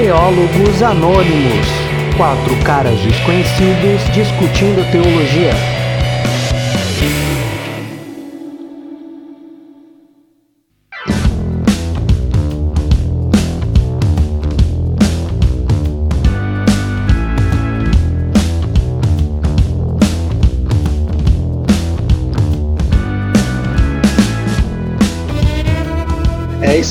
Teólogos 0.00 0.82
Anônimos. 0.82 1.66
Quatro 2.16 2.56
caras 2.64 2.98
desconhecidos 3.02 4.02
discutindo 4.14 4.82
teologia. 4.90 5.52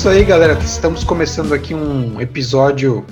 Isso 0.00 0.08
aí, 0.08 0.24
galera. 0.24 0.54
Estamos 0.54 1.04
começando 1.04 1.52
aqui 1.52 1.74
um 1.74 2.18
episódio 2.18 3.04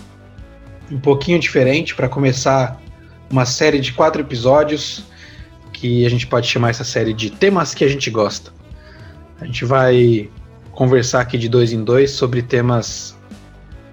um 0.90 0.98
pouquinho 0.98 1.38
diferente 1.38 1.94
para 1.94 2.08
começar 2.08 2.80
uma 3.28 3.44
série 3.44 3.78
de 3.78 3.92
quatro 3.92 4.22
episódios 4.22 5.04
que 5.70 6.06
a 6.06 6.08
gente 6.08 6.26
pode 6.26 6.48
chamar 6.48 6.70
essa 6.70 6.84
série 6.84 7.12
de 7.12 7.28
temas 7.28 7.74
que 7.74 7.84
a 7.84 7.88
gente 7.88 8.08
gosta. 8.08 8.50
A 9.38 9.44
gente 9.44 9.66
vai 9.66 10.30
conversar 10.72 11.20
aqui 11.20 11.36
de 11.36 11.46
dois 11.46 11.74
em 11.74 11.84
dois 11.84 12.12
sobre 12.12 12.40
temas 12.40 13.14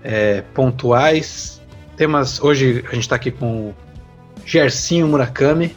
é, 0.02 0.42
pontuais. 0.54 1.62
Temas. 1.98 2.42
Hoje 2.42 2.82
a 2.88 2.94
gente 2.94 3.04
está 3.04 3.18
aqui 3.18 3.30
com 3.30 3.72
o 3.72 3.76
Gersinho 4.46 5.06
Murakami. 5.06 5.76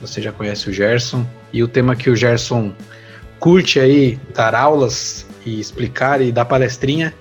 Você 0.00 0.22
já 0.22 0.30
conhece 0.30 0.70
o 0.70 0.72
Gerson. 0.72 1.26
E 1.52 1.64
o 1.64 1.66
tema 1.66 1.96
que 1.96 2.08
o 2.08 2.14
Gerson 2.14 2.72
curte 3.40 3.80
aí 3.80 4.20
dar 4.32 4.54
aulas 4.54 5.27
e 5.48 5.60
explicar 5.60 6.20
e 6.20 6.30
dar 6.30 6.44
palestrinha 6.44 7.14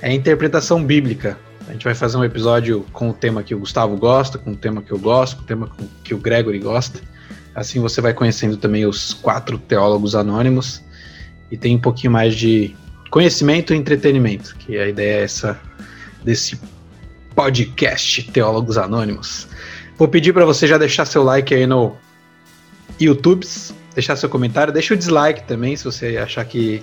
é 0.00 0.12
interpretação 0.12 0.84
bíblica. 0.84 1.38
A 1.66 1.72
gente 1.72 1.84
vai 1.84 1.94
fazer 1.94 2.16
um 2.16 2.24
episódio 2.24 2.84
com 2.92 3.08
o 3.08 3.12
tema 3.12 3.42
que 3.42 3.54
o 3.54 3.58
Gustavo 3.58 3.96
gosta, 3.96 4.36
com 4.36 4.52
o 4.52 4.56
tema 4.56 4.82
que 4.82 4.92
eu 4.92 4.98
gosto, 4.98 5.36
com 5.36 5.42
o 5.42 5.46
tema 5.46 5.70
que 6.02 6.14
o 6.14 6.18
Gregory 6.18 6.58
gosta. 6.58 7.00
Assim 7.54 7.80
você 7.80 8.00
vai 8.00 8.12
conhecendo 8.12 8.56
também 8.56 8.84
os 8.84 9.14
quatro 9.14 9.56
teólogos 9.56 10.14
anônimos 10.14 10.82
e 11.50 11.56
tem 11.56 11.76
um 11.76 11.80
pouquinho 11.80 12.12
mais 12.12 12.34
de 12.34 12.76
conhecimento 13.10 13.72
e 13.72 13.76
entretenimento, 13.76 14.56
que 14.56 14.76
a 14.76 14.88
ideia 14.88 15.20
é 15.20 15.22
essa 15.22 15.58
desse 16.22 16.58
podcast 17.34 18.30
Teólogos 18.30 18.76
Anônimos. 18.76 19.48
Vou 19.96 20.08
pedir 20.08 20.32
para 20.32 20.44
você 20.44 20.66
já 20.66 20.76
deixar 20.76 21.04
seu 21.04 21.22
like 21.22 21.54
aí 21.54 21.66
no 21.66 21.96
YouTube, 23.00 23.46
deixar 23.94 24.16
seu 24.16 24.28
comentário, 24.28 24.72
deixa 24.72 24.94
o 24.94 24.96
dislike 24.96 25.44
também 25.44 25.76
se 25.76 25.84
você 25.84 26.16
achar 26.16 26.44
que 26.44 26.82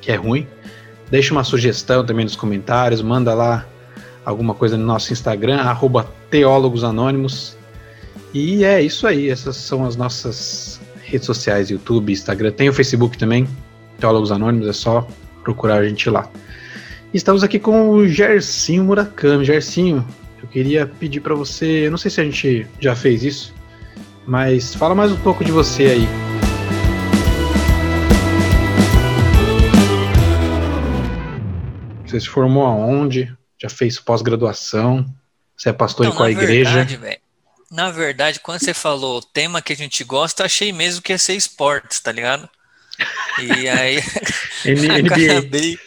que 0.00 0.10
é 0.10 0.16
ruim. 0.16 0.46
Deixa 1.10 1.32
uma 1.34 1.44
sugestão 1.44 2.04
também 2.04 2.24
nos 2.24 2.36
comentários, 2.36 3.02
manda 3.02 3.34
lá 3.34 3.66
alguma 4.24 4.54
coisa 4.54 4.76
no 4.76 4.86
nosso 4.86 5.12
Instagram, 5.12 5.56
arroba 5.56 6.08
Teólogos 6.30 6.84
Anônimos. 6.84 7.56
E 8.32 8.64
é 8.64 8.80
isso 8.80 9.06
aí, 9.06 9.28
essas 9.28 9.56
são 9.56 9.84
as 9.84 9.96
nossas 9.96 10.80
redes 11.02 11.26
sociais, 11.26 11.70
YouTube, 11.70 12.12
Instagram, 12.12 12.52
tem 12.52 12.68
o 12.68 12.72
Facebook 12.72 13.18
também, 13.18 13.48
Teólogos 13.98 14.30
Anônimos, 14.30 14.68
é 14.68 14.72
só 14.72 15.06
procurar 15.42 15.76
a 15.76 15.88
gente 15.88 16.08
lá. 16.08 16.30
Estamos 17.12 17.42
aqui 17.42 17.58
com 17.58 17.90
o 17.90 18.06
Gersinho 18.06 18.84
Murakami. 18.84 19.44
Gersinho, 19.44 20.06
eu 20.40 20.48
queria 20.48 20.86
pedir 20.86 21.20
para 21.20 21.34
você, 21.34 21.86
eu 21.86 21.90
não 21.90 21.98
sei 21.98 22.10
se 22.10 22.20
a 22.20 22.24
gente 22.24 22.66
já 22.78 22.94
fez 22.94 23.24
isso, 23.24 23.52
mas 24.26 24.74
fala 24.76 24.94
mais 24.94 25.10
um 25.10 25.16
pouco 25.16 25.44
de 25.44 25.50
você 25.50 25.84
aí. 25.84 26.29
Você 32.10 32.20
se 32.20 32.28
formou 32.28 32.66
aonde? 32.66 33.32
Já 33.60 33.68
fez 33.68 34.00
pós-graduação? 34.00 35.06
Você 35.56 35.68
é 35.68 35.72
pastor 35.72 36.06
Então, 36.06 36.14
em 36.14 36.16
qual 36.16 36.28
na 36.28 36.32
igreja? 36.32 36.70
verdade, 36.70 36.96
velho, 36.96 37.20
na 37.70 37.90
verdade, 37.90 38.40
quando 38.40 38.58
você 38.58 38.74
falou 38.74 39.18
o 39.18 39.22
tema 39.22 39.62
que 39.62 39.72
a 39.72 39.76
gente 39.76 40.02
gosta, 40.02 40.44
achei 40.44 40.72
mesmo 40.72 41.00
que 41.02 41.12
ia 41.12 41.18
ser 41.18 41.34
esportes, 41.34 42.00
tá 42.00 42.10
ligado? 42.10 42.48
E 43.38 43.68
aí 43.68 43.98
acabei 45.06 45.78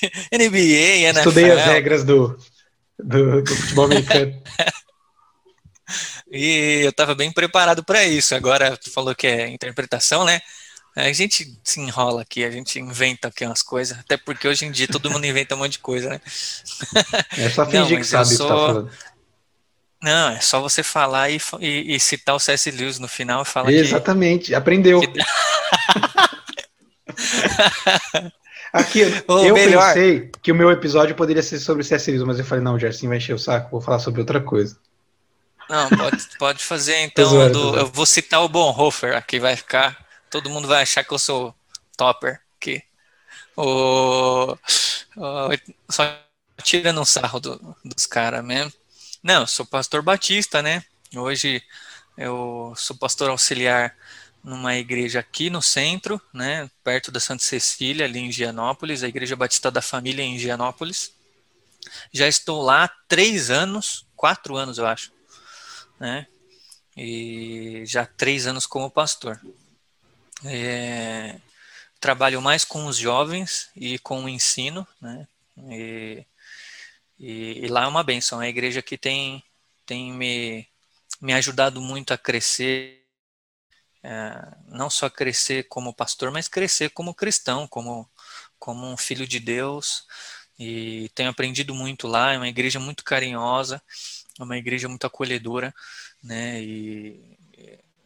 NBA, 0.32 1.08
NFL. 1.08 1.28
Estudei 1.28 1.50
as 1.50 1.64
regras 1.66 2.04
do, 2.04 2.38
do, 2.98 3.42
do 3.42 3.54
futebol 3.54 3.84
americano. 3.84 4.42
E 6.32 6.82
eu 6.84 6.92
tava 6.92 7.14
bem 7.14 7.30
preparado 7.32 7.84
para 7.84 8.04
isso. 8.04 8.34
Agora 8.34 8.76
tu 8.76 8.90
falou 8.90 9.14
que 9.14 9.26
é 9.26 9.48
interpretação, 9.48 10.24
né? 10.24 10.40
A 10.96 11.12
gente 11.12 11.56
se 11.62 11.80
enrola 11.80 12.22
aqui, 12.22 12.44
a 12.44 12.50
gente 12.50 12.78
inventa 12.78 13.28
aqui 13.28 13.44
umas 13.46 13.62
coisas, 13.62 13.96
até 13.98 14.16
porque 14.16 14.48
hoje 14.48 14.64
em 14.66 14.72
dia 14.72 14.88
todo 14.88 15.10
mundo 15.10 15.24
inventa 15.24 15.54
um 15.54 15.58
monte 15.58 15.72
de 15.72 15.78
coisa, 15.78 16.10
né? 16.10 16.20
É 17.38 17.48
só 17.48 17.64
Não, 17.64 17.70
fingir 17.70 17.98
que 17.98 18.04
sabe 18.06 18.26
o 18.26 18.30
que 18.30 18.38
tá 18.38 18.48
falando. 18.48 18.90
Não, 20.02 20.30
é 20.30 20.40
só 20.40 20.60
você 20.60 20.82
falar 20.82 21.30
e, 21.30 21.38
e- 21.60 21.94
e 21.94 22.00
citar 22.00 22.34
o 22.34 22.40
C.S. 22.40 22.70
Lewis 22.70 22.98
no 22.98 23.06
final 23.06 23.42
e 23.42 23.44
falar 23.44 23.68
que 23.68 23.74
Exatamente, 23.76 24.54
aprendeu. 24.54 25.00
que- 25.00 25.12
Aqui, 28.72 29.02
Ou 29.26 29.46
eu 29.46 29.54
melhor. 29.54 29.94
pensei 29.94 30.30
que 30.42 30.52
o 30.52 30.54
meu 30.54 30.70
episódio 30.70 31.14
poderia 31.14 31.42
ser 31.42 31.58
sobre 31.58 31.82
C.S. 31.82 32.10
Lewis, 32.10 32.24
mas 32.26 32.38
eu 32.38 32.44
falei, 32.44 32.62
não, 32.62 32.74
o 32.74 32.78
Gersinho 32.78 33.08
vai 33.10 33.18
encher 33.18 33.34
o 33.34 33.38
saco, 33.38 33.70
vou 33.70 33.80
falar 33.80 33.98
sobre 33.98 34.20
outra 34.20 34.40
coisa. 34.40 34.76
Não, 35.68 35.88
pode, 35.90 36.28
pode 36.38 36.64
fazer 36.64 36.96
então. 37.02 37.50
do- 37.50 37.76
eu 37.76 37.86
vou 37.86 38.06
citar 38.06 38.42
o 38.42 38.48
Bonhoeffer, 38.48 39.16
aqui 39.16 39.38
vai 39.40 39.56
ficar. 39.56 39.96
Todo 40.30 40.50
mundo 40.50 40.68
vai 40.68 40.82
achar 40.82 41.04
que 41.04 41.12
eu 41.14 41.18
sou 41.18 41.54
topper 41.96 42.40
aqui. 42.58 42.82
O, 43.56 44.52
o- 44.54 45.50
só 45.90 46.04
tirando 46.62 47.00
um 47.00 47.04
sarro 47.04 47.40
do- 47.40 47.76
dos 47.84 48.06
caras 48.06 48.44
mesmo. 48.44 48.72
Não, 49.22 49.42
eu 49.42 49.46
sou 49.46 49.66
pastor 49.66 50.02
batista, 50.02 50.62
né? 50.62 50.84
Hoje 51.16 51.62
eu 52.16 52.74
sou 52.76 52.96
pastor 52.96 53.30
auxiliar 53.30 53.96
numa 54.44 54.76
igreja 54.76 55.20
aqui 55.20 55.50
no 55.50 55.62
centro, 55.62 56.20
né? 56.34 56.70
Perto 56.84 57.12
da 57.12 57.20
Santa 57.20 57.44
Cecília, 57.44 58.06
ali 58.06 58.20
em 58.20 58.32
Gianópolis, 58.32 59.02
a 59.02 59.08
Igreja 59.08 59.36
Batista 59.36 59.70
da 59.70 59.82
Família 59.82 60.22
em 60.24 60.38
Gianópolis. 60.38 61.12
Já 62.12 62.26
estou 62.28 62.62
lá 62.62 62.84
há 62.84 62.88
três 63.08 63.50
anos, 63.50 64.06
quatro 64.16 64.56
anos 64.56 64.78
eu 64.78 64.86
acho 64.86 65.12
né? 66.00 66.26
E 66.96 67.84
já 67.86 68.06
três 68.06 68.46
anos 68.46 68.66
como 68.66 68.90
pastor. 68.90 69.40
É, 70.44 71.38
trabalho 72.00 72.40
mais 72.40 72.64
com 72.64 72.86
os 72.86 72.96
jovens 72.96 73.70
e 73.76 73.98
com 73.98 74.24
o 74.24 74.28
ensino, 74.28 74.86
né? 75.00 75.28
E, 75.70 76.26
e, 77.18 77.66
e 77.66 77.68
lá 77.68 77.84
é 77.84 77.86
uma 77.86 78.02
benção. 78.04 78.40
A 78.40 78.48
igreja 78.48 78.82
que 78.82 78.96
tem, 78.98 79.42
tem 79.86 80.12
me, 80.12 80.66
me 81.20 81.34
ajudado 81.34 81.80
muito 81.80 82.14
a 82.14 82.18
crescer, 82.18 83.04
é, 84.02 84.56
não 84.68 84.88
só 84.90 85.10
crescer 85.10 85.64
como 85.68 85.94
pastor, 85.94 86.30
mas 86.30 86.48
crescer 86.48 86.90
como 86.90 87.14
cristão, 87.14 87.68
como, 87.68 88.08
como 88.58 88.86
um 88.86 88.96
filho 88.96 89.26
de 89.26 89.40
Deus. 89.40 90.06
E 90.58 91.10
tenho 91.14 91.30
aprendido 91.30 91.74
muito 91.74 92.06
lá. 92.08 92.32
É 92.34 92.36
uma 92.38 92.48
igreja 92.48 92.80
muito 92.80 93.04
carinhosa, 93.04 93.82
é 94.38 94.42
uma 94.42 94.58
igreja 94.58 94.88
muito 94.88 95.06
acolhedora, 95.06 95.74
né? 96.22 96.62
E 96.62 97.38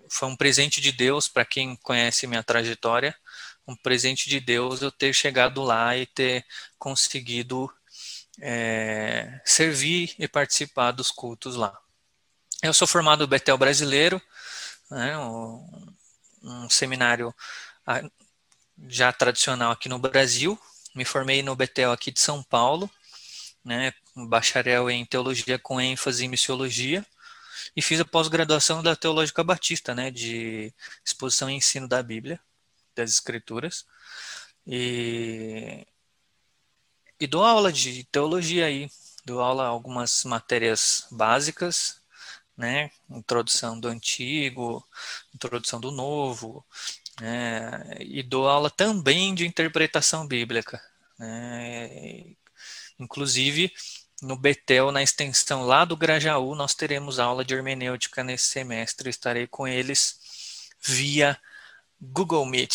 foi 0.09 0.29
um 0.29 0.37
presente 0.37 0.81
de 0.81 0.93
Deus 0.93 1.29
para 1.29 1.45
quem 1.45 1.77
conhece 1.77 2.27
minha 2.27 2.43
trajetória, 2.43 3.15
um 3.67 3.75
presente 3.75 4.29
de 4.29 4.41
Deus 4.41 4.83
eu 4.83 4.91
ter 4.91 5.13
chegado 5.13 5.63
lá 5.63 5.97
e 5.97 6.07
ter 6.07 6.45
conseguido 6.79 7.71
é, 8.41 9.41
servir 9.45 10.15
e 10.19 10.29
participar 10.29 10.93
dos 10.93 11.11
cultos 11.11 11.57
lá. 11.57 11.77
Eu 12.63 12.75
sou 12.75 12.87
formado 12.87 13.27
Betel 13.27 13.59
brasileiro, 13.59 14.21
né, 14.91 15.17
um, 15.19 15.95
um 16.43 16.71
seminário 16.71 17.35
já 18.87 19.13
tradicional 19.13 19.73
aqui 19.73 19.89
no 19.89 19.99
Brasil. 19.99 20.59
Me 20.95 21.05
formei 21.05 21.43
no 21.43 21.57
Betel 21.57 21.93
aqui 21.93 22.11
de 22.11 22.21
São 22.21 22.43
Paulo, 22.43 22.91
né, 23.65 23.93
um 24.17 24.27
bacharel 24.27 24.91
em 24.91 25.05
teologia 25.05 25.59
com 25.59 25.81
ênfase 25.81 26.25
em 26.25 26.29
missiologia 26.29 27.05
e 27.77 27.83
fiz 27.83 28.01
a 28.01 28.05
pós-graduação 28.05 28.83
da 28.83 28.95
Teológica 28.95 29.43
Batista, 29.43 29.95
né, 29.95 30.11
de 30.11 30.73
exposição 31.05 31.51
e 31.51 31.55
ensino 31.55 31.89
da 31.89 32.03
Bíblia, 32.03 32.41
das 32.95 33.11
Escrituras, 33.11 33.87
e, 34.67 35.87
e 37.19 37.27
dou 37.27 37.45
aula 37.45 37.73
de 37.73 38.05
teologia 38.05 38.67
aí, 38.67 38.89
dou 39.25 39.41
aula 39.41 39.67
algumas 39.67 40.25
matérias 40.25 41.07
básicas, 41.11 42.01
né, 42.57 42.91
introdução 43.11 43.79
do 43.79 43.89
Antigo, 43.89 44.87
introdução 45.35 45.81
do 45.81 45.91
Novo, 45.91 46.65
né, 47.21 47.97
e 48.01 48.23
dou 48.23 48.49
aula 48.49 48.71
também 48.71 49.35
de 49.35 49.47
interpretação 49.47 50.27
bíblica, 50.27 50.81
né, 51.19 52.37
inclusive 52.99 53.73
no 54.25 54.37
Betel, 54.37 54.91
na 54.91 55.03
extensão 55.03 55.63
lá 55.63 55.85
do 55.85 55.97
Grajaú, 55.97 56.55
nós 56.55 56.75
teremos 56.75 57.19
aula 57.19 57.45
de 57.45 57.55
hermenêutica 57.55 58.25
nesse 58.25 58.49
semestre. 58.49 59.11
Estarei 59.11 59.47
com 59.47 59.67
eles 59.69 60.71
via 60.81 61.39
Google 62.01 62.47
Meet. 62.47 62.75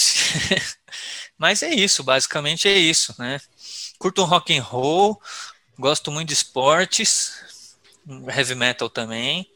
Mas 1.37 1.63
é 1.63 1.69
isso, 1.69 2.03
basicamente 2.03 2.67
é 2.67 2.77
isso, 2.77 3.15
né? 3.17 3.39
Curto 3.97 4.23
um 4.23 4.25
rock 4.25 4.57
and 4.57 4.63
roll, 4.63 5.21
Gosto 5.79 6.11
muito 6.11 6.27
de 6.27 6.33
esportes, 6.33 7.31
heavy 8.27 8.53
metal 8.53 8.89
também. 8.89 9.49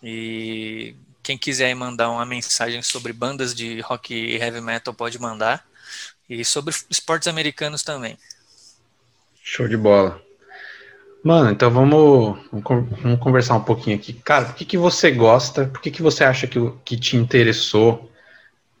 E 0.00 0.94
quem 1.24 1.36
quiser 1.36 1.74
mandar 1.74 2.08
uma 2.08 2.24
mensagem 2.24 2.80
sobre 2.82 3.12
bandas 3.12 3.52
de 3.52 3.80
rock 3.80 4.14
e 4.14 4.36
heavy 4.36 4.60
metal 4.60 4.94
pode 4.94 5.18
mandar. 5.18 5.66
E 6.28 6.44
sobre 6.44 6.72
esportes 6.88 7.26
americanos 7.26 7.82
também. 7.82 8.16
Show 9.42 9.66
de 9.66 9.76
bola. 9.76 10.22
Mano, 11.22 11.50
então 11.50 11.70
vamos, 11.70 12.38
vamos 12.50 13.20
conversar 13.20 13.54
um 13.54 13.62
pouquinho 13.62 13.96
aqui. 13.96 14.14
Cara, 14.14 14.46
por 14.46 14.54
que, 14.54 14.64
que 14.64 14.78
você 14.78 15.10
gosta? 15.10 15.66
Por 15.66 15.80
que, 15.80 15.90
que 15.90 16.02
você 16.02 16.24
acha 16.24 16.46
que, 16.46 16.58
que 16.84 16.96
te 16.96 17.16
interessou 17.16 18.10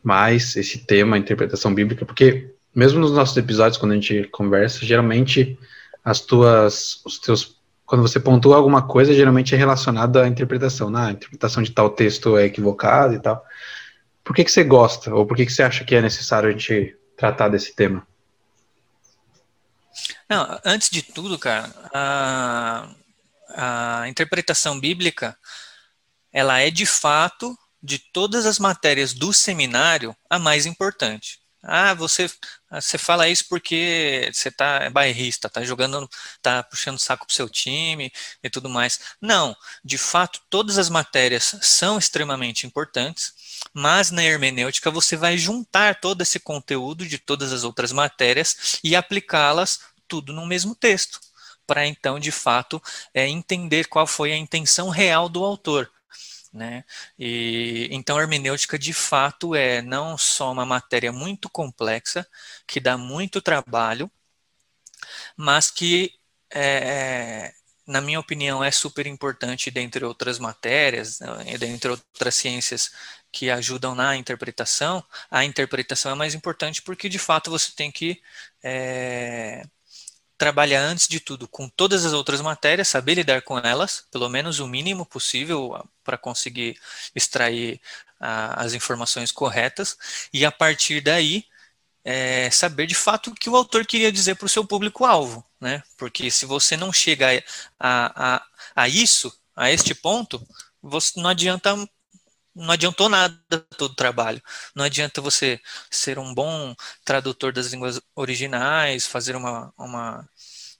mais 0.02 0.56
esse 0.56 0.78
tema, 0.86 1.16
a 1.16 1.18
interpretação 1.18 1.74
bíblica? 1.74 2.06
Porque 2.06 2.54
mesmo 2.74 2.98
nos 2.98 3.12
nossos 3.12 3.36
episódios, 3.36 3.76
quando 3.76 3.92
a 3.92 3.94
gente 3.96 4.24
conversa, 4.28 4.86
geralmente 4.86 5.58
as 6.02 6.20
tuas, 6.20 7.02
os 7.04 7.18
teus, 7.18 7.56
quando 7.84 8.00
você 8.00 8.18
pontua 8.18 8.56
alguma 8.56 8.82
coisa, 8.82 9.12
geralmente 9.12 9.54
é 9.54 9.58
relacionado 9.58 10.18
à 10.18 10.26
interpretação. 10.26 10.88
Na 10.88 11.08
a 11.08 11.12
interpretação 11.12 11.62
de 11.62 11.72
tal 11.72 11.90
texto 11.90 12.38
é 12.38 12.46
equivocada 12.46 13.14
e 13.14 13.18
tal. 13.18 13.44
Por 14.24 14.34
que, 14.34 14.44
que 14.44 14.50
você 14.52 14.64
gosta? 14.64 15.14
Ou 15.14 15.26
por 15.26 15.36
que, 15.36 15.44
que 15.44 15.52
você 15.52 15.62
acha 15.62 15.84
que 15.84 15.94
é 15.94 16.00
necessário 16.00 16.48
a 16.48 16.52
gente 16.52 16.96
tratar 17.16 17.48
desse 17.48 17.74
tema? 17.74 18.06
Não, 20.28 20.60
antes 20.64 20.90
de 20.90 21.02
tudo, 21.02 21.38
cara, 21.38 21.72
a, 21.92 22.88
a 24.02 24.08
interpretação 24.08 24.78
bíblica, 24.78 25.36
ela 26.32 26.60
é 26.60 26.70
de 26.70 26.86
fato, 26.86 27.56
de 27.82 27.98
todas 27.98 28.46
as 28.46 28.58
matérias 28.58 29.12
do 29.12 29.32
seminário, 29.32 30.16
a 30.28 30.38
mais 30.38 30.66
importante. 30.66 31.40
Ah, 31.62 31.92
você, 31.92 32.30
você 32.70 32.96
fala 32.96 33.28
isso 33.28 33.44
porque 33.48 34.30
você 34.32 34.50
tá 34.50 34.80
é 34.84 34.90
bairrista, 34.90 35.48
tá 35.48 35.62
jogando, 35.62 36.08
tá 36.40 36.62
puxando 36.62 36.98
saco 36.98 37.26
pro 37.26 37.34
seu 37.34 37.50
time 37.50 38.10
e 38.42 38.48
tudo 38.48 38.68
mais. 38.68 38.98
Não, 39.20 39.54
de 39.84 39.98
fato, 39.98 40.40
todas 40.48 40.78
as 40.78 40.88
matérias 40.88 41.56
são 41.60 41.98
extremamente 41.98 42.66
importantes, 42.66 43.34
mas 43.74 44.10
na 44.10 44.24
hermenêutica 44.24 44.90
você 44.90 45.16
vai 45.16 45.36
juntar 45.36 46.00
todo 46.00 46.22
esse 46.22 46.40
conteúdo 46.40 47.06
de 47.06 47.18
todas 47.18 47.52
as 47.52 47.62
outras 47.62 47.92
matérias 47.92 48.80
e 48.82 48.96
aplicá-las 48.96 49.80
tudo 50.10 50.32
no 50.32 50.44
mesmo 50.46 50.74
texto, 50.74 51.20
para 51.66 51.86
então, 51.86 52.18
de 52.18 52.32
fato, 52.32 52.82
é, 53.14 53.28
entender 53.28 53.86
qual 53.88 54.06
foi 54.06 54.32
a 54.32 54.36
intenção 54.36 54.90
real 54.90 55.28
do 55.28 55.44
autor. 55.44 55.90
Né? 56.52 56.84
E, 57.18 57.88
então, 57.92 58.18
a 58.18 58.22
hermenêutica, 58.22 58.78
de 58.78 58.92
fato, 58.92 59.54
é 59.54 59.80
não 59.80 60.18
só 60.18 60.50
uma 60.52 60.66
matéria 60.66 61.12
muito 61.12 61.48
complexa, 61.48 62.26
que 62.66 62.80
dá 62.80 62.98
muito 62.98 63.40
trabalho, 63.40 64.10
mas 65.36 65.70
que, 65.70 66.12
é, 66.52 67.52
na 67.86 68.00
minha 68.00 68.20
opinião, 68.20 68.62
é 68.62 68.70
super 68.70 69.06
importante, 69.06 69.70
dentre 69.70 70.04
outras 70.04 70.38
matérias, 70.38 71.20
né, 71.20 71.56
dentre 71.58 71.90
outras 71.90 72.34
ciências 72.34 72.90
que 73.32 73.50
ajudam 73.50 73.94
na 73.94 74.16
interpretação. 74.16 75.04
A 75.30 75.44
interpretação 75.44 76.12
é 76.12 76.14
mais 76.14 76.34
importante 76.34 76.82
porque, 76.82 77.08
de 77.08 77.18
fato, 77.18 77.50
você 77.50 77.72
tem 77.72 77.90
que. 77.90 78.20
É, 78.62 79.64
trabalhar 80.40 80.80
antes 80.80 81.06
de 81.06 81.20
tudo 81.20 81.46
com 81.46 81.68
todas 81.68 82.06
as 82.06 82.14
outras 82.14 82.40
matérias, 82.40 82.88
saber 82.88 83.12
lidar 83.16 83.42
com 83.42 83.58
elas, 83.58 84.06
pelo 84.10 84.26
menos 84.26 84.58
o 84.58 84.66
mínimo 84.66 85.04
possível 85.04 85.74
ah, 85.76 85.84
para 86.02 86.16
conseguir 86.16 86.80
extrair 87.14 87.78
a, 88.18 88.64
as 88.64 88.72
informações 88.72 89.30
corretas, 89.30 89.98
e 90.32 90.42
a 90.46 90.50
partir 90.50 91.02
daí 91.02 91.44
é, 92.02 92.50
saber 92.50 92.86
de 92.86 92.94
fato 92.94 93.30
o 93.30 93.34
que 93.34 93.50
o 93.50 93.56
autor 93.56 93.84
queria 93.84 94.10
dizer 94.10 94.34
para 94.34 94.46
o 94.46 94.48
seu 94.48 94.64
público-alvo, 94.64 95.44
né? 95.60 95.82
Porque 95.98 96.30
se 96.30 96.46
você 96.46 96.74
não 96.74 96.90
chega 96.90 97.44
a, 97.78 98.36
a, 98.36 98.46
a 98.74 98.88
isso, 98.88 99.30
a 99.54 99.70
este 99.70 99.94
ponto, 99.94 100.42
você 100.82 101.20
não 101.20 101.28
adianta 101.28 101.76
não 102.60 102.72
adiantou 102.72 103.08
nada 103.08 103.36
todo 103.76 103.92
o 103.92 103.96
trabalho. 103.96 104.42
Não 104.74 104.84
adianta 104.84 105.20
você 105.20 105.60
ser 105.90 106.18
um 106.18 106.34
bom 106.34 106.74
tradutor 107.04 107.52
das 107.52 107.68
línguas 107.68 108.00
originais, 108.14 109.06
fazer 109.06 109.34
uma, 109.36 109.72
uma, 109.78 110.28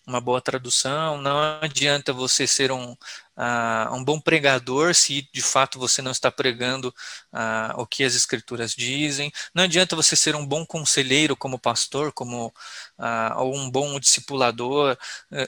uma 0.06 0.20
boa 0.20 0.40
tradução, 0.40 1.18
não 1.18 1.38
adianta 1.60 2.12
você 2.12 2.46
ser 2.46 2.72
um, 2.72 2.92
uh, 2.92 3.94
um 3.94 4.04
bom 4.04 4.20
pregador 4.20 4.94
se 4.94 5.28
de 5.32 5.42
fato 5.42 5.78
você 5.78 6.02
não 6.02 6.10
está 6.10 6.30
pregando 6.30 6.88
uh, 7.32 7.80
o 7.80 7.86
que 7.86 8.04
as 8.04 8.14
escrituras 8.14 8.74
dizem, 8.74 9.32
não 9.54 9.64
adianta 9.64 9.96
você 9.96 10.16
ser 10.16 10.34
um 10.34 10.46
bom 10.46 10.66
conselheiro 10.66 11.36
como 11.36 11.58
pastor, 11.58 12.12
como 12.12 12.48
uh, 12.98 13.38
ou 13.38 13.56
um 13.56 13.70
bom 13.70 13.98
discipulador, 14.00 14.96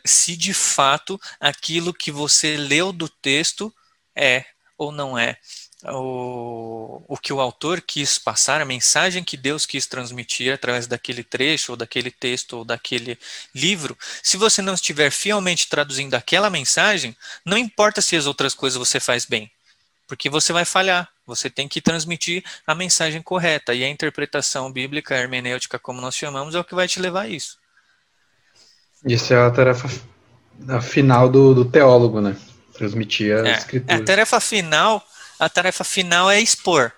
se 0.04 0.36
de 0.36 0.54
fato 0.54 1.20
aquilo 1.40 1.92
que 1.92 2.10
você 2.10 2.56
leu 2.56 2.92
do 2.92 3.08
texto 3.08 3.74
é 4.14 4.44
ou 4.78 4.92
não 4.92 5.18
é 5.18 5.38
o, 5.84 7.02
o 7.08 7.16
que 7.16 7.32
o 7.32 7.40
autor 7.40 7.80
quis 7.80 8.18
passar, 8.18 8.60
a 8.60 8.64
mensagem 8.64 9.24
que 9.24 9.36
Deus 9.36 9.66
quis 9.66 9.86
transmitir 9.86 10.52
através 10.52 10.86
daquele 10.86 11.24
trecho, 11.24 11.72
ou 11.72 11.76
daquele 11.76 12.10
texto, 12.10 12.58
ou 12.58 12.64
daquele 12.64 13.18
livro, 13.54 13.96
se 14.22 14.36
você 14.36 14.62
não 14.62 14.74
estiver 14.74 15.10
fielmente 15.10 15.68
traduzindo 15.68 16.14
aquela 16.14 16.50
mensagem, 16.50 17.16
não 17.44 17.58
importa 17.58 18.00
se 18.00 18.16
as 18.16 18.26
outras 18.26 18.54
coisas 18.54 18.78
você 18.78 19.00
faz 19.00 19.24
bem, 19.24 19.50
porque 20.06 20.30
você 20.30 20.52
vai 20.52 20.64
falhar. 20.64 21.08
Você 21.24 21.48
tem 21.48 21.68
que 21.68 21.80
transmitir 21.80 22.42
a 22.66 22.74
mensagem 22.74 23.22
correta, 23.22 23.72
e 23.72 23.84
a 23.84 23.88
interpretação 23.88 24.72
bíblica, 24.72 25.14
a 25.14 25.18
hermenêutica, 25.18 25.78
como 25.78 26.00
nós 26.00 26.16
chamamos, 26.16 26.54
é 26.54 26.58
o 26.58 26.64
que 26.64 26.74
vai 26.74 26.88
te 26.88 27.00
levar 27.00 27.22
a 27.22 27.28
isso. 27.28 27.58
Isso 29.04 29.32
é 29.32 29.36
a 29.36 29.50
tarefa 29.50 29.88
a 30.68 30.80
final 30.80 31.28
do, 31.28 31.54
do 31.54 31.64
teólogo, 31.64 32.20
né? 32.20 32.36
Transmitir 32.72 33.36
as 33.36 33.46
é, 33.46 33.52
escrituras. 33.52 34.00
É 34.00 34.02
a 34.02 34.04
tarefa 34.04 34.40
final 34.40 35.04
a 35.42 35.48
tarefa 35.48 35.82
final 35.82 36.30
é 36.30 36.40
expor, 36.40 36.92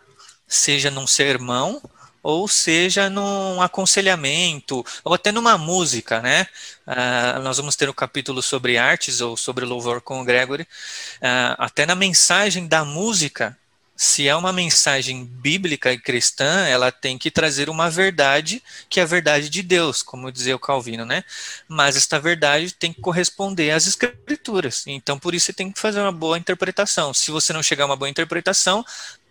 seja 0.47 0.91
num 0.91 1.07
sermão 1.07 1.81
ou 2.23 2.49
seja 2.49 3.11
num 3.11 3.61
aconselhamento, 3.61 4.85
ou 5.05 5.13
até 5.13 5.31
numa 5.31 5.59
música, 5.59 6.23
né? 6.23 6.47
Uh, 6.87 7.43
nós 7.43 7.59
vamos 7.59 7.77
ter 7.77 7.87
um 7.89 7.93
capítulo 7.93 8.43
sobre 8.43 8.79
artes 8.79 9.21
ou 9.21 9.37
sobre 9.37 9.67
louvor 9.67 10.01
com 10.01 10.23
o 10.23 10.25
Gregory. 10.25 10.63
Uh, 10.63 11.55
até 11.59 11.85
na 11.85 11.95
mensagem 11.95 12.67
da 12.67 12.83
música, 12.83 13.59
se 13.97 14.27
é 14.27 14.35
uma 14.35 14.53
mensagem 14.53 15.25
bíblica 15.25 15.93
e 15.93 15.99
cristã, 15.99 16.67
ela 16.67 16.91
tem 16.91 17.17
que 17.17 17.31
trazer 17.31 17.69
uma 17.69 17.89
verdade, 17.89 18.63
que 18.89 18.99
é 18.99 19.05
a 19.05 19.07
verdade 19.07 19.49
de 19.49 19.63
Deus, 19.63 20.03
como 20.03 20.33
dizia 20.33 20.57
o 20.57 20.59
Calvino, 20.59 21.05
né? 21.05 21.25
Mas 21.69 21.97
esta 21.97 22.19
verdade 22.19 22.75
tem 22.75 22.93
que 22.93 23.01
corresponder 23.01 23.71
às 23.71 23.87
escrituras. 23.87 24.85
Então, 24.87 25.19
por 25.19 25.35
isso 25.35 25.47
você 25.47 25.53
tem 25.53 25.71
que 25.71 25.79
fazer 25.79 26.01
uma 26.01 26.11
boa 26.11 26.37
interpretação. 26.37 27.15
Se 27.15 27.31
você 27.31 27.53
não 27.53 27.63
chegar 27.63 27.85
a 27.85 27.87
uma 27.87 27.97
boa 27.97 28.09
interpretação, 28.11 28.85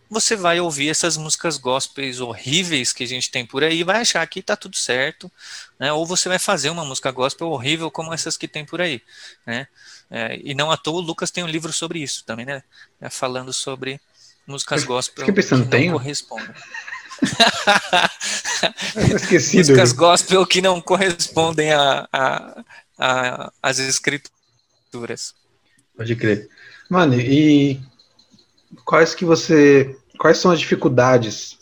você 0.10 0.36
vai 0.36 0.60
ouvir 0.60 0.90
essas 0.90 1.18
músicas 1.18 1.58
gospels 1.58 2.20
horríveis 2.20 2.94
que 2.94 3.04
a 3.04 3.08
gente 3.08 3.32
tem 3.32 3.46
por 3.46 3.64
aí 3.64 3.80
e 3.80 3.84
vai 3.84 4.00
achar 4.00 4.26
que 4.28 4.42
tá 4.42 4.56
tudo 4.56 4.78
certo, 4.78 5.30
né? 5.78 5.92
Ou 5.92 6.06
você 6.06 6.30
vai 6.30 6.40
fazer 6.40 6.70
uma 6.70 6.86
música 6.86 7.12
gospel 7.12 7.50
horrível 7.50 7.92
como 7.92 8.14
essas 8.14 8.38
que 8.38 8.48
tem 8.48 8.64
por 8.64 8.80
aí, 8.82 9.02
né? 9.46 9.68
É, 10.10 10.40
e 10.44 10.54
não 10.54 10.72
à 10.72 10.78
toa 10.78 11.00
o 11.00 11.02
Lucas 11.02 11.32
tem 11.32 11.44
um 11.44 11.48
livro 11.48 11.74
sobre 11.74 12.00
isso 12.00 12.24
também, 12.24 12.46
né? 12.46 12.64
É, 13.02 13.10
falando 13.10 13.52
sobre 13.52 14.00
músicas 14.48 14.84
gospel 14.84 15.26
Fiquei 15.26 15.34
pensando, 15.34 15.64
que 15.64 15.70
tem? 15.70 15.88
não 15.88 15.98
correspondem. 15.98 16.50
Esquecido. 19.16 19.60
músicas 19.60 19.94
gospel 19.94 20.46
que 20.46 20.62
não 20.62 20.82
correspondem 20.82 21.72
a, 21.72 22.08
a, 22.12 22.64
a, 22.98 23.52
às 23.62 23.80
escrituras. 23.80 25.34
Pode 25.96 26.16
crer. 26.16 26.50
Mano, 26.90 27.16
e 27.20 27.80
quais 28.86 29.16
que 29.16 29.26
você. 29.26 29.96
Quais 30.18 30.38
são 30.38 30.52
as 30.52 30.60
dificuldades, 30.60 31.58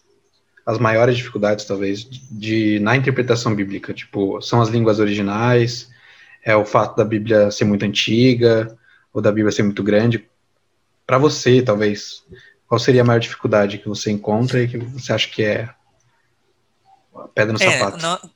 as 0.65 0.77
maiores 0.77 1.17
dificuldades, 1.17 1.65
talvez, 1.65 2.03
de 2.03 2.79
na 2.79 2.95
interpretação 2.95 3.55
bíblica? 3.55 3.93
Tipo, 3.93 4.41
são 4.41 4.61
as 4.61 4.69
línguas 4.69 5.00
originais, 5.00 5.89
é 6.43 6.55
o 6.55 6.65
fato 6.65 6.95
da 6.95 7.05
Bíblia 7.05 7.51
ser 7.51 7.65
muito 7.65 7.85
antiga, 7.85 8.77
ou 9.13 9.21
da 9.21 9.31
Bíblia 9.31 9.51
ser 9.51 9.63
muito 9.63 9.83
grande. 9.83 10.27
Para 11.05 11.17
você, 11.17 11.61
talvez, 11.61 12.23
qual 12.72 12.80
seria 12.80 13.01
a 13.01 13.04
maior 13.04 13.20
dificuldade 13.20 13.80
que 13.80 13.90
você 13.90 14.10
encontra 14.12 14.63
e 14.63 14.68
que 14.70 14.78
você 14.78 15.12
acha 15.12 15.28
que 15.28 15.44
é 15.44 15.70
a 17.13 17.28
pedra 17.28 17.51
no 17.51 17.62
é, 17.62 17.70
sapato? 17.70 18.32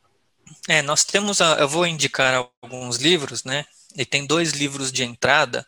é, 0.67 0.81
nós 0.81 1.05
temos, 1.05 1.39
a, 1.39 1.53
eu 1.53 1.69
vou 1.69 1.87
indicar 1.87 2.45
alguns 2.61 2.97
livros, 2.97 3.45
né? 3.45 3.63
E 3.95 4.05
tem 4.05 4.25
dois 4.25 4.51
livros 4.51 4.91
de 4.91 5.05
entrada. 5.05 5.65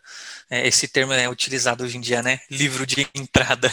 É, 0.50 0.68
esse 0.68 0.86
termo 0.86 1.14
é 1.14 1.30
utilizado 1.30 1.86
hoje 1.86 1.96
em 1.96 2.02
dia, 2.02 2.22
né? 2.22 2.42
Livro 2.52 2.86
de 2.86 3.08
entrada. 3.16 3.72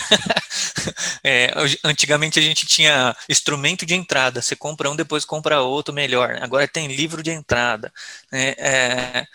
é, 1.24 1.52
antigamente 1.82 2.38
a 2.38 2.42
gente 2.42 2.64
tinha 2.64 3.16
instrumento 3.28 3.84
de 3.84 3.94
entrada. 3.94 4.40
Você 4.40 4.54
compra 4.54 4.88
um, 4.88 4.94
depois 4.94 5.24
compra 5.24 5.60
outro 5.60 5.92
melhor. 5.92 6.38
Agora 6.40 6.68
tem 6.68 6.86
livro 6.86 7.20
de 7.20 7.32
entrada. 7.32 7.92
Né? 8.30 8.54
É, 8.58 9.26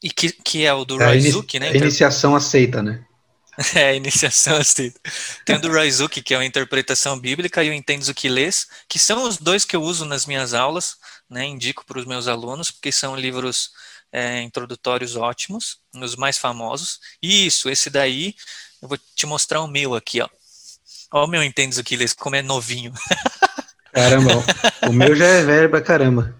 e 0.00 0.10
que, 0.10 0.30
que 0.30 0.64
é 0.64 0.72
o 0.72 0.84
do 0.84 1.02
é 1.02 1.06
Raizuki, 1.06 1.58
né? 1.58 1.76
Iniciação 1.76 2.36
aceita, 2.36 2.84
né? 2.84 3.04
É, 3.74 3.96
iniciação 3.96 4.56
assim. 4.56 4.92
Tem 5.44 5.56
o 5.56 5.60
do 5.60 5.72
Raizuki, 5.72 6.22
que 6.22 6.32
é 6.32 6.36
a 6.36 6.44
interpretação 6.44 7.18
bíblica, 7.18 7.62
e 7.64 7.70
o 7.70 7.72
Entenzuki 7.72 8.28
Lês, 8.28 8.68
que 8.88 8.98
são 8.98 9.24
os 9.24 9.36
dois 9.36 9.64
que 9.64 9.74
eu 9.74 9.82
uso 9.82 10.04
nas 10.04 10.26
minhas 10.26 10.54
aulas, 10.54 10.96
né, 11.28 11.44
indico 11.44 11.84
para 11.84 11.98
os 11.98 12.06
meus 12.06 12.28
alunos, 12.28 12.70
porque 12.70 12.92
são 12.92 13.16
livros 13.16 13.72
é, 14.12 14.40
introdutórios 14.42 15.16
ótimos, 15.16 15.78
os 15.94 16.14
mais 16.14 16.38
famosos. 16.38 17.00
Isso, 17.20 17.68
esse 17.68 17.90
daí, 17.90 18.34
eu 18.80 18.88
vou 18.88 18.98
te 19.14 19.26
mostrar 19.26 19.60
o 19.60 19.66
meu 19.68 19.94
aqui, 19.94 20.20
ó. 20.20 20.28
Olha 21.10 21.24
o 21.24 21.28
meu 21.28 21.42
Entendes 21.42 21.78
Aquiles, 21.78 22.12
como 22.12 22.36
é 22.36 22.42
novinho. 22.42 22.92
Caramba, 23.92 24.44
o 24.86 24.92
meu 24.92 25.16
já 25.16 25.26
é 25.26 25.42
velho 25.42 25.70
pra 25.70 25.80
caramba. 25.80 26.36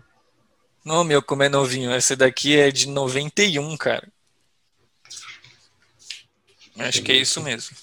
Não, 0.85 1.03
meu, 1.03 1.21
como 1.23 1.43
é 1.43 1.49
novinho. 1.49 1.93
Esse 1.95 2.15
daqui 2.15 2.57
é 2.57 2.71
de 2.71 2.87
91, 2.87 3.77
cara. 3.77 4.07
Acho 6.79 7.03
que 7.03 7.13
é 7.13 7.17
isso 7.17 7.43
mesmo. 7.43 7.77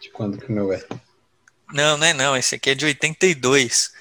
De 0.00 0.10
quando 0.10 0.38
que 0.38 0.48
o 0.48 0.52
meu 0.52 0.72
é? 0.72 0.84
Não, 1.72 1.96
não 1.96 2.06
é 2.06 2.12
não. 2.12 2.36
Esse 2.36 2.56
aqui 2.56 2.70
é 2.70 2.74
de 2.74 2.84
82. 2.84 3.92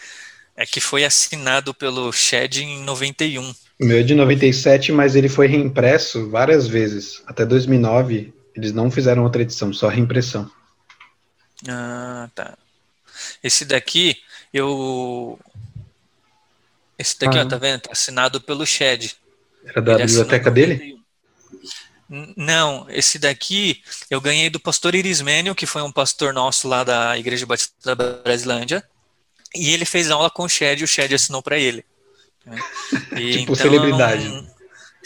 É 0.55 0.65
que 0.65 0.81
foi 0.81 1.05
assinado 1.05 1.73
pelo 1.73 2.11
Shed 2.11 2.61
em 2.61 2.83
91. 2.83 3.49
O 3.49 3.85
meu 3.85 3.99
é 3.99 4.03
de 4.03 4.13
97, 4.13 4.91
mas 4.91 5.15
ele 5.15 5.29
foi 5.29 5.47
reimpresso 5.47 6.29
várias 6.29 6.67
vezes. 6.67 7.23
Até 7.25 7.45
2009, 7.45 8.33
eles 8.55 8.73
não 8.73 8.91
fizeram 8.91 9.23
outra 9.23 9.41
edição, 9.41 9.73
só 9.73 9.87
reimpressão. 9.87 10.51
Ah, 11.67 12.29
tá. 12.35 12.57
Esse 13.43 13.65
daqui, 13.65 14.17
eu. 14.53 15.39
Esse 16.97 17.17
daqui, 17.19 17.37
ah, 17.37 17.43
ó, 17.43 17.45
tá 17.45 17.57
vendo? 17.57 17.81
Tá 17.81 17.91
assinado 17.91 18.41
pelo 18.41 18.65
Shed. 18.65 19.15
Era 19.65 19.81
da 19.81 19.97
biblioteca 19.97 20.51
dele? 20.51 21.00
Não, 22.35 22.85
esse 22.89 23.17
daqui 23.17 23.81
eu 24.09 24.19
ganhei 24.19 24.49
do 24.49 24.59
pastor 24.59 24.93
Irismênio, 24.95 25.55
que 25.55 25.65
foi 25.65 25.81
um 25.81 25.91
pastor 25.91 26.33
nosso 26.33 26.67
lá 26.67 26.83
da 26.83 27.17
Igreja 27.17 27.45
Batista 27.45 27.95
da 27.95 28.21
Brasilândia. 28.21 28.83
E 29.55 29.69
ele 29.71 29.85
fez 29.85 30.11
aula 30.11 30.29
com 30.29 30.43
o 30.43 30.49
Shed 30.49 30.81
e 30.81 30.83
o 30.83 30.87
Shed 30.87 31.13
assinou 31.13 31.41
para 31.41 31.57
ele. 31.57 31.85
E, 33.13 33.31
tipo 33.31 33.53
então, 33.53 33.55
celebridade. 33.55 34.51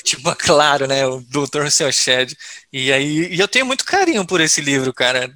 Tipo, 0.04 0.34
claro, 0.38 0.88
né? 0.88 1.06
O 1.06 1.22
doutor 1.22 1.70
Seu 1.72 1.92
Shed. 1.92 2.36
E 2.72 2.92
aí, 2.92 3.34
e 3.34 3.40
eu 3.40 3.48
tenho 3.48 3.66
muito 3.66 3.86
carinho 3.86 4.26
por 4.26 4.42
esse 4.42 4.62
livro, 4.62 4.94
cara. 4.94 5.32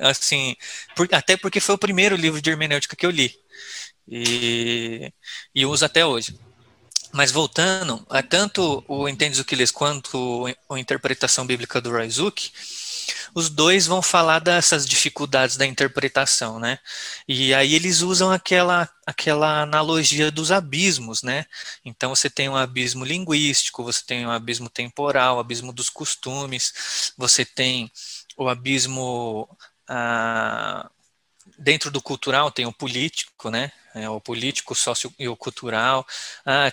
Assim, 0.00 0.56
por, 0.96 1.08
até 1.12 1.36
porque 1.36 1.60
foi 1.60 1.74
o 1.74 1.78
primeiro 1.78 2.16
livro 2.16 2.42
de 2.42 2.50
hermenêutica 2.50 2.96
que 2.96 3.06
eu 3.06 3.10
li. 3.10 3.34
E, 4.06 5.12
e 5.54 5.64
uso 5.64 5.84
até 5.84 6.04
hoje. 6.04 6.38
Mas 7.18 7.32
voltando, 7.32 8.06
a 8.08 8.22
tanto 8.22 8.84
o 8.86 9.08
Entendes 9.08 9.40
o 9.40 9.44
que 9.44 9.56
lês 9.56 9.72
quanto 9.72 10.46
a 10.70 10.78
interpretação 10.78 11.44
bíblica 11.44 11.80
do 11.80 11.90
Raizuki, 11.90 12.52
os 13.34 13.50
dois 13.50 13.88
vão 13.88 14.00
falar 14.00 14.38
dessas 14.38 14.86
dificuldades 14.86 15.56
da 15.56 15.66
interpretação, 15.66 16.60
né? 16.60 16.78
E 17.26 17.52
aí 17.52 17.74
eles 17.74 18.02
usam 18.02 18.30
aquela, 18.30 18.88
aquela 19.04 19.62
analogia 19.62 20.30
dos 20.30 20.52
abismos, 20.52 21.24
né? 21.24 21.44
Então 21.84 22.14
você 22.14 22.30
tem 22.30 22.48
um 22.48 22.54
abismo 22.54 23.04
linguístico, 23.04 23.82
você 23.82 24.04
tem 24.06 24.24
um 24.24 24.30
abismo 24.30 24.70
temporal, 24.70 25.40
abismo 25.40 25.72
dos 25.72 25.90
costumes, 25.90 27.12
você 27.18 27.44
tem 27.44 27.90
o 28.36 28.48
abismo 28.48 29.48
ah, 29.88 30.88
dentro 31.58 31.90
do 31.90 32.00
cultural 32.00 32.52
tem 32.52 32.64
o 32.64 32.72
político, 32.72 33.50
né? 33.50 33.72
É, 33.92 34.08
o 34.08 34.20
político, 34.20 34.72
o 34.72 34.76
sócio 34.76 35.12
e 35.18 35.26
o 35.26 35.34
cultural. 35.34 36.06
Ah, 36.46 36.72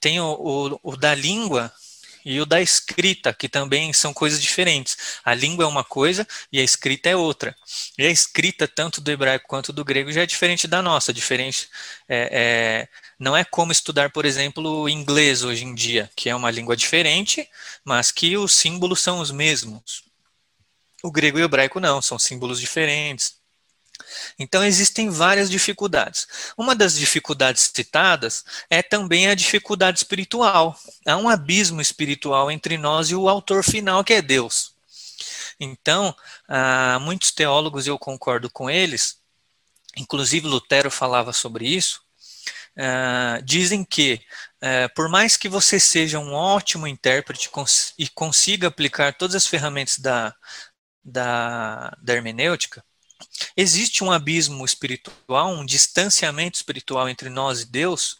tem 0.00 0.20
o, 0.20 0.32
o, 0.32 0.80
o 0.82 0.96
da 0.96 1.14
língua 1.14 1.72
e 2.24 2.40
o 2.40 2.46
da 2.46 2.60
escrita, 2.60 3.32
que 3.32 3.48
também 3.48 3.92
são 3.92 4.12
coisas 4.14 4.40
diferentes. 4.40 4.96
A 5.24 5.34
língua 5.34 5.64
é 5.64 5.68
uma 5.68 5.84
coisa 5.84 6.26
e 6.52 6.60
a 6.60 6.62
escrita 6.62 7.08
é 7.08 7.16
outra. 7.16 7.56
E 7.98 8.06
a 8.06 8.10
escrita, 8.10 8.68
tanto 8.68 9.00
do 9.00 9.10
hebraico 9.10 9.46
quanto 9.48 9.72
do 9.72 9.84
grego, 9.84 10.12
já 10.12 10.22
é 10.22 10.26
diferente 10.26 10.68
da 10.68 10.80
nossa. 10.80 11.12
Diferente, 11.12 11.68
é, 12.08 12.28
é, 12.32 12.88
não 13.18 13.36
é 13.36 13.44
como 13.44 13.72
estudar, 13.72 14.10
por 14.10 14.24
exemplo, 14.24 14.82
o 14.82 14.88
inglês 14.88 15.42
hoje 15.42 15.64
em 15.64 15.74
dia, 15.74 16.10
que 16.16 16.28
é 16.28 16.34
uma 16.34 16.50
língua 16.50 16.76
diferente, 16.76 17.48
mas 17.84 18.10
que 18.10 18.36
os 18.36 18.52
símbolos 18.52 19.00
são 19.00 19.18
os 19.20 19.30
mesmos. 19.30 20.04
O 21.02 21.10
grego 21.10 21.38
e 21.38 21.42
o 21.42 21.44
hebraico 21.44 21.80
não, 21.80 22.00
são 22.00 22.18
símbolos 22.18 22.60
diferentes. 22.60 23.41
Então 24.38 24.64
existem 24.64 25.10
várias 25.10 25.50
dificuldades. 25.50 26.26
Uma 26.56 26.74
das 26.74 26.94
dificuldades 26.98 27.70
citadas 27.74 28.44
é 28.68 28.82
também 28.82 29.28
a 29.28 29.34
dificuldade 29.34 29.98
espiritual. 29.98 30.78
Há 31.06 31.16
um 31.16 31.28
abismo 31.28 31.80
espiritual 31.80 32.50
entre 32.50 32.76
nós 32.78 33.10
e 33.10 33.14
o 33.14 33.28
autor 33.28 33.62
final, 33.64 34.02
que 34.04 34.14
é 34.14 34.22
Deus. 34.22 34.72
Então, 35.60 36.14
muitos 37.00 37.30
teólogos, 37.30 37.86
eu 37.86 37.98
concordo 37.98 38.50
com 38.50 38.68
eles, 38.68 39.18
inclusive 39.96 40.48
Lutero 40.48 40.90
falava 40.90 41.32
sobre 41.32 41.68
isso, 41.68 42.02
dizem 43.44 43.84
que, 43.84 44.20
por 44.94 45.08
mais 45.08 45.36
que 45.36 45.48
você 45.48 45.78
seja 45.78 46.18
um 46.18 46.32
ótimo 46.32 46.86
intérprete 46.88 47.48
e 47.96 48.08
consiga 48.08 48.68
aplicar 48.68 49.14
todas 49.14 49.36
as 49.36 49.46
ferramentas 49.46 49.98
da, 49.98 50.34
da, 51.04 51.96
da 52.02 52.14
hermenêutica, 52.14 52.84
Existe 53.56 54.02
um 54.04 54.10
abismo 54.10 54.64
espiritual, 54.64 55.52
um 55.52 55.64
distanciamento 55.64 56.56
espiritual 56.56 57.08
entre 57.08 57.28
nós 57.28 57.60
e 57.62 57.66
Deus, 57.66 58.16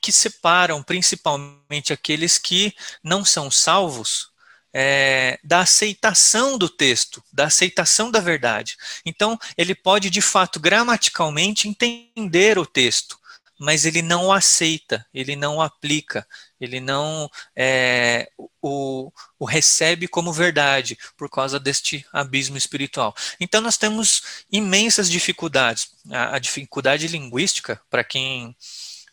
que 0.00 0.10
separam 0.10 0.82
principalmente 0.82 1.92
aqueles 1.92 2.38
que 2.38 2.74
não 3.02 3.24
são 3.24 3.50
salvos 3.50 4.30
é, 4.72 5.38
da 5.42 5.60
aceitação 5.60 6.56
do 6.56 6.68
texto, 6.68 7.22
da 7.32 7.46
aceitação 7.46 8.10
da 8.10 8.20
verdade. 8.20 8.76
Então, 9.04 9.38
ele 9.56 9.74
pode, 9.74 10.10
de 10.10 10.20
fato, 10.20 10.60
gramaticalmente 10.60 11.68
entender 11.68 12.58
o 12.58 12.66
texto, 12.66 13.19
mas 13.60 13.84
ele 13.84 14.00
não 14.00 14.32
aceita, 14.32 15.06
ele 15.12 15.36
não 15.36 15.60
aplica, 15.60 16.26
ele 16.58 16.80
não 16.80 17.30
é, 17.54 18.30
o, 18.62 19.12
o, 19.38 19.44
recebe 19.44 20.08
como 20.08 20.32
verdade 20.32 20.98
por 21.14 21.28
causa 21.28 21.60
deste 21.60 22.06
abismo 22.10 22.56
espiritual. 22.56 23.14
Então 23.38 23.60
nós 23.60 23.76
temos 23.76 24.44
imensas 24.50 25.10
dificuldades. 25.10 25.90
A, 26.10 26.36
a 26.36 26.38
dificuldade 26.38 27.06
linguística, 27.06 27.78
para 27.90 28.02
quem 28.02 28.56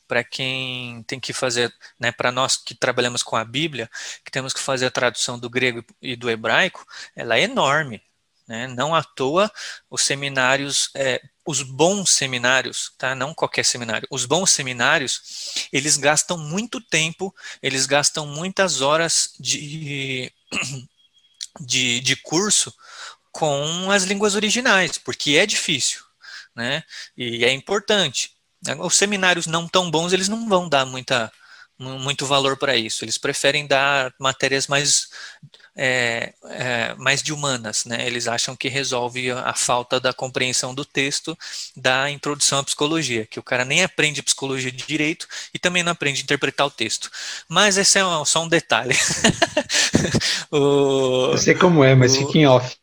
para 0.08 0.24
quem 0.24 1.04
tem 1.04 1.20
que 1.20 1.34
fazer, 1.34 1.70
né, 2.00 2.13
para 2.13 2.32
nós 2.32 2.56
que 2.56 2.74
trabalhamos 2.74 3.22
com 3.22 3.36
a 3.36 3.44
Bíblia, 3.44 3.89
que 4.24 4.32
temos 4.32 4.54
que 4.54 4.60
fazer 4.62 4.86
a 4.86 4.92
tradução 4.92 5.38
do 5.38 5.50
grego 5.50 5.84
e 6.01 6.16
do 6.16 6.30
hebraico, 6.30 6.86
ela 7.13 7.38
é 7.38 7.42
enorme. 7.42 8.01
Né? 8.48 8.68
Não 8.68 8.96
à 8.96 9.04
toa, 9.04 9.51
os 9.89 10.04
seminários, 10.04 10.89
é, 10.96 11.22
os 11.46 11.62
bons 11.62 12.12
seminários, 12.12 12.94
tá? 12.98 13.13
não 13.13 13.34
qualquer 13.34 13.66
seminário, 13.66 14.08
os 14.10 14.25
bons 14.25 14.51
seminários, 14.51 15.68
eles 15.72 15.98
gastam 15.98 16.38
muito 16.38 16.80
tempo, 16.80 17.36
eles 17.62 17.86
gastam 17.86 18.25
muitas 18.25 18.80
horas 18.82 19.34
de, 19.39 20.32
de, 21.60 22.00
de 22.00 22.16
curso 22.16 22.74
com 23.32 23.92
as 23.92 24.04
línguas 24.04 24.34
originais, 24.34 24.98
porque 24.98 25.38
é 25.38 25.46
difícil, 25.46 26.01
né? 26.56 26.84
E 27.16 27.46
é 27.46 27.51
importante. 27.51 28.32
Os 28.80 28.96
seminários 28.96 29.46
não 29.46 29.68
tão 29.68 29.92
bons, 29.92 30.12
eles 30.12 30.27
não 30.27 30.50
vão 30.50 30.68
dar 30.68 30.86
muita, 30.86 31.32
muito 31.77 32.25
valor 32.25 32.58
para 32.58 32.75
isso. 32.75 33.06
Eles 33.06 33.18
preferem 33.18 33.68
dar 33.68 34.12
matérias 34.20 34.68
mais 34.68 35.10
é, 35.77 36.34
é, 36.46 36.96
mais 36.96 37.22
de 37.22 37.31
humanas, 37.31 37.86
né? 37.86 38.07
Eles 38.07 38.27
acham 38.27 38.55
que 38.55 38.67
resolve 38.67 39.29
a, 39.29 39.53
falta 39.53 40.00
da 40.00 40.12
compreensão 40.12 40.74
do 40.74 40.84
texto 40.84 41.38
da 41.75 42.10
introdução 42.10 42.60
à 42.60 42.63
psicologia, 42.63 43.27
que 43.27 43.39
o 43.39 43.43
cara 43.43 43.63
nem 43.63 43.84
aprende 43.84 44.24
psicologia 44.24 44.72
de 44.72 44.86
direito 44.86 45.27
e 45.53 45.60
também 45.60 45.84
não 45.84 45.91
aprende 45.91 46.22
a 46.22 46.24
interpretar 46.24 46.65
o 46.65 46.72
texto. 46.72 47.12
Mas 47.48 47.77
esse 47.77 48.00
é 48.00 48.01
só 48.25 48.43
um 48.43 48.48
detalhe. 48.48 48.96
o, 50.51 51.31
Eu 51.34 51.38
sei 51.38 51.53
como 51.53 51.84
é, 51.84 51.93
mas 51.93 52.15
o, 52.15 52.19
fique 52.19 52.39
em 52.39 52.48
off. 52.48 52.75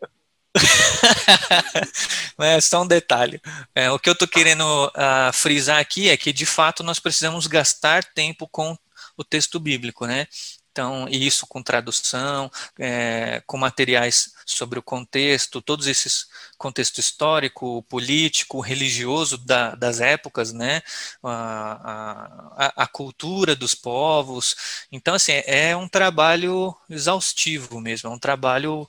é 2.38 2.60
só 2.60 2.82
um 2.82 2.86
detalhe. 2.86 3.40
É, 3.74 3.90
o 3.90 3.98
que 3.98 4.08
eu 4.08 4.12
estou 4.12 4.28
querendo 4.28 4.86
uh, 4.86 5.32
frisar 5.32 5.80
aqui 5.80 6.08
é 6.08 6.16
que, 6.16 6.32
de 6.32 6.46
fato, 6.46 6.84
nós 6.84 7.00
precisamos 7.00 7.48
gastar 7.48 8.04
tempo 8.04 8.46
com 8.46 8.78
o 9.16 9.24
texto 9.24 9.58
bíblico, 9.58 10.06
né? 10.06 10.28
Então, 10.74 11.06
isso 11.08 11.46
com 11.46 11.62
tradução, 11.62 12.50
é, 12.80 13.40
com 13.46 13.56
materiais 13.56 14.34
sobre 14.44 14.76
o 14.76 14.82
contexto, 14.82 15.62
todos 15.62 15.86
esses 15.86 16.26
contexto 16.58 16.98
histórico, 16.98 17.84
político, 17.84 18.58
religioso 18.58 19.38
da, 19.38 19.76
das 19.76 20.00
épocas, 20.00 20.52
né? 20.52 20.82
A, 21.22 22.56
a, 22.56 22.82
a, 22.82 22.86
cultura 22.88 23.54
dos 23.54 23.72
povos. 23.72 24.84
Então, 24.90 25.14
assim, 25.14 25.34
é 25.46 25.76
um 25.76 25.86
trabalho 25.86 26.74
exaustivo 26.90 27.80
mesmo, 27.80 28.10
é 28.10 28.12
um 28.12 28.18
trabalho 28.18 28.88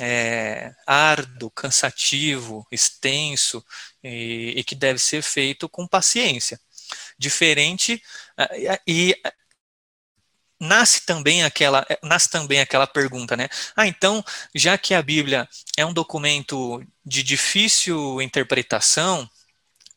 é, 0.00 0.74
árduo, 0.84 1.52
cansativo, 1.52 2.66
extenso 2.72 3.64
e, 4.02 4.54
e 4.56 4.64
que 4.64 4.74
deve 4.74 4.98
ser 4.98 5.22
feito 5.22 5.68
com 5.68 5.86
paciência 5.86 6.60
diferente 7.16 8.02
e 8.86 9.16
nasce 10.62 11.04
também 11.04 11.42
aquela 11.42 11.84
nasce 12.02 12.30
também 12.30 12.60
aquela 12.60 12.86
pergunta, 12.86 13.36
né? 13.36 13.48
Ah, 13.76 13.86
então, 13.86 14.24
já 14.54 14.78
que 14.78 14.94
a 14.94 15.02
Bíblia 15.02 15.48
é 15.76 15.84
um 15.84 15.92
documento 15.92 16.82
de 17.04 17.22
difícil 17.22 18.22
interpretação, 18.22 19.28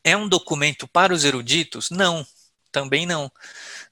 é 0.02 0.16
um 0.16 0.28
documento 0.28 0.88
para 0.88 1.14
os 1.14 1.24
eruditos? 1.24 1.90
Não, 1.90 2.26
também 2.72 3.06
não. 3.06 3.30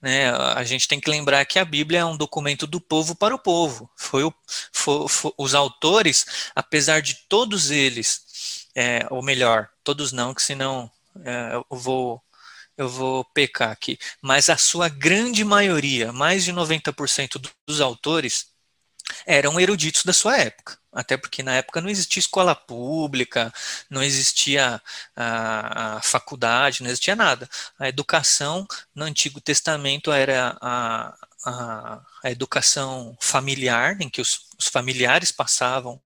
Né? 0.03 0.31
A 0.31 0.65
gente 0.65 0.89
tem 0.89 1.01
que 1.01 1.11
lembrar 1.11 1.45
que 1.45 1.59
a 1.59 1.65
Bíblia 1.65 2.01
é 2.01 2.05
um 2.05 2.17
documento 2.17 2.67
do 2.67 2.81
povo 2.81 3.15
para 3.15 3.35
o 3.35 3.39
povo. 3.39 3.89
Foi, 3.97 4.25
o, 4.25 4.35
foi, 4.73 5.09
foi 5.09 5.33
os 5.39 5.55
autores, 5.55 6.51
apesar 6.55 7.01
de 7.01 7.15
todos 7.29 7.71
eles, 7.71 8.67
é, 8.75 9.07
ou 9.11 9.23
melhor, 9.23 9.71
todos 9.85 10.13
não, 10.13 10.35
que 10.35 10.43
senão 10.43 10.91
é, 11.25 11.55
eu 11.55 11.79
vou 11.79 12.24
eu 12.77 12.89
vou 12.89 13.25
pecar 13.27 13.71
aqui, 13.71 13.99
mas 14.21 14.51
a 14.51 14.57
sua 14.57 14.89
grande 14.89 15.45
maioria, 15.45 16.13
mais 16.13 16.45
de 16.45 16.53
90% 16.53 17.41
dos 17.67 17.81
autores, 17.81 18.55
eram 19.27 19.61
eruditos 19.61 20.05
da 20.05 20.13
sua 20.13 20.37
época. 20.39 20.79
Até 20.93 21.17
porque 21.17 21.43
na 21.43 21.55
época 21.57 21.81
não 21.81 21.91
existia 21.91 22.21
escola 22.21 22.55
pública, 22.55 23.53
não 23.91 24.03
existia 24.03 24.81
a, 25.17 25.97
a, 25.97 26.03
faculdade, 26.03 26.83
não 26.83 26.89
existia 26.89 27.17
nada. 27.17 27.49
A 27.79 27.89
educação 27.89 28.67
no 28.95 29.05
Antigo 29.05 29.41
Testamento 29.41 30.13
era 30.13 30.57
a, 30.61 31.17
a, 31.45 32.01
a 32.23 32.31
educação 32.31 33.17
familiar, 33.21 34.01
em 34.01 34.09
que 34.09 34.21
os, 34.21 34.47
os 34.59 34.69
familiares 34.69 35.33
passavam 35.33 36.01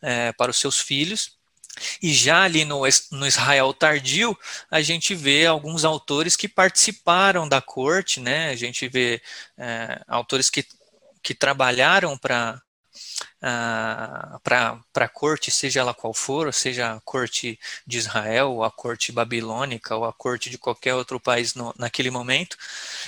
é, 0.00 0.32
para 0.32 0.50
os 0.50 0.58
seus 0.58 0.78
filhos, 0.78 1.37
e 2.02 2.12
já 2.12 2.42
ali 2.44 2.64
no, 2.64 2.82
no, 3.12 3.26
Israel 3.26 3.72
tardio, 3.74 4.36
a 4.70 4.80
gente 4.80 5.14
vê 5.14 5.46
alguns 5.46 5.84
autores 5.84 6.36
que 6.36 6.48
participaram 6.48 7.48
da 7.48 7.60
corte, 7.60 8.20
né? 8.20 8.50
A 8.50 8.56
gente 8.56 8.88
vê 8.88 9.20
é, 9.56 10.00
autores 10.06 10.48
que, 10.50 10.64
que 11.22 11.34
trabalharam 11.34 12.16
para 12.16 12.62
a 14.94 15.08
corte, 15.08 15.50
seja 15.50 15.80
ela 15.80 15.94
qual 15.94 16.14
for, 16.14 16.52
seja 16.54 16.94
a 16.94 17.00
corte 17.00 17.58
de 17.86 17.98
Israel, 17.98 18.52
ou 18.52 18.64
a 18.64 18.70
corte 18.70 19.10
babilônica, 19.12 19.94
ou 19.96 20.04
a 20.04 20.12
corte 20.12 20.50
de 20.50 20.58
qualquer 20.58 20.94
outro 20.94 21.18
país 21.18 21.54
no, 21.54 21.74
naquele 21.78 22.10
momento, 22.10 22.56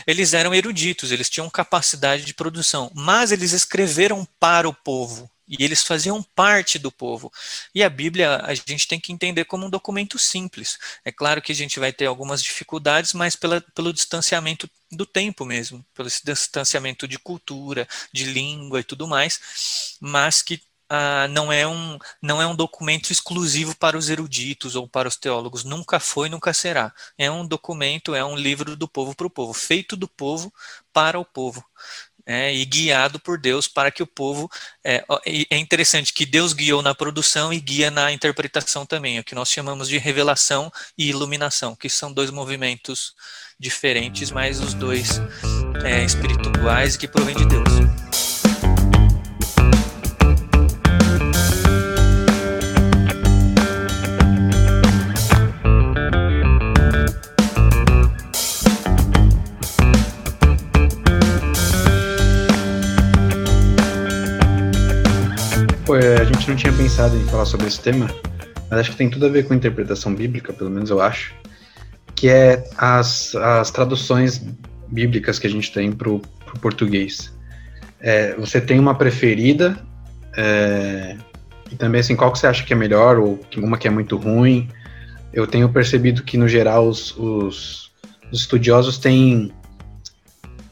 eles 0.07 0.35
eram 0.35 0.55
eruditos, 0.55 1.13
eles 1.13 1.31
tinham 1.31 1.49
capacidade 1.49 2.25
de 2.25 2.35
produção, 2.35 2.91
mas 2.95 3.33
eles 3.33 3.53
escreveram 3.53 4.27
para 4.39 4.69
o 4.69 4.75
povo, 4.75 5.31
e 5.51 5.65
eles 5.65 5.83
faziam 5.83 6.23
parte 6.23 6.79
do 6.79 6.93
povo. 6.93 7.33
E 7.75 7.83
a 7.83 7.91
Bíblia 7.91 8.37
a 8.45 8.55
gente 8.55 8.87
tem 8.87 9.01
que 9.01 9.13
entender 9.13 9.45
como 9.45 9.67
um 9.67 9.71
documento 9.71 10.19
simples. 10.19 10.79
É 11.05 11.11
claro 11.11 11.43
que 11.43 11.51
a 11.51 11.55
gente 11.55 11.81
vai 11.81 11.93
ter 11.93 12.07
algumas 12.07 12.43
dificuldades, 12.43 13.13
mas 13.13 13.35
pela, 13.35 13.61
pelo 13.75 13.93
distanciamento 13.93 14.71
do 14.93 15.05
tempo 15.05 15.45
mesmo, 15.45 15.85
pelo 15.95 16.09
distanciamento 16.09 17.09
de 17.09 17.19
cultura, 17.19 17.89
de 18.13 18.25
língua 18.25 18.81
e 18.81 18.85
tudo 18.85 19.09
mais, 19.09 19.97
mas 20.01 20.41
que 20.43 20.61
ah, 20.89 21.29
não, 21.29 21.53
é 21.53 21.67
um, 21.67 21.99
não 22.21 22.43
é 22.43 22.47
um 22.47 22.57
documento 22.57 23.13
exclusivo 23.13 23.77
para 23.77 23.97
os 23.97 24.11
eruditos 24.11 24.75
ou 24.75 24.89
para 24.89 25.09
os 25.09 25.17
teólogos. 25.17 25.63
Nunca 25.63 26.01
foi, 26.01 26.29
nunca 26.29 26.53
será. 26.53 26.93
É 27.17 27.31
um 27.31 27.47
documento, 27.47 28.13
é 28.15 28.25
um 28.25 28.35
livro 28.37 28.77
do 28.77 28.89
povo 28.89 29.15
para 29.15 29.27
o 29.27 29.31
povo, 29.31 29.53
feito 29.53 29.97
do 29.97 30.09
povo 30.09 30.53
para 30.93 31.19
o 31.19 31.25
povo 31.25 31.65
é, 32.31 32.55
e 32.55 32.65
guiado 32.65 33.19
por 33.19 33.37
Deus 33.37 33.67
para 33.67 33.91
que 33.91 34.05
o 34.05 34.07
povo. 34.07 34.49
É, 34.85 35.05
é 35.51 35.59
interessante 35.59 36.13
que 36.13 36.25
Deus 36.25 36.53
guiou 36.53 36.81
na 36.81 36.95
produção 36.95 37.53
e 37.53 37.59
guia 37.59 37.91
na 37.91 38.13
interpretação 38.13 38.87
também, 38.87 39.19
o 39.19 39.25
que 39.25 39.35
nós 39.35 39.51
chamamos 39.51 39.89
de 39.89 39.99
revelação 39.99 40.73
e 40.97 41.09
iluminação, 41.09 41.75
que 41.75 41.89
são 41.89 42.13
dois 42.13 42.31
movimentos 42.31 43.15
diferentes, 43.59 44.31
mas 44.31 44.61
os 44.61 44.75
dois 44.75 45.21
é, 45.85 46.05
espirituais 46.05 46.95
e 46.95 46.99
que 46.99 47.09
provêm 47.09 47.35
de 47.35 47.47
Deus. 47.47 48.10
Não 66.51 66.57
tinha 66.57 66.73
pensado 66.73 67.17
em 67.17 67.25
falar 67.27 67.45
sobre 67.45 67.69
esse 67.69 67.81
tema, 67.81 68.09
mas 68.69 68.81
acho 68.81 68.91
que 68.91 68.97
tem 68.97 69.09
tudo 69.09 69.25
a 69.25 69.29
ver 69.29 69.47
com 69.47 69.55
interpretação 69.55 70.13
bíblica, 70.13 70.53
pelo 70.53 70.69
menos 70.69 70.91
eu 70.91 71.01
acho, 71.01 71.33
que 72.17 72.29
é 72.29 72.69
as, 72.77 73.37
as 73.37 73.71
traduções 73.71 74.45
bíblicas 74.89 75.39
que 75.39 75.47
a 75.47 75.51
gente 75.51 75.73
tem 75.73 75.93
para 75.93 76.11
o 76.11 76.21
português. 76.61 77.33
É, 78.01 78.35
você 78.35 78.61
tem 78.61 78.81
uma 78.81 78.97
preferida, 78.97 79.79
é, 80.37 81.17
e 81.71 81.77
também 81.77 82.01
assim, 82.01 82.17
qual 82.17 82.33
que 82.33 82.41
você 82.41 82.49
acha 82.49 82.65
que 82.65 82.73
é 82.73 82.77
melhor, 82.77 83.19
ou 83.19 83.39
uma 83.57 83.79
que 83.79 83.87
é 83.87 83.91
muito 83.91 84.17
ruim? 84.17 84.69
Eu 85.33 85.47
tenho 85.47 85.69
percebido 85.69 86.25
que, 86.25 86.37
no 86.37 86.49
geral, 86.49 86.89
os, 86.89 87.17
os, 87.17 87.93
os 88.33 88.41
estudiosos 88.41 88.99
têm 88.99 89.53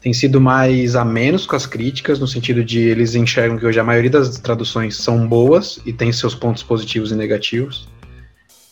tem 0.01 0.13
sido 0.13 0.39
mais 0.39 0.95
a 0.95 1.03
menos 1.03 1.45
com 1.45 1.55
as 1.55 1.65
críticas, 1.65 2.19
no 2.19 2.27
sentido 2.27 2.63
de 2.63 2.79
eles 2.79 3.15
enxergam 3.15 3.57
que 3.57 3.65
hoje 3.65 3.79
a 3.79 3.83
maioria 3.83 4.09
das 4.09 4.37
traduções 4.37 4.95
são 4.95 5.27
boas 5.27 5.79
e 5.85 5.91
tem 5.91 6.11
seus 6.11 6.33
pontos 6.33 6.63
positivos 6.63 7.11
e 7.11 7.15
negativos. 7.15 7.87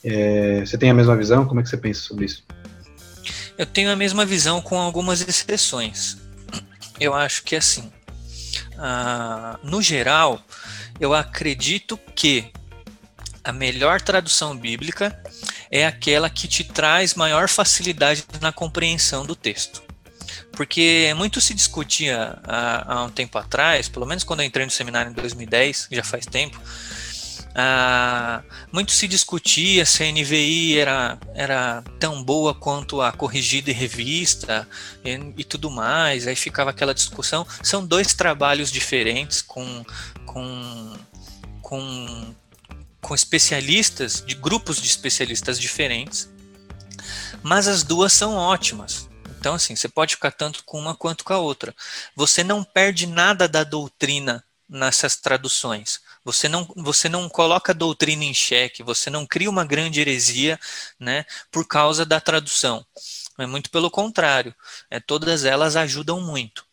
É, 0.04 0.64
você 0.66 0.78
tem 0.78 0.90
a 0.90 0.94
mesma 0.94 1.16
visão? 1.18 1.46
Como 1.46 1.60
é 1.60 1.64
que 1.64 1.70
você 1.70 1.78
pensa 1.78 2.02
sobre 2.02 2.26
isso? 2.26 2.44
Eu 3.58 3.66
tenho 3.66 3.92
a 3.92 3.96
mesma 3.96 4.26
visão 4.26 4.62
com 4.62 4.80
algumas 4.80 5.28
exceções. 5.28 6.18
Eu 7.00 7.14
acho 7.14 7.44
que 7.44 7.56
assim, 7.56 7.92
no 9.64 9.82
geral, 9.82 10.42
eu 11.00 11.14
acredito 11.14 12.00
que 12.16 12.46
a 13.44 13.52
melhor 13.52 14.02
tradução 14.02 14.56
bíblica 14.56 15.20
é 15.70 15.86
aquela 15.86 16.30
que 16.30 16.48
te 16.48 16.64
traz 16.64 17.16
maior 17.16 17.50
facilidade 17.50 18.24
na 18.42 18.52
compreensão 18.52 19.26
do 19.26 19.36
texto. 19.36 19.87
Porque 20.58 21.14
muito 21.16 21.40
se 21.40 21.54
discutia 21.54 22.40
há, 22.44 22.94
há, 22.96 23.04
um 23.04 23.10
tempo 23.10 23.38
atrás, 23.38 23.88
pelo 23.88 24.08
menos 24.08 24.24
quando 24.24 24.40
eu 24.40 24.46
entrei 24.48 24.66
no 24.66 24.72
seminário 24.72 25.12
em 25.12 25.14
2010, 25.14 25.90
já 25.92 26.04
faz 26.04 26.26
tempo, 26.26 26.60
muito 28.72 28.92
se 28.92 29.08
discutia 29.08 29.86
se 29.86 30.04
a 30.04 30.12
NVI 30.12 30.80
era, 30.80 31.20
era 31.36 31.84
tão 32.00 32.24
boa 32.24 32.56
quanto 32.56 33.02
a 33.04 33.12
corrigida 33.12 33.70
e 33.70 33.74
revista 33.74 34.68
e, 35.06 35.12
e, 35.38 35.44
tudo 35.44 35.70
mais, 35.70 36.26
aí 36.26 36.36
ficava 36.36 36.72
aquela 36.72 36.94
discussão. 36.94 37.46
São 37.62 37.86
dois 37.86 38.16
trabalhos 38.16 38.72
diferentes 38.72 39.44
com, 39.44 39.86
com, 40.26 40.98
com, 41.62 42.36
com 43.00 43.14
especialistas, 43.14 44.24
de 44.26 44.34
grupos 44.34 44.82
de 44.82 44.88
especialistas 44.88 45.60
diferentes, 45.60 46.28
mas 47.44 47.68
as 47.68 47.84
duas 47.84 48.12
são 48.12 48.34
ótimas. 48.34 49.07
Então, 49.48 49.56
assim, 49.56 49.78
você 49.78 49.88
pode 49.88 50.16
ficar 50.16 50.32
tanto 50.32 50.62
com 50.66 50.78
uma 50.78 50.94
quanto 50.94 51.24
com 51.24 51.32
a 51.32 51.38
outra. 51.38 51.74
Você 52.14 52.44
não 52.44 52.66
perde 52.66 53.08
nada 53.08 53.48
da 53.48 53.64
doutrina 53.64 54.44
nessas 54.68 55.16
traduções. 55.16 56.02
Você 56.26 56.50
não, 56.50 56.70
você 56.76 57.08
não 57.08 57.30
coloca 57.30 57.72
a 57.72 57.76
doutrina 57.76 58.26
em 58.26 58.34
xeque, 58.34 58.84
você 58.84 59.10
não 59.10 59.26
cria 59.26 59.50
uma 59.50 59.64
grande 59.64 60.02
heresia 60.02 60.60
né, 61.00 61.26
por 61.50 61.66
causa 61.66 62.06
da 62.06 62.20
tradução. 62.20 62.86
É 63.40 63.46
muito 63.46 63.70
pelo 63.70 63.90
contrário. 63.90 64.54
É, 64.92 65.00
todas 65.00 65.46
elas 65.46 65.78
ajudam 65.78 66.20
muito. 66.20 66.66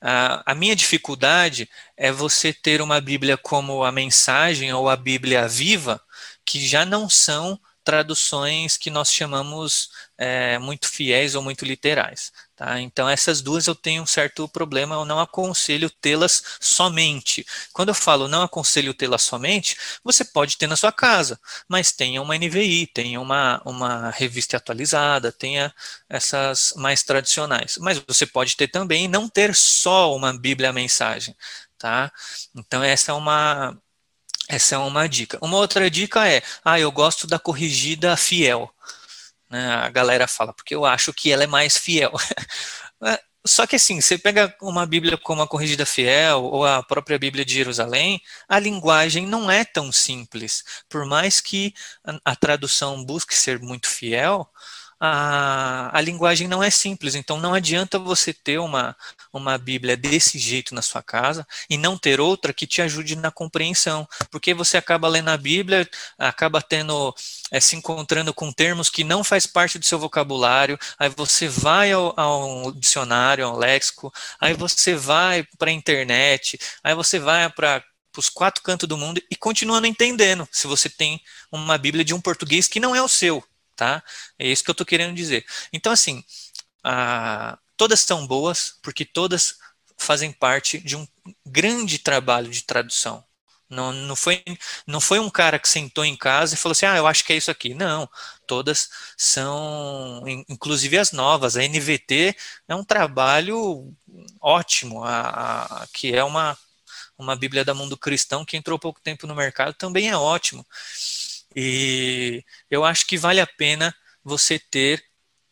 A, 0.00 0.52
a 0.52 0.54
minha 0.54 0.74
dificuldade 0.74 1.68
é 1.94 2.10
você 2.10 2.54
ter 2.54 2.80
uma 2.80 3.02
Bíblia 3.02 3.36
como 3.36 3.84
a 3.84 3.92
mensagem 3.92 4.72
ou 4.72 4.88
a 4.88 4.96
Bíblia 4.96 5.46
viva, 5.46 6.00
que 6.42 6.66
já 6.66 6.86
não 6.86 7.06
são 7.06 7.60
traduções 7.84 8.76
que 8.76 8.90
nós 8.90 9.12
chamamos 9.12 9.90
é, 10.16 10.58
muito 10.58 10.88
fiéis 10.88 11.34
ou 11.34 11.42
muito 11.42 11.64
literais. 11.64 12.32
Tá? 12.56 12.80
Então, 12.80 13.08
essas 13.08 13.40
duas 13.42 13.66
eu 13.66 13.74
tenho 13.74 14.02
um 14.02 14.06
certo 14.06 14.48
problema, 14.48 14.94
eu 14.94 15.04
não 15.04 15.18
aconselho 15.20 15.90
tê-las 15.90 16.42
somente. 16.60 17.44
Quando 17.72 17.88
eu 17.88 17.94
falo 17.94 18.28
não 18.28 18.42
aconselho 18.42 18.94
tê-las 18.94 19.22
somente, 19.22 19.76
você 20.04 20.24
pode 20.24 20.56
ter 20.56 20.68
na 20.68 20.76
sua 20.76 20.92
casa, 20.92 21.38
mas 21.68 21.90
tenha 21.92 22.22
uma 22.22 22.36
NVI, 22.36 22.86
tenha 22.86 23.20
uma, 23.20 23.60
uma 23.64 24.10
revista 24.10 24.56
atualizada, 24.56 25.32
tenha 25.32 25.74
essas 26.08 26.72
mais 26.76 27.02
tradicionais. 27.02 27.76
Mas 27.78 27.98
você 28.06 28.24
pode 28.26 28.56
ter 28.56 28.68
também 28.68 29.08
não 29.08 29.28
ter 29.28 29.54
só 29.54 30.14
uma 30.14 30.32
Bíblia 30.32 30.72
mensagem. 30.72 31.36
Tá? 31.76 32.10
Então, 32.54 32.82
essa 32.82 33.10
é 33.12 33.14
uma, 33.14 33.76
essa 34.54 34.76
é 34.76 34.78
uma 34.78 35.08
dica. 35.08 35.38
Uma 35.42 35.58
outra 35.58 35.90
dica 35.90 36.28
é, 36.28 36.42
ah, 36.64 36.78
eu 36.80 36.90
gosto 36.92 37.26
da 37.26 37.38
corrigida 37.38 38.16
fiel. 38.16 38.72
Né? 39.50 39.72
A 39.74 39.88
galera 39.90 40.26
fala, 40.26 40.52
porque 40.52 40.74
eu 40.74 40.84
acho 40.84 41.12
que 41.12 41.30
ela 41.30 41.44
é 41.44 41.46
mais 41.46 41.76
fiel. 41.78 42.12
É, 43.02 43.20
só 43.46 43.66
que 43.66 43.76
assim, 43.76 44.00
você 44.00 44.16
pega 44.16 44.56
uma 44.62 44.86
Bíblia 44.86 45.18
como 45.18 45.42
a 45.42 45.48
Corrigida 45.48 45.84
Fiel 45.84 46.42
ou 46.42 46.64
a 46.64 46.82
própria 46.82 47.18
Bíblia 47.18 47.44
de 47.44 47.52
Jerusalém, 47.52 48.22
a 48.48 48.58
linguagem 48.58 49.26
não 49.26 49.50
é 49.50 49.64
tão 49.64 49.92
simples. 49.92 50.64
Por 50.88 51.04
mais 51.04 51.40
que 51.40 51.74
a, 52.02 52.32
a 52.32 52.36
tradução 52.36 53.04
busque 53.04 53.36
ser 53.36 53.58
muito 53.58 53.88
fiel, 53.88 54.48
a, 55.06 55.90
a 55.92 56.00
linguagem 56.00 56.48
não 56.48 56.62
é 56.62 56.70
simples, 56.70 57.14
então 57.14 57.38
não 57.38 57.52
adianta 57.52 57.98
você 57.98 58.32
ter 58.32 58.58
uma, 58.58 58.96
uma 59.30 59.58
Bíblia 59.58 59.98
desse 59.98 60.38
jeito 60.38 60.74
na 60.74 60.80
sua 60.80 61.02
casa 61.02 61.46
e 61.68 61.76
não 61.76 61.98
ter 61.98 62.22
outra 62.22 62.54
que 62.54 62.66
te 62.66 62.80
ajude 62.80 63.14
na 63.14 63.30
compreensão, 63.30 64.08
porque 64.30 64.54
você 64.54 64.78
acaba 64.78 65.06
lendo 65.06 65.28
a 65.28 65.36
Bíblia, 65.36 65.86
acaba 66.16 66.62
tendo, 66.62 67.14
é, 67.50 67.60
se 67.60 67.76
encontrando 67.76 68.32
com 68.32 68.50
termos 68.50 68.88
que 68.88 69.04
não 69.04 69.22
faz 69.22 69.46
parte 69.46 69.78
do 69.78 69.84
seu 69.84 69.98
vocabulário, 69.98 70.78
aí 70.98 71.10
você 71.10 71.48
vai 71.48 71.92
ao, 71.92 72.18
ao 72.18 72.72
dicionário, 72.72 73.44
ao 73.44 73.58
léxico, 73.58 74.10
aí 74.40 74.54
você 74.54 74.94
vai 74.94 75.46
para 75.58 75.68
a 75.68 75.74
internet, 75.74 76.58
aí 76.82 76.94
você 76.94 77.18
vai 77.18 77.50
para 77.50 77.84
os 78.16 78.30
quatro 78.30 78.62
cantos 78.62 78.88
do 78.88 78.96
mundo 78.96 79.20
e 79.30 79.36
continua 79.36 79.82
não 79.82 79.88
entendendo 79.88 80.48
se 80.50 80.66
você 80.66 80.88
tem 80.88 81.20
uma 81.52 81.76
Bíblia 81.76 82.04
de 82.04 82.14
um 82.14 82.20
português 82.22 82.66
que 82.66 82.80
não 82.80 82.96
é 82.96 83.02
o 83.02 83.08
seu 83.08 83.44
tá? 83.76 84.02
É 84.38 84.48
isso 84.48 84.64
que 84.64 84.70
eu 84.70 84.72
estou 84.72 84.86
querendo 84.86 85.14
dizer. 85.14 85.44
Então, 85.72 85.92
assim, 85.92 86.24
a, 86.84 87.58
todas 87.76 88.00
são 88.00 88.26
boas, 88.26 88.78
porque 88.82 89.04
todas 89.04 89.56
fazem 89.98 90.32
parte 90.32 90.78
de 90.78 90.96
um 90.96 91.06
grande 91.46 91.98
trabalho 91.98 92.50
de 92.50 92.62
tradução. 92.62 93.24
Não, 93.68 93.92
não, 93.92 94.14
foi, 94.14 94.42
não 94.86 95.00
foi 95.00 95.18
um 95.18 95.30
cara 95.30 95.58
que 95.58 95.68
sentou 95.68 96.04
em 96.04 96.16
casa 96.16 96.54
e 96.54 96.56
falou 96.58 96.72
assim: 96.72 96.86
ah, 96.86 96.96
eu 96.96 97.06
acho 97.06 97.24
que 97.24 97.32
é 97.32 97.36
isso 97.36 97.50
aqui. 97.50 97.74
Não, 97.74 98.08
todas 98.46 98.88
são, 99.16 100.22
inclusive 100.48 100.98
as 100.98 101.12
novas. 101.12 101.56
A 101.56 101.62
NVT 101.62 102.36
é 102.68 102.74
um 102.74 102.84
trabalho 102.84 103.92
ótimo, 104.40 105.02
a, 105.02 105.82
a, 105.82 105.86
que 105.92 106.14
é 106.14 106.22
uma, 106.22 106.56
uma 107.18 107.36
Bíblia 107.36 107.64
da 107.64 107.74
Mundo 107.74 107.96
Cristão 107.96 108.44
que 108.44 108.56
entrou 108.56 108.78
pouco 108.78 109.00
tempo 109.00 109.26
no 109.26 109.34
mercado, 109.34 109.74
também 109.74 110.08
é 110.08 110.16
ótimo. 110.16 110.64
E 111.54 112.44
eu 112.70 112.84
acho 112.84 113.06
que 113.06 113.16
vale 113.16 113.40
a 113.40 113.46
pena 113.46 113.94
você 114.22 114.58
ter, 114.58 115.04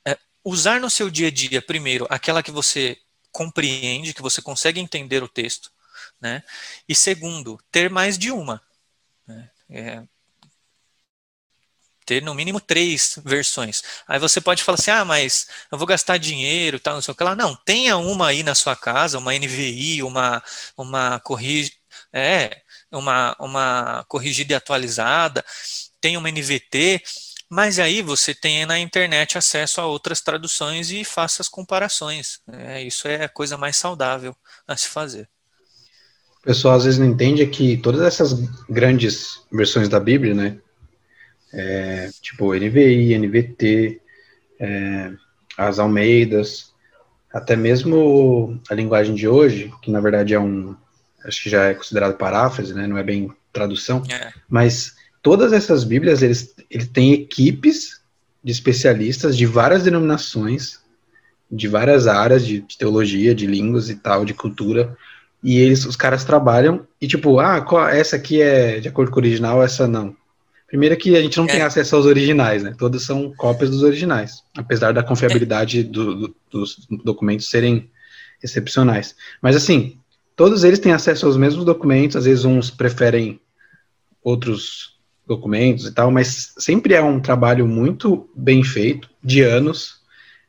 é, 0.07 0.19
usar 0.45 0.81
no 0.81 0.91
seu 0.91 1.11
dia 1.11 1.29
a 1.29 1.31
dia, 1.31 1.63
primeiro, 1.63 2.07
aquela 2.11 2.43
que 2.43 2.51
você 2.51 2.99
compreende, 3.31 4.15
que 4.15 4.23
você 4.23 4.43
consegue 4.43 4.81
entender 4.81 5.23
o 5.23 5.29
texto, 5.29 5.71
né? 6.21 6.43
E 6.89 6.95
segundo, 6.95 7.59
ter 7.71 7.91
mais 7.91 8.19
de 8.19 8.31
uma. 8.31 8.63
Né? 9.27 9.51
É, 9.71 10.03
ter 12.05 12.23
no 12.23 12.35
mínimo 12.35 12.61
três 12.61 13.19
versões. 13.25 13.83
Aí 14.07 14.19
você 14.19 14.41
pode 14.41 14.63
falar 14.63 14.79
assim, 14.79 14.91
ah, 14.91 15.05
mas 15.05 15.47
eu 15.71 15.79
vou 15.79 15.87
gastar 15.87 16.19
dinheiro, 16.19 16.81
tal, 16.81 16.95
não 16.95 17.03
sei 17.03 17.13
o 17.13 17.15
que 17.15 17.25
lá. 17.25 17.35
Não, 17.35 17.55
tenha 17.55 17.97
uma 17.97 18.29
aí 18.29 18.43
na 18.43 18.55
sua 18.55 18.77
casa, 18.77 19.19
uma 19.19 19.35
NVI, 19.35 20.03
uma, 20.03 20.43
uma 20.77 21.21
corrige, 21.21 21.73
é, 22.13 22.63
uma, 22.91 23.37
uma 23.39 24.05
corrigida 24.09 24.53
e 24.53 24.57
atualizada, 24.57 25.45
tem 26.03 26.17
uma 26.17 26.29
NVT, 26.29 27.01
mas 27.49 27.79
aí 27.79 28.03
você 28.03 28.35
tem 28.35 28.67
na 28.67 28.79
internet 28.79 29.39
acesso 29.39 29.81
a 29.81 29.87
outras 29.87 30.21
traduções 30.21 30.91
e 30.91 31.05
faça 31.05 31.41
as 31.41 31.49
comparações. 31.49 32.41
É, 32.51 32.83
isso 32.83 33.07
é 33.07 33.25
a 33.25 33.29
coisa 33.29 33.57
mais 33.57 33.77
saudável 33.77 34.35
a 34.67 34.77
se 34.77 34.89
fazer. 34.89 35.29
O 36.41 36.43
pessoal 36.43 36.75
às 36.75 36.85
vezes 36.85 36.99
não 36.99 37.07
entende 37.07 37.47
que 37.47 37.77
todas 37.77 38.01
essas 38.01 38.33
grandes 38.69 39.41
versões 39.51 39.89
da 39.89 40.01
Bíblia, 40.01 40.35
né? 40.35 40.59
É, 41.55 42.11
tipo 42.21 42.55
NVI, 42.55 43.17
NVT, 43.19 44.01
é, 44.59 45.13
as 45.57 45.79
Almeidas, 45.79 46.73
até 47.33 47.55
mesmo 47.55 48.61
a 48.69 48.75
linguagem 48.75 49.15
de 49.15 49.29
hoje, 49.29 49.73
que 49.83 49.91
na 49.91 50.01
verdade 50.01 50.35
é 50.35 50.41
um, 50.41 50.75
acho 51.25 51.43
que 51.43 51.51
já 51.51 51.65
é 51.65 51.75
considerado 51.75 52.17
paráfrase, 52.17 52.75
né? 52.75 52.87
Não 52.87 52.99
é 52.99 53.03
bem 53.03 53.31
tradução, 53.53 54.03
é. 54.11 54.33
mas 54.49 54.95
todas 55.23 55.53
essas 55.53 55.85
Bíblias, 55.85 56.21
eles, 56.21 56.55
eles 56.69 56.89
têm 56.89 57.13
equipes 57.13 58.03
de 58.43 58.51
especialistas 58.51 59.37
de 59.37 59.47
várias 59.47 59.85
denominações, 59.85 60.81
de 61.51 61.69
várias 61.69 62.07
áreas 62.07 62.45
de, 62.45 62.61
de, 62.61 62.77
teologia, 62.77 63.35
de 63.35 63.47
línguas 63.47 63.89
e 63.89 63.95
tal, 63.95 64.25
de 64.25 64.35
cultura, 64.35 64.97
e 65.43 65.59
eles, 65.59 65.87
os 65.87 65.97
caras 65.97 66.25
trabalham 66.25 66.87
e 67.01 67.07
tipo, 67.07 67.39
ah, 67.39 67.61
qual, 67.61 67.89
essa 67.89 68.17
aqui 68.17 68.41
é 68.41 68.81
de 68.81 68.89
acordo 68.89 69.11
com 69.11 69.19
o 69.19 69.23
original, 69.23 69.63
essa 69.63 69.87
não. 69.87 70.17
Primeiro 70.67 70.97
que 70.97 71.15
a 71.15 71.23
gente 71.23 71.37
não 71.37 71.45
é. 71.45 71.49
tem 71.49 71.63
acesso 71.63 71.95
aos 71.95 72.07
originais, 72.07 72.63
né? 72.63 72.75
Todas 72.79 73.03
são 73.03 73.33
cópias 73.37 73.69
dos 73.71 73.83
originais, 73.83 74.43
apesar 74.57 74.93
da 74.93 75.03
confiabilidade 75.03 75.81
é. 75.81 75.83
do, 75.83 76.15
do, 76.15 76.37
dos 76.51 76.87
documentos 77.05 77.51
serem 77.51 77.91
excepcionais. 78.43 79.15
Mas 79.41 79.55
assim, 79.55 79.99
todos 80.35 80.65
eles 80.65 80.79
têm 80.79 80.93
acesso 80.93 81.27
aos 81.27 81.37
mesmos 81.37 81.65
documentos, 81.65 82.17
às 82.17 82.25
vezes 82.25 82.45
uns 82.45 82.71
preferem 82.71 83.39
outros 84.23 84.92
documentos 85.35 85.87
e 85.87 85.93
tal, 85.93 86.11
mas 86.11 86.53
sempre 86.59 86.95
é 86.95 87.03
um 87.03 87.21
trabalho 87.21 87.67
muito 87.67 88.29
bem 88.35 88.63
feito, 88.63 89.09
de 89.23 89.43
anos, 89.43 90.01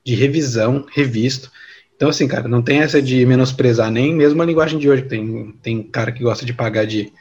de 0.04 0.16
revisão, 0.16 0.86
revisto. 0.92 1.52
Então, 1.96 2.10
assim, 2.10 2.28
cara, 2.28 2.48
não 2.48 2.62
tem 2.62 2.80
essa 2.80 3.02
de 3.02 3.26
menosprezar 3.26 3.90
nem 3.90 4.14
mesmo 4.14 4.42
a 4.42 4.46
linguagem 4.46 4.80
de 4.80 4.90
hoje. 4.90 5.04
Tem, 5.04 5.54
tem 5.62 5.84
cara 5.84 6.12
que 6.12 6.24
gosta 6.24 6.46
de 6.46 6.54
pagar 6.54 6.86
de, 6.86 7.12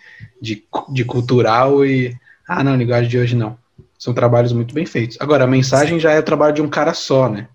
de, 0.41 0.65
de 0.93 1.05
cultural 1.05 1.85
e. 1.85 2.17
Ah, 2.49 2.65
não, 2.65 2.77
linguagem 2.77 3.09
de 3.09 3.19
hoje 3.19 3.37
não. 3.37 3.57
São 3.99 4.13
trabalhos 4.13 4.53
muito 4.53 4.75
bem 4.75 4.85
feitos. 4.85 5.17
Agora, 5.21 5.45
a 5.45 5.47
mensagem 5.47 5.95
Sim. 5.95 6.01
já 6.01 6.13
é 6.13 6.19
o 6.19 6.25
trabalho 6.25 6.55
de 6.55 6.63
um 6.63 6.69
cara 6.69 6.93
só, 6.95 7.29
né? 7.29 7.49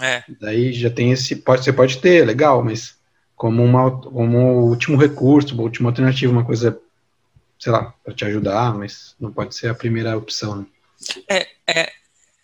É. 0.00 0.22
Daí 0.40 0.72
já 0.72 0.88
tem 0.88 1.12
esse. 1.12 1.36
Pode, 1.36 1.62
você 1.62 1.72
pode 1.72 1.98
ter, 1.98 2.24
legal, 2.24 2.64
mas 2.64 2.94
como, 3.36 3.62
uma, 3.62 3.90
como 3.90 4.68
último 4.68 4.96
recurso, 4.96 5.54
uma 5.54 5.64
última 5.64 5.90
alternativa, 5.90 6.32
uma 6.32 6.44
coisa 6.44 6.78
sei 7.62 7.70
lá, 7.70 7.94
para 8.02 8.12
te 8.12 8.24
ajudar, 8.24 8.74
mas 8.74 9.14
não 9.20 9.32
pode 9.32 9.54
ser 9.54 9.68
a 9.68 9.74
primeira 9.74 10.18
opção. 10.18 10.56
Né? 10.56 10.66
É, 11.28 11.48
é, 11.64 11.92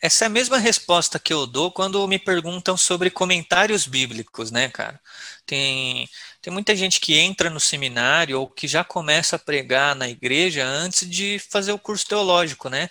essa 0.00 0.24
é 0.24 0.26
a 0.26 0.30
mesma 0.30 0.58
resposta 0.58 1.18
que 1.18 1.32
eu 1.32 1.44
dou 1.44 1.72
quando 1.72 2.06
me 2.06 2.20
perguntam 2.20 2.76
sobre 2.76 3.10
comentários 3.10 3.84
bíblicos, 3.84 4.52
né, 4.52 4.68
cara? 4.68 5.00
Tem, 5.44 6.08
tem 6.40 6.52
muita 6.52 6.76
gente 6.76 7.00
que 7.00 7.18
entra 7.18 7.50
no 7.50 7.58
seminário 7.58 8.38
ou 8.38 8.46
que 8.48 8.68
já 8.68 8.84
começa 8.84 9.34
a 9.34 9.40
pregar 9.40 9.96
na 9.96 10.08
igreja 10.08 10.64
antes 10.64 11.10
de 11.10 11.40
fazer 11.50 11.72
o 11.72 11.80
curso 11.80 12.06
teológico, 12.06 12.68
né? 12.68 12.88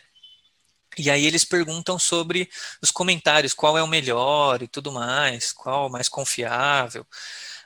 E 0.98 1.10
aí 1.10 1.26
eles 1.26 1.46
perguntam 1.46 1.98
sobre 1.98 2.50
os 2.82 2.92
comentários, 2.92 3.54
qual 3.54 3.78
é 3.78 3.84
o 3.84 3.88
melhor 3.88 4.62
e 4.62 4.68
tudo 4.68 4.92
mais, 4.92 5.54
qual 5.54 5.86
é 5.86 5.88
o 5.88 5.92
mais 5.92 6.10
confiável. 6.10 7.08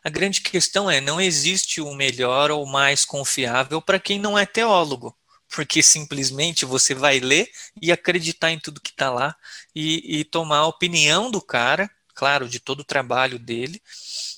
A 0.03 0.09
grande 0.09 0.41
questão 0.41 0.89
é: 0.89 0.99
não 1.01 1.19
existe 1.21 1.81
o 1.81 1.93
melhor 1.93 2.51
ou 2.51 2.65
mais 2.65 3.05
confiável 3.05 3.81
para 3.81 3.99
quem 3.99 4.19
não 4.19 4.37
é 4.37 4.45
teólogo, 4.45 5.15
porque 5.49 5.83
simplesmente 5.83 6.65
você 6.65 6.93
vai 6.93 7.19
ler 7.19 7.49
e 7.81 7.91
acreditar 7.91 8.51
em 8.51 8.59
tudo 8.59 8.81
que 8.81 8.91
está 8.91 9.09
lá 9.09 9.35
e, 9.75 10.19
e, 10.19 10.23
tomar 10.23 10.59
a 10.59 10.67
opinião 10.67 11.29
do 11.29 11.41
cara, 11.41 11.89
claro, 12.15 12.47
de 12.47 12.59
todo 12.59 12.81
o 12.81 12.85
trabalho 12.85 13.37
dele, 13.37 13.81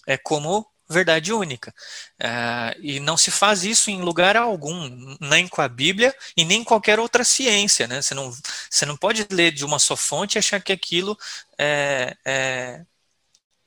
é 0.08 0.17
como 0.17 0.67
verdade 0.89 1.34
única. 1.34 1.73
Uh, 2.21 2.80
e 2.82 2.99
não 2.99 3.17
se 3.17 3.32
faz 3.32 3.63
isso 3.63 3.89
em 3.89 4.02
lugar 4.02 4.36
algum, 4.36 5.17
nem 5.19 5.47
com 5.47 5.62
a 5.62 5.67
Bíblia 5.67 6.15
e 6.38 6.45
nem 6.45 6.63
qualquer 6.63 6.99
outra 6.99 7.23
ciência. 7.23 7.88
Né? 7.88 8.02
Você, 8.02 8.13
não, 8.13 8.32
você 8.69 8.86
não 8.86 8.97
pode 8.97 9.26
ler 9.32 9.52
de 9.52 9.65
uma 9.65 9.80
só 9.80 9.95
fonte 9.95 10.36
e 10.36 10.39
achar 10.39 10.62
que 10.62 10.71
aquilo 10.71 11.17
é, 11.58 12.15
é, 12.26 12.86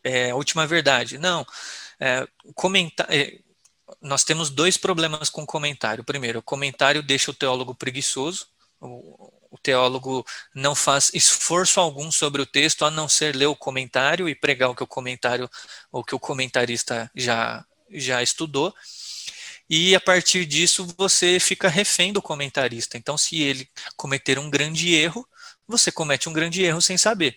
é 0.05 0.31
a 0.31 0.37
última 0.37 0.67
verdade. 0.67 1.19
Não. 1.19 1.45
É, 2.01 2.27
comentar, 2.55 3.07
é, 3.11 3.39
nós 4.01 4.25
temos 4.25 4.51
dois 4.51 4.77
problemas 4.77 5.31
com 5.31 5.47
comentário. 5.47 6.05
Primeiro, 6.05 6.41
o 6.41 6.43
comentário 6.43 7.03
deixa 7.03 7.31
o 7.31 7.35
teólogo 7.35 7.75
preguiçoso. 7.75 8.47
O, 8.81 9.33
o 9.51 9.59
teólogo 9.59 10.25
não 10.55 10.75
faz 10.75 11.11
esforço 11.15 11.81
algum 11.81 12.11
sobre 12.13 12.43
o 12.43 12.47
texto 12.47 12.85
a 12.85 12.91
não 12.91 13.09
ser 13.09 13.35
ler 13.35 13.47
o 13.47 13.57
comentário 13.57 14.29
e 14.29 14.35
pregar 14.35 14.71
o 14.71 14.75
que 14.75 14.83
o 14.83 14.87
comentário, 14.87 15.49
o 15.91 16.05
que 16.05 16.15
o 16.15 16.21
comentarista 16.21 17.11
já 17.15 17.65
já 17.91 18.23
estudou. 18.23 18.75
E 19.69 19.95
a 19.95 20.01
partir 20.01 20.45
disso 20.45 20.87
você 20.97 21.41
fica 21.41 21.69
refém 21.69 22.13
do 22.13 22.23
comentarista. 22.23 22.97
Então, 22.97 23.19
se 23.19 23.43
ele 23.43 23.69
cometer 23.97 24.39
um 24.39 24.49
grande 24.49 24.95
erro, 24.95 25.27
você 25.67 25.91
comete 25.91 26.29
um 26.29 26.33
grande 26.33 26.63
erro 26.63 26.81
sem 26.81 26.97
saber. 26.97 27.37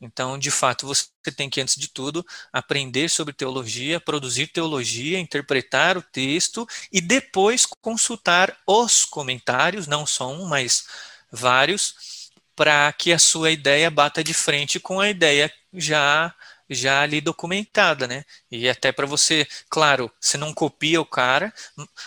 Então, 0.00 0.38
de 0.38 0.50
fato, 0.50 0.86
você 0.86 1.06
tem 1.34 1.48
que, 1.48 1.60
antes 1.60 1.76
de 1.76 1.88
tudo, 1.88 2.24
aprender 2.52 3.08
sobre 3.08 3.32
teologia, 3.32 3.98
produzir 3.98 4.48
teologia, 4.48 5.18
interpretar 5.18 5.96
o 5.96 6.02
texto 6.02 6.66
e 6.92 7.00
depois 7.00 7.64
consultar 7.66 8.56
os 8.66 9.04
comentários, 9.06 9.86
não 9.86 10.04
só 10.06 10.30
um, 10.30 10.44
mas 10.46 10.86
vários, 11.32 12.30
para 12.54 12.92
que 12.92 13.12
a 13.12 13.18
sua 13.18 13.50
ideia 13.50 13.90
bata 13.90 14.22
de 14.22 14.34
frente 14.34 14.78
com 14.78 15.00
a 15.00 15.08
ideia 15.08 15.52
já 15.72 16.34
já 16.68 17.02
ali 17.02 17.20
documentada, 17.20 18.06
né? 18.06 18.24
E 18.50 18.68
até 18.68 18.90
para 18.92 19.06
você, 19.06 19.46
claro, 19.70 20.10
você 20.20 20.36
não 20.36 20.52
copia 20.52 21.00
o 21.00 21.06
cara, 21.06 21.52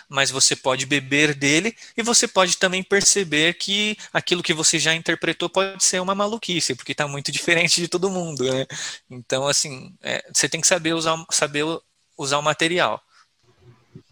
mas 0.08 0.32
você 0.32 0.56
pode 0.56 0.86
beber 0.86 1.34
dele 1.34 1.76
e 1.95 2.04
você 2.04 2.28
pode 2.28 2.58
também 2.58 2.84
perceber 2.84 3.54
que 3.54 3.98
aquilo 4.13 4.43
que 4.43 4.54
você 4.54 4.78
já 4.78 4.93
interpretou 4.93 5.50
pode 5.50 5.84
ser 5.84 6.02
uma 6.02 6.15
maluquice, 6.15 6.76
porque 6.76 6.91
está 6.91 7.08
muito 7.08 7.32
diferente 7.34 7.82
de 7.82 7.88
todo 7.88 8.10
mundo, 8.10 8.43
né? 8.43 8.65
Então, 9.10 9.48
assim, 9.48 9.93
é, 10.02 10.24
você 10.34 10.50
tem 10.50 10.62
que 10.62 10.67
saber 10.67 10.93
usar, 10.93 11.24
saber 11.32 11.65
usar 12.17 12.38
o 12.38 12.43
material. 12.43 13.02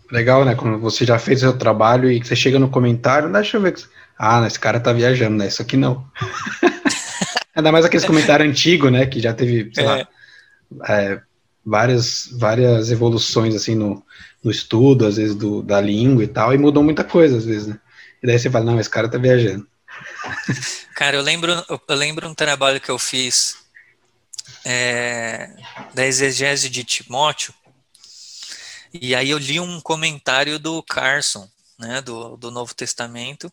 Legal, 0.09 0.45
né? 0.45 0.55
Quando 0.55 0.79
você 0.79 1.05
já 1.05 1.19
fez 1.19 1.39
o 1.39 1.41
seu 1.41 1.57
trabalho 1.57 2.09
e 2.09 2.23
você 2.23 2.35
chega 2.35 2.57
no 2.57 2.69
comentário, 2.69 3.31
deixa 3.31 3.57
eu 3.57 3.61
ver. 3.61 3.75
Ah, 4.17 4.45
esse 4.47 4.59
cara 4.59 4.79
tá 4.79 4.93
viajando, 4.93 5.37
né? 5.37 5.47
Isso 5.47 5.61
aqui 5.61 5.75
não. 5.75 6.09
Ainda 7.53 7.71
mais 7.71 7.85
aqueles 7.85 8.05
comentários 8.05 8.49
antigos, 8.49 8.91
né? 8.91 9.05
Que 9.05 9.19
já 9.19 9.33
teve, 9.33 9.69
sei 9.73 9.83
é. 9.83 9.87
lá, 9.87 10.07
é, 10.87 11.21
várias, 11.65 12.29
várias 12.31 12.91
evoluções 12.91 13.55
assim 13.55 13.75
no, 13.75 14.03
no 14.43 14.51
estudo, 14.51 15.05
às 15.05 15.17
vezes, 15.17 15.35
do, 15.35 15.61
da 15.61 15.81
língua 15.81 16.23
e 16.23 16.27
tal, 16.27 16.53
e 16.53 16.57
mudou 16.57 16.83
muita 16.83 17.03
coisa, 17.03 17.37
às 17.37 17.45
vezes, 17.45 17.67
né? 17.67 17.79
E 18.23 18.27
daí 18.27 18.39
você 18.39 18.49
fala, 18.49 18.65
não, 18.65 18.79
esse 18.79 18.89
cara 18.89 19.09
tá 19.09 19.17
viajando. 19.17 19.67
Cara, 20.95 21.15
eu 21.15 21.21
lembro, 21.21 21.51
eu 21.87 21.95
lembro 21.95 22.27
um 22.27 22.33
trabalho 22.33 22.81
que 22.81 22.89
eu 22.89 22.97
fiz 22.97 23.57
é, 24.65 25.49
da 25.93 26.05
exegese 26.05 26.69
de 26.69 26.83
Timóteo, 26.83 27.53
e 28.93 29.13
aí 29.13 29.29
eu 29.29 29.37
li 29.37 29.59
um 29.59 29.79
comentário 29.79 30.57
do 30.57 30.81
Carson, 30.81 31.47
né, 31.77 32.01
do, 32.01 32.35
do 32.37 32.49
Novo 32.49 32.73
Testamento, 32.73 33.51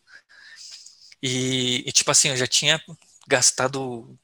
e, 1.21 1.83
e, 1.85 1.91
tipo 1.91 2.09
assim, 2.09 2.29
eu 2.29 2.37
já 2.37 2.47
tinha 2.47 2.81
gastado 3.27 4.17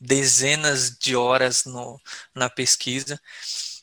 dezenas 0.00 0.96
de 0.98 1.16
horas 1.16 1.64
no, 1.64 2.00
na 2.34 2.50
pesquisa, 2.50 3.20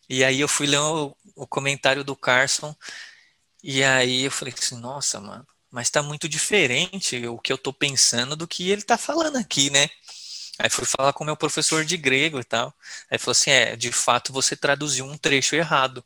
e 0.09 0.23
aí 0.23 0.39
eu 0.41 0.47
fui 0.47 0.67
ler 0.67 0.79
o, 0.79 1.15
o 1.35 1.47
comentário 1.47 2.03
do 2.03 2.15
Carson, 2.15 2.75
e 3.63 3.83
aí 3.83 4.23
eu 4.23 4.31
falei 4.31 4.53
assim, 4.57 4.79
nossa, 4.79 5.19
mano, 5.19 5.45
mas 5.71 5.89
tá 5.89 6.01
muito 6.03 6.29
diferente 6.29 7.27
o 7.27 7.37
que 7.39 7.51
eu 7.51 7.57
tô 7.57 7.73
pensando 7.73 8.35
do 8.35 8.47
que 8.47 8.69
ele 8.69 8.81
tá 8.83 8.97
falando 8.97 9.37
aqui, 9.37 9.69
né? 9.69 9.89
Aí 10.59 10.69
fui 10.69 10.85
falar 10.85 11.13
com 11.13 11.23
meu 11.23 11.37
professor 11.37 11.85
de 11.85 11.97
grego 11.97 12.39
e 12.39 12.43
tal. 12.43 12.73
Aí 13.09 13.17
falou 13.17 13.31
assim: 13.31 13.51
é, 13.51 13.75
de 13.75 13.91
fato 13.91 14.33
você 14.33 14.55
traduziu 14.55 15.05
um 15.05 15.17
trecho 15.17 15.55
errado. 15.55 16.03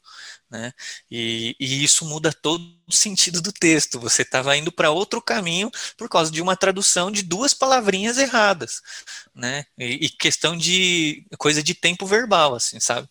Né? 0.50 0.74
E, 1.10 1.56
e 1.60 1.84
isso 1.84 2.04
muda 2.06 2.34
todo 2.34 2.62
o 2.86 2.92
sentido 2.92 3.42
do 3.42 3.54
texto. 3.54 4.00
Você 4.00 4.24
estava 4.24 4.56
indo 4.58 4.72
para 4.72 4.92
outro 4.92 5.22
caminho 5.22 5.72
por 5.98 6.10
causa 6.10 6.30
de 6.30 6.42
uma 6.42 6.58
tradução 6.58 7.10
de 7.10 7.24
duas 7.24 7.54
palavrinhas 7.54 8.18
erradas. 8.18 8.82
Né? 9.34 9.66
E, 9.78 10.06
e 10.06 10.10
questão 10.10 10.58
de 10.58 11.26
coisa 11.38 11.64
de 11.64 11.74
tempo 11.74 12.06
verbal, 12.06 12.56
assim, 12.56 12.80
sabe? 12.82 13.08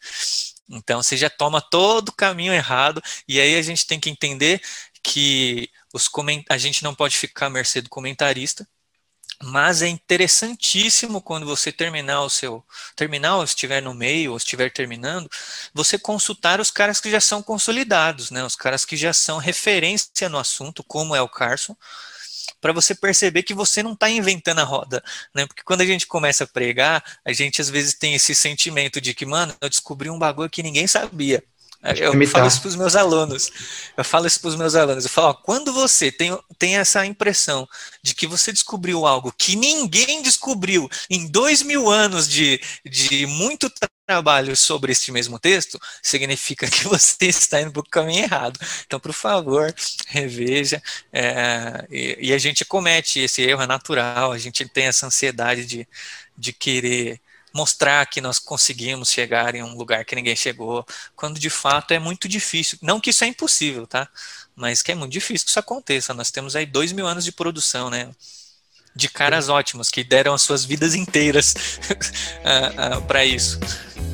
Então 0.71 1.03
você 1.03 1.17
já 1.17 1.29
toma 1.29 1.61
todo 1.61 2.11
o 2.11 2.13
caminho 2.13 2.53
errado, 2.53 3.03
e 3.27 3.41
aí 3.41 3.57
a 3.57 3.63
gente 3.63 3.87
tem 3.87 3.99
que 3.99 4.09
entender 4.09 4.63
que 5.03 5.69
os 5.93 6.07
coment... 6.09 6.45
a 6.49 6.57
gente 6.59 6.85
não 6.85 6.95
pode 6.95 7.17
ficar 7.17 7.47
à 7.47 7.51
mercê 7.51 7.81
do 7.83 7.89
comentarista, 7.89 8.69
mas 9.43 9.81
é 9.83 9.89
interessantíssimo 9.89 11.23
quando 11.23 11.47
você 11.47 11.73
terminar 11.73 12.23
o 12.23 12.31
seu 12.31 12.65
terminal, 12.95 13.43
estiver 13.43 13.81
no 13.81 13.95
meio, 13.95 14.33
ou 14.33 14.37
estiver 14.37 14.71
terminando, 14.71 15.31
você 15.73 15.99
consultar 15.99 16.61
os 16.61 16.71
caras 16.71 17.01
que 17.01 17.11
já 17.11 17.21
são 17.21 17.43
consolidados, 17.43 18.31
né? 18.31 18.45
Os 18.45 18.55
caras 18.55 18.85
que 18.85 18.97
já 18.97 19.13
são 19.13 19.39
referência 19.39 20.29
no 20.29 20.39
assunto, 20.39 20.85
como 20.85 21.17
é 21.17 21.23
o 21.23 21.29
Carson, 21.29 21.75
para 22.61 22.73
você 22.73 22.95
perceber 22.95 23.43
que 23.43 23.55
você 23.55 23.83
não 23.83 23.93
está 23.95 24.11
inventando 24.11 24.61
a 24.61 24.65
roda, 24.65 25.03
né? 25.35 25.47
Porque 25.47 25.63
quando 25.63 25.81
a 25.81 25.87
gente 25.87 26.07
começa 26.07 26.45
a 26.45 26.47
pregar, 26.47 27.03
a 27.25 27.33
gente 27.33 27.61
às 27.61 27.71
vezes 27.71 27.95
tem 27.95 28.15
esse 28.15 28.35
sentimento 28.35 29.01
de 29.01 29.15
que, 29.15 29.25
mano, 29.25 29.55
eu 29.61 29.69
descobri 29.69 30.11
um 30.11 30.19
bagulho 30.19 30.51
que 30.51 30.63
ninguém 30.63 30.87
sabia. 30.87 31.43
Eu 31.83 32.13
imitar. 32.13 32.35
falo 32.35 32.49
isso 32.49 32.61
para 32.61 32.69
os 32.69 32.77
meus 32.77 32.95
alunos. 32.95 33.51
Eu 33.97 34.05
falo 34.05 34.27
isso 34.27 34.39
para 34.41 34.49
os 34.49 34.57
meus 34.57 34.75
alunos. 34.75 35.05
Eu 35.05 35.11
falo, 35.11 35.29
ó, 35.29 35.35
quando 35.35 35.73
você 35.73 36.13
tem, 36.13 36.39
tem 36.59 36.77
essa 36.77 37.07
impressão 37.07 37.67
de 38.03 38.15
que 38.15 38.27
você 38.27 38.53
descobriu 38.53 39.07
algo 39.07 39.33
que 39.37 39.57
ninguém 39.57 40.21
descobriu 40.23 40.89
em 41.09 41.27
dois 41.27 41.63
mil 41.63 41.89
anos 41.89 42.29
de, 42.29 42.61
de 42.85 43.27
muito 43.27 43.73
trabalho 44.07 44.57
sobre 44.57 44.93
este 44.93 45.11
mesmo 45.11 45.39
texto, 45.39 45.81
significa 46.03 46.69
que 46.69 46.85
você 46.89 47.27
está 47.27 47.63
indo 47.63 47.73
para 47.73 47.81
o 47.81 47.89
caminho 47.89 48.25
errado. 48.25 48.61
Então, 48.85 49.01
por 49.01 49.13
favor, 49.15 49.75
reveja. 50.07 50.83
É, 51.11 51.87
e, 51.91 52.29
e 52.29 52.33
a 52.35 52.39
gente 52.39 52.65
comete 52.65 53.21
esse 53.21 53.41
erro, 53.41 53.63
é 53.63 53.67
natural. 53.67 54.33
A 54.33 54.39
gente 54.39 54.69
tem 54.69 54.87
essa 54.87 55.07
ansiedade 55.07 55.65
de, 55.65 55.89
de 56.37 56.53
querer 56.53 57.21
mostrar 57.53 58.07
que 58.07 58.21
nós 58.21 58.39
conseguimos 58.39 59.11
chegar 59.11 59.55
em 59.55 59.63
um 59.63 59.75
lugar 59.75 60.05
que 60.05 60.15
ninguém 60.15 60.37
chegou, 60.37 60.85
quando 61.17 61.39
de 61.39 61.51
fato 61.51 61.93
é 61.93 61.99
muito 61.99 62.29
difícil. 62.29 62.79
Não 62.81 63.01
que 63.01 63.11
isso 63.11 63.25
é 63.25 63.27
impossível, 63.27 63.87
tá? 63.87 64.09
Mas 64.55 64.83
que 64.83 64.93
é 64.93 64.95
muito 64.95 65.13
difícil 65.13 65.45
que 65.45 65.51
isso 65.51 65.59
aconteça. 65.59 66.15
Nós 66.15 66.31
temos 66.31 66.55
aí 66.55 66.67
dois 66.67 66.93
mil 66.93 67.07
anos 67.07 67.25
de 67.25 67.33
produção, 67.33 67.91
né? 67.91 68.11
De 68.95 69.09
caras 69.09 69.49
ótimos 69.49 69.89
que 69.89 70.03
deram 70.03 70.35
as 70.35 70.43
suas 70.43 70.65
vidas 70.65 70.95
inteiras 70.95 71.55
para 73.07 73.25
isso. 73.25 73.59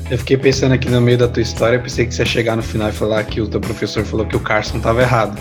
Eu 0.09 0.17
fiquei 0.17 0.37
pensando 0.37 0.73
aqui 0.73 0.89
no 0.89 1.01
meio 1.01 1.17
da 1.17 1.27
tua 1.27 1.41
história, 1.41 1.79
pensei 1.79 2.05
que 2.05 2.13
você 2.13 2.21
ia 2.21 2.25
chegar 2.25 2.55
no 2.55 2.63
final 2.63 2.89
e 2.89 2.93
falar 2.93 3.23
que 3.25 3.41
o 3.41 3.47
teu 3.47 3.59
professor 3.59 4.05
falou 4.05 4.25
que 4.25 4.35
o 4.35 4.39
Carson 4.39 4.77
estava 4.77 5.01
errado. 5.01 5.37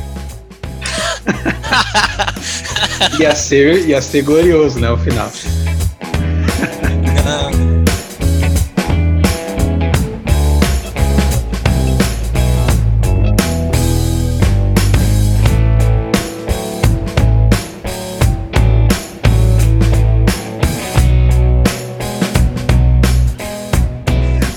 ia, 3.20 3.34
ser, 3.34 3.86
ia 3.86 4.00
ser 4.02 4.22
glorioso, 4.22 4.78
né, 4.80 4.90
o 4.90 4.98
final. 4.98 5.30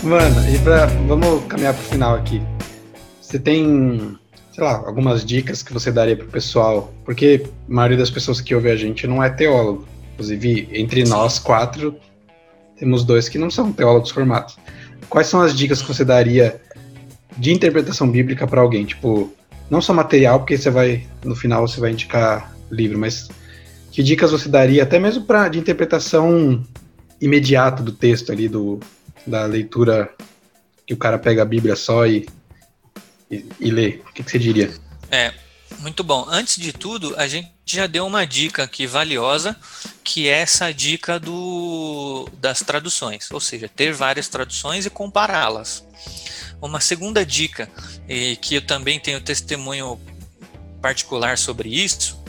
Mano, 0.10 0.50
e 0.50 0.58
pra, 0.58 0.88
vamos 0.88 1.46
caminhar 1.46 1.72
pro 1.72 1.84
final 1.84 2.16
aqui. 2.16 2.42
Você 3.22 3.38
tem, 3.38 4.18
sei 4.52 4.64
lá, 4.64 4.78
algumas 4.78 5.24
dicas 5.24 5.62
que 5.62 5.72
você 5.72 5.92
daria 5.92 6.18
pro 6.18 6.26
pessoal? 6.26 6.92
Porque 7.06 7.44
a 7.46 7.72
maioria 7.72 7.96
das 8.00 8.10
pessoas 8.10 8.42
que 8.42 8.56
ouve 8.56 8.72
a 8.72 8.76
gente 8.76 9.06
não 9.06 9.24
é 9.24 9.30
teólogo. 9.30 9.88
Inclusive, 10.14 10.68
entre 10.74 11.04
nós 11.04 11.38
quatro, 11.38 11.96
temos 12.76 13.04
dois 13.04 13.30
que 13.30 13.38
não 13.38 13.52
são 13.52 13.72
teólogos 13.72 14.10
formados. 14.10 14.58
Quais 15.10 15.28
são 15.28 15.42
as 15.42 15.56
dicas 15.56 15.80
que 15.80 15.88
você 15.88 16.04
daria 16.04 16.60
de 17.38 17.54
interpretação 17.54 18.10
bíblica 18.10 18.48
para 18.48 18.62
alguém? 18.62 18.86
Tipo, 18.86 19.32
não 19.70 19.80
só 19.80 19.94
material, 19.94 20.40
porque 20.40 20.58
você 20.58 20.72
vai, 20.72 21.06
no 21.24 21.36
final, 21.36 21.68
você 21.68 21.80
vai 21.80 21.92
indicar 21.92 22.52
livro, 22.72 22.98
mas 22.98 23.30
que 23.92 24.02
dicas 24.02 24.32
você 24.32 24.50
daria 24.50 24.82
até 24.82 24.98
mesmo 24.98 25.26
para 25.26 25.50
de 25.50 25.60
interpretação 25.60 26.66
imediata 27.22 27.84
do 27.84 27.92
texto 27.92 28.32
ali, 28.32 28.50
do, 28.50 28.80
da 29.26 29.46
leitura 29.46 30.14
que 30.86 30.94
o 30.94 30.98
cara 30.98 31.20
pega 31.20 31.42
a 31.42 31.46
Bíblia 31.46 31.76
só 31.76 32.06
e, 32.06 32.28
e, 33.30 33.46
e 33.60 33.72
lê? 33.72 34.02
O 34.10 34.14
que, 34.14 34.24
que 34.24 34.32
você 34.32 34.40
diria? 34.40 34.74
É, 35.12 35.34
muito 35.80 36.04
bom. 36.04 36.26
Antes 36.28 36.58
de 36.58 36.74
tudo, 36.74 37.16
a 37.18 37.28
gente 37.28 37.52
já 37.66 37.88
deu 37.88 38.06
uma 38.06 38.26
dica 38.26 38.64
aqui 38.64 38.88
valiosa, 38.88 39.56
que 40.04 40.28
é 40.28 40.40
essa 40.40 40.74
dica 40.74 41.20
do, 41.20 42.28
das 42.34 42.62
traduções, 42.62 43.30
ou 43.32 43.40
seja, 43.40 43.70
ter 43.70 43.94
várias 43.94 44.28
traduções 44.28 44.86
e 44.86 44.90
compará-las. 44.90 45.86
Uma 46.62 46.82
segunda 46.82 47.26
dica, 47.26 47.70
e 48.08 48.36
que 48.36 48.56
eu 48.56 48.62
também 48.62 49.00
tenho 49.00 49.22
testemunho 49.22 50.00
particular 50.82 51.38
sobre 51.38 51.70
isso, 51.70 52.20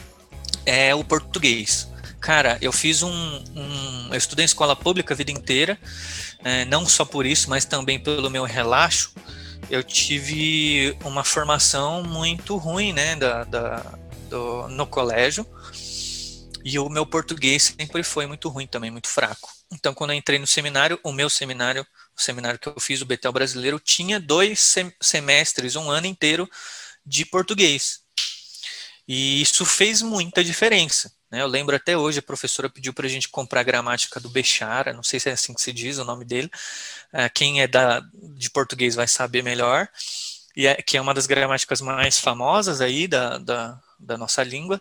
é 0.64 0.94
o 0.94 1.02
português. 1.02 1.88
Cara, 2.20 2.58
eu 2.60 2.70
fiz 2.70 3.02
um, 3.02 3.10
um 3.10 4.08
eu 4.10 4.18
estudei 4.18 4.44
em 4.44 4.46
escola 4.46 4.76
pública 4.76 5.14
a 5.14 5.16
vida 5.16 5.32
inteira 5.32 5.78
é, 6.44 6.64
não 6.64 6.86
só 6.86 7.04
por 7.04 7.26
isso, 7.26 7.48
mas 7.50 7.64
também 7.64 7.98
pelo 7.98 8.30
meu 8.30 8.44
relaxo, 8.44 9.12
eu 9.70 9.82
tive 9.82 10.96
uma 11.04 11.22
formação 11.22 12.02
muito 12.02 12.56
ruim, 12.56 12.92
né, 12.92 13.14
da, 13.16 13.44
da 13.44 13.98
do, 14.30 14.68
no 14.68 14.86
colégio, 14.86 15.46
e 16.64 16.78
o 16.78 16.88
meu 16.88 17.04
português 17.04 17.74
sempre 17.78 18.02
foi 18.02 18.26
muito 18.26 18.48
ruim 18.48 18.66
também, 18.66 18.90
muito 18.90 19.08
fraco. 19.08 19.50
Então, 19.72 19.94
quando 19.94 20.10
eu 20.10 20.16
entrei 20.16 20.38
no 20.38 20.46
seminário, 20.46 20.98
o 21.02 21.12
meu 21.12 21.28
seminário, 21.30 21.86
o 22.16 22.20
seminário 22.20 22.58
que 22.58 22.68
eu 22.68 22.78
fiz, 22.78 23.00
o 23.00 23.06
Betel 23.06 23.32
Brasileiro, 23.32 23.78
tinha 23.78 24.20
dois 24.20 24.74
semestres, 25.00 25.76
um 25.76 25.90
ano 25.90 26.06
inteiro 26.06 26.48
de 27.04 27.24
português. 27.24 28.00
E 29.06 29.40
isso 29.40 29.64
fez 29.64 30.02
muita 30.02 30.44
diferença. 30.44 31.12
Né? 31.30 31.40
Eu 31.42 31.46
lembro 31.46 31.76
até 31.76 31.96
hoje, 31.96 32.18
a 32.18 32.22
professora 32.22 32.68
pediu 32.68 32.92
para 32.92 33.06
a 33.06 33.10
gente 33.10 33.28
comprar 33.28 33.60
a 33.60 33.64
gramática 33.64 34.18
do 34.18 34.28
Bechara, 34.28 34.92
não 34.92 35.02
sei 35.02 35.20
se 35.20 35.28
é 35.28 35.32
assim 35.32 35.54
que 35.54 35.62
se 35.62 35.72
diz 35.72 35.98
o 35.98 36.04
nome 36.04 36.24
dele. 36.24 36.50
É, 37.12 37.28
quem 37.28 37.62
é 37.62 37.68
da, 37.68 38.00
de 38.36 38.50
português 38.50 38.94
vai 38.94 39.06
saber 39.06 39.42
melhor, 39.42 39.88
e 40.56 40.66
é, 40.66 40.74
que 40.76 40.96
é 40.96 41.00
uma 41.00 41.14
das 41.14 41.26
gramáticas 41.26 41.80
mais 41.80 42.18
famosas 42.18 42.80
aí 42.80 43.06
da, 43.06 43.38
da, 43.38 43.80
da 43.98 44.18
nossa 44.18 44.42
língua. 44.42 44.80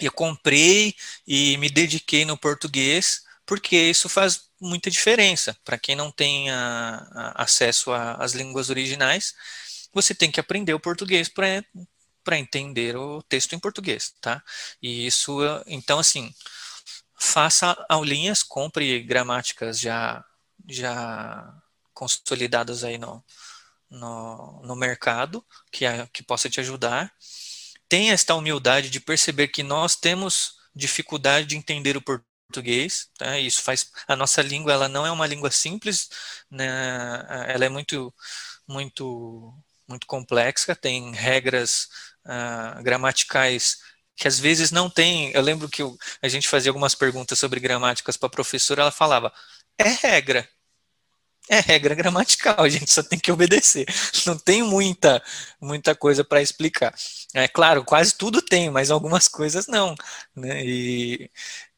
E 0.00 0.06
eu 0.06 0.12
comprei 0.12 0.94
e 1.26 1.56
me 1.58 1.68
dediquei 1.70 2.24
no 2.24 2.36
português, 2.36 3.22
porque 3.46 3.76
isso 3.76 4.08
faz 4.08 4.48
muita 4.60 4.90
diferença. 4.90 5.56
Para 5.64 5.78
quem 5.78 5.94
não 5.94 6.10
tem 6.10 6.50
a, 6.50 7.06
a, 7.12 7.42
acesso 7.42 7.92
às 7.92 8.32
línguas 8.32 8.70
originais, 8.70 9.34
você 9.92 10.14
tem 10.14 10.30
que 10.30 10.40
aprender 10.40 10.74
o 10.74 10.80
português 10.80 11.28
para 11.28 11.64
para 12.24 12.38
entender 12.38 12.96
o 12.96 13.22
texto 13.22 13.54
em 13.54 13.58
português, 13.58 14.14
tá? 14.20 14.42
E 14.82 15.06
isso, 15.06 15.40
então, 15.66 15.98
assim, 15.98 16.34
faça 17.18 17.76
aulinhas, 17.88 18.42
compre 18.42 19.02
gramáticas 19.02 19.78
já, 19.80 20.24
já 20.68 21.54
consolidadas 21.94 22.84
aí 22.84 22.98
no, 22.98 23.24
no, 23.90 24.62
no 24.64 24.76
mercado, 24.76 25.44
que, 25.72 25.84
que 26.12 26.22
possa 26.22 26.50
te 26.50 26.60
ajudar. 26.60 27.12
Tenha 27.88 28.12
esta 28.12 28.34
humildade 28.34 28.90
de 28.90 29.00
perceber 29.00 29.48
que 29.48 29.62
nós 29.62 29.96
temos 29.96 30.56
dificuldade 30.74 31.46
de 31.48 31.56
entender 31.56 31.96
o 31.96 32.02
português, 32.02 33.10
tá? 33.18 33.38
Isso 33.38 33.62
faz 33.62 33.90
a 34.08 34.16
nossa 34.16 34.42
língua, 34.42 34.72
ela 34.72 34.88
não 34.88 35.06
é 35.06 35.10
uma 35.10 35.26
língua 35.26 35.50
simples, 35.50 36.08
né? 36.50 36.66
Ela 37.48 37.66
é 37.66 37.68
muito 37.68 38.12
muito 38.66 39.54
muito 39.86 40.06
complexa, 40.06 40.74
tem 40.74 41.12
regras 41.12 41.88
uh, 42.26 42.82
gramaticais 42.82 43.78
que 44.16 44.28
às 44.28 44.38
vezes 44.38 44.70
não 44.70 44.88
tem. 44.90 45.30
Eu 45.32 45.42
lembro 45.42 45.68
que 45.68 45.82
eu, 45.82 45.96
a 46.22 46.28
gente 46.28 46.48
fazia 46.48 46.70
algumas 46.70 46.94
perguntas 46.94 47.38
sobre 47.38 47.60
gramáticas 47.60 48.16
para 48.16 48.28
a 48.28 48.30
professora, 48.30 48.82
ela 48.82 48.90
falava: 48.92 49.32
"É 49.78 49.88
regra, 49.88 50.48
é 51.48 51.60
regra 51.60 51.94
gramatical, 51.94 52.60
a 52.60 52.68
gente 52.68 52.90
só 52.90 53.02
tem 53.02 53.18
que 53.18 53.30
obedecer. 53.32 53.86
Não 54.26 54.38
tem 54.38 54.62
muita 54.62 55.22
muita 55.60 55.94
coisa 55.94 56.24
para 56.24 56.40
explicar. 56.42 56.94
É 57.34 57.46
claro, 57.48 57.84
quase 57.84 58.14
tudo 58.16 58.40
tem, 58.42 58.70
mas 58.70 58.90
algumas 58.90 59.28
coisas 59.28 59.66
não. 59.66 59.94
Né? 60.34 60.64
E, 60.64 61.30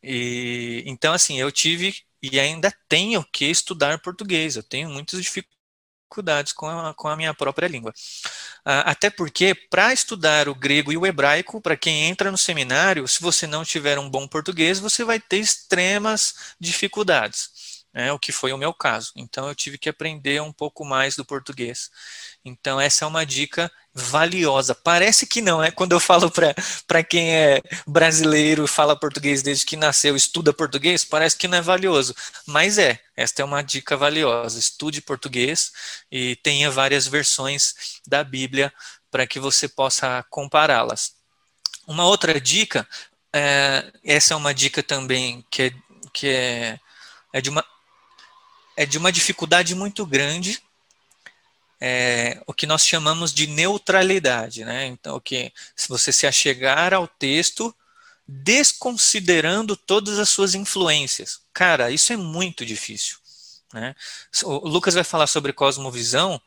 e, 0.03 0.85
então, 0.87 1.13
assim, 1.15 1.41
eu 1.41 1.51
tive 1.51 1.95
e 2.23 2.39
ainda 2.41 2.73
tenho 2.89 3.25
que 3.33 3.47
estudar 3.47 4.01
português. 4.01 4.57
Eu 4.57 4.63
tenho 4.63 4.89
muitas 4.91 5.21
dificuldades 6.07 6.53
com 6.53 6.67
a, 6.67 6.95
com 6.95 7.09
a 7.09 7.17
minha 7.17 7.35
própria 7.35 7.69
língua. 7.69 7.93
Ah, 8.65 8.91
até 8.91 9.11
porque, 9.11 9.55
para 9.55 9.93
estudar 9.93 10.49
o 10.49 10.55
grego 10.55 10.93
e 10.93 10.97
o 10.97 11.07
hebraico, 11.07 11.61
para 11.61 11.77
quem 11.77 12.05
entra 12.05 12.31
no 12.31 12.39
seminário, 12.39 13.07
se 13.07 13.21
você 13.21 13.47
não 13.47 13.65
tiver 13.65 13.99
um 13.99 14.09
bom 14.09 14.27
português, 14.27 14.79
você 14.79 15.05
vai 15.05 15.21
ter 15.21 15.39
extremas 15.39 16.35
dificuldades 16.61 17.66
né, 17.97 18.13
o 18.13 18.19
que 18.19 18.31
foi 18.31 18.53
o 18.53 18.59
meu 18.59 18.75
caso. 18.75 19.11
Então 19.17 19.49
eu 19.49 19.55
tive 19.55 19.79
que 19.79 19.89
aprender 19.89 20.43
um 20.43 20.53
pouco 20.53 20.85
mais 20.85 21.17
do 21.17 21.25
português. 21.25 21.91
Então 22.45 22.79
essa 22.79 23.07
é 23.07 23.09
uma 23.09 23.25
dica 23.25 23.73
valiosa. 23.95 24.75
Parece 24.75 25.27
que 25.27 25.41
não, 25.41 25.65
é 25.65 25.71
quando 25.71 25.93
eu 25.93 26.01
falo 26.01 26.31
para 26.87 27.03
quem 27.03 27.35
é 27.35 27.63
brasileiro 27.87 28.67
fala 28.67 28.95
português 28.95 29.43
desde 29.43 29.65
que 29.65 29.79
nasceu, 29.79 30.15
estuda 30.15 30.53
português, 30.53 31.07
parece 31.07 31.39
que 31.39 31.49
não 31.49 31.57
é 31.57 31.63
valioso, 31.63 32.15
mas 32.47 32.77
é. 32.77 33.01
Esta 33.17 33.41
é 33.41 33.45
uma 33.47 33.63
dica 33.63 33.97
valiosa. 33.97 34.59
Estude 34.59 35.01
português 35.01 35.73
e 36.13 36.37
tenha 36.37 36.71
várias 36.71 37.07
versões 37.07 38.03
da 38.07 38.23
Bíblia 38.23 38.71
para 39.11 39.27
que 39.27 39.41
você 39.41 39.67
possa 39.67 40.23
compará-las. 40.29 41.15
Uma 41.87 42.05
outra 42.05 42.39
dica, 42.39 42.87
é, 43.33 43.91
essa 44.05 44.35
é 44.35 44.37
uma 44.37 44.53
dica 44.53 44.83
também 44.83 45.43
que 45.51 45.63
é, 45.63 45.73
que 46.13 46.29
é, 46.29 46.79
é 47.33 47.41
de 47.41 47.49
uma 47.49 47.65
é 48.77 48.85
de 48.85 48.99
uma 48.99 49.11
dificuldade 49.11 49.75
muito 49.75 50.05
grande, 50.05 50.61
é, 51.81 52.43
o 52.47 52.55
que 52.55 52.67
nós 52.67 52.87
chamamos 52.87 53.33
de 53.33 53.47
neutralidade, 53.47 54.65
né? 54.65 54.87
Então, 54.87 55.21
que 55.21 55.53
se 55.75 55.89
você 55.89 56.13
se 56.13 56.27
achegar 56.27 56.95
ao 56.95 57.07
texto 57.07 57.75
desconsiderando 58.29 59.77
todas 59.77 60.19
as 60.19 60.29
suas 60.29 60.55
influências, 60.55 61.41
cara, 61.53 61.91
isso 61.91 62.13
é 62.13 62.17
muito 62.17 62.65
difícil, 62.65 63.19
né? 63.73 63.95
O 64.45 64.69
Lucas 64.69 64.95
vai 64.95 65.05
falar 65.05 65.27
sobre 65.27 65.53
cosmovisão 65.53 66.41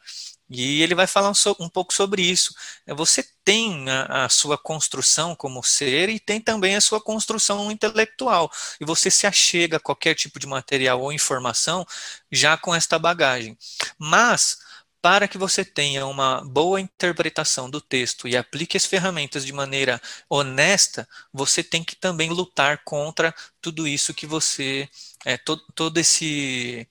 e 0.50 0.82
ele 0.82 0.96
vai 0.96 1.06
falar 1.06 1.32
um, 1.60 1.70
pouco 1.70 1.94
sobre 1.94 2.24
isso. 2.24 2.56
É, 2.88 2.94
você 2.94 3.24
tem 3.44 3.88
a, 3.90 4.26
a, 4.26 4.30
sua 4.30 4.58
construção 4.58 5.36
como 5.36 5.64
ser 5.64 6.10
e 6.10 6.20
tem 6.20 6.42
também 6.42 6.76
a 6.76 6.82
sua 6.82 7.00
construção 7.00 7.72
intelectual. 7.72 8.52
E 8.82 8.86
você 8.86 9.12
se 9.12 9.28
achega 9.28 9.78
a 9.78 9.80
qualquer 9.80 10.16
tipo 10.16 10.40
de 10.40 10.48
material 10.48 11.02
ou 11.02 11.14
informação 11.14 11.86
já 12.32 12.58
com 12.58 12.74
esta 12.74 12.98
bagagem. 12.98 13.56
Mas, 13.98 14.58
para 15.02 15.28
que 15.28 15.38
você 15.38 15.64
tenha 15.64 16.06
uma 16.08 16.44
boa 16.44 16.82
interpretação 16.82 17.70
do 17.70 17.80
texto 17.80 18.28
e 18.28 18.36
aplique 18.36 18.76
as 18.76 18.86
ferramentas 18.86 19.46
de 19.46 19.54
maneira 19.54 20.02
honesta, 20.30 21.08
você 21.32 21.64
tem 21.64 21.84
que 21.84 21.96
também 21.96 22.30
lutar 22.32 22.84
contra 22.84 23.34
tudo 23.62 23.88
isso 23.88 24.14
que 24.14 24.26
você. 24.26 24.90
É, 25.26 25.38
todo, 25.38 25.64
todo 25.76 25.98
esse, 26.00 26.88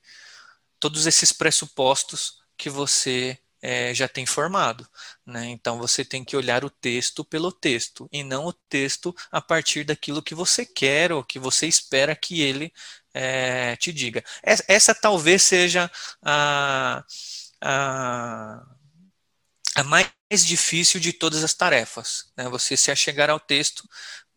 todos 0.81 1.07
esses 1.07 1.33
pressupostos 1.33 2.39
que 2.57 2.71
você 2.71 3.39
é, 3.63 3.93
já 3.95 4.09
tem 4.09 4.27
formado. 4.27 4.89
Né? 5.27 5.47
Então 5.47 5.79
você 5.79 6.05
tem 6.05 6.25
que 6.25 6.37
olhar 6.37 6.65
o 6.65 6.71
texto 6.71 7.25
pelo 7.25 7.53
texto 7.53 8.09
e 8.13 8.23
não 8.23 8.47
o 8.47 8.53
texto 8.53 9.15
a 9.31 9.41
partir 9.41 9.85
daquilo 9.85 10.23
que 10.23 10.35
você 10.35 10.65
quer 10.65 11.13
ou 11.13 11.25
que 11.25 11.39
você 11.39 11.67
espera 11.67 12.15
que 12.15 12.41
ele 12.41 12.73
é, 13.13 13.77
te 13.77 13.93
diga. 13.93 14.25
Essa, 14.43 14.65
essa, 14.69 14.95
talvez 14.95 15.43
seja 15.43 15.91
a, 16.23 17.05
a, 17.61 18.63
a, 19.77 19.85
mais 19.85 20.09
difícil 20.31 21.01
de 21.01 21.13
todas 21.13 21.43
as 21.45 21.55
tarefas. 21.55 22.33
Né? 22.37 22.49
Você 22.49 22.77
se 22.77 22.91
achegar 22.91 23.31
ao 23.31 23.41
texto 23.41 23.89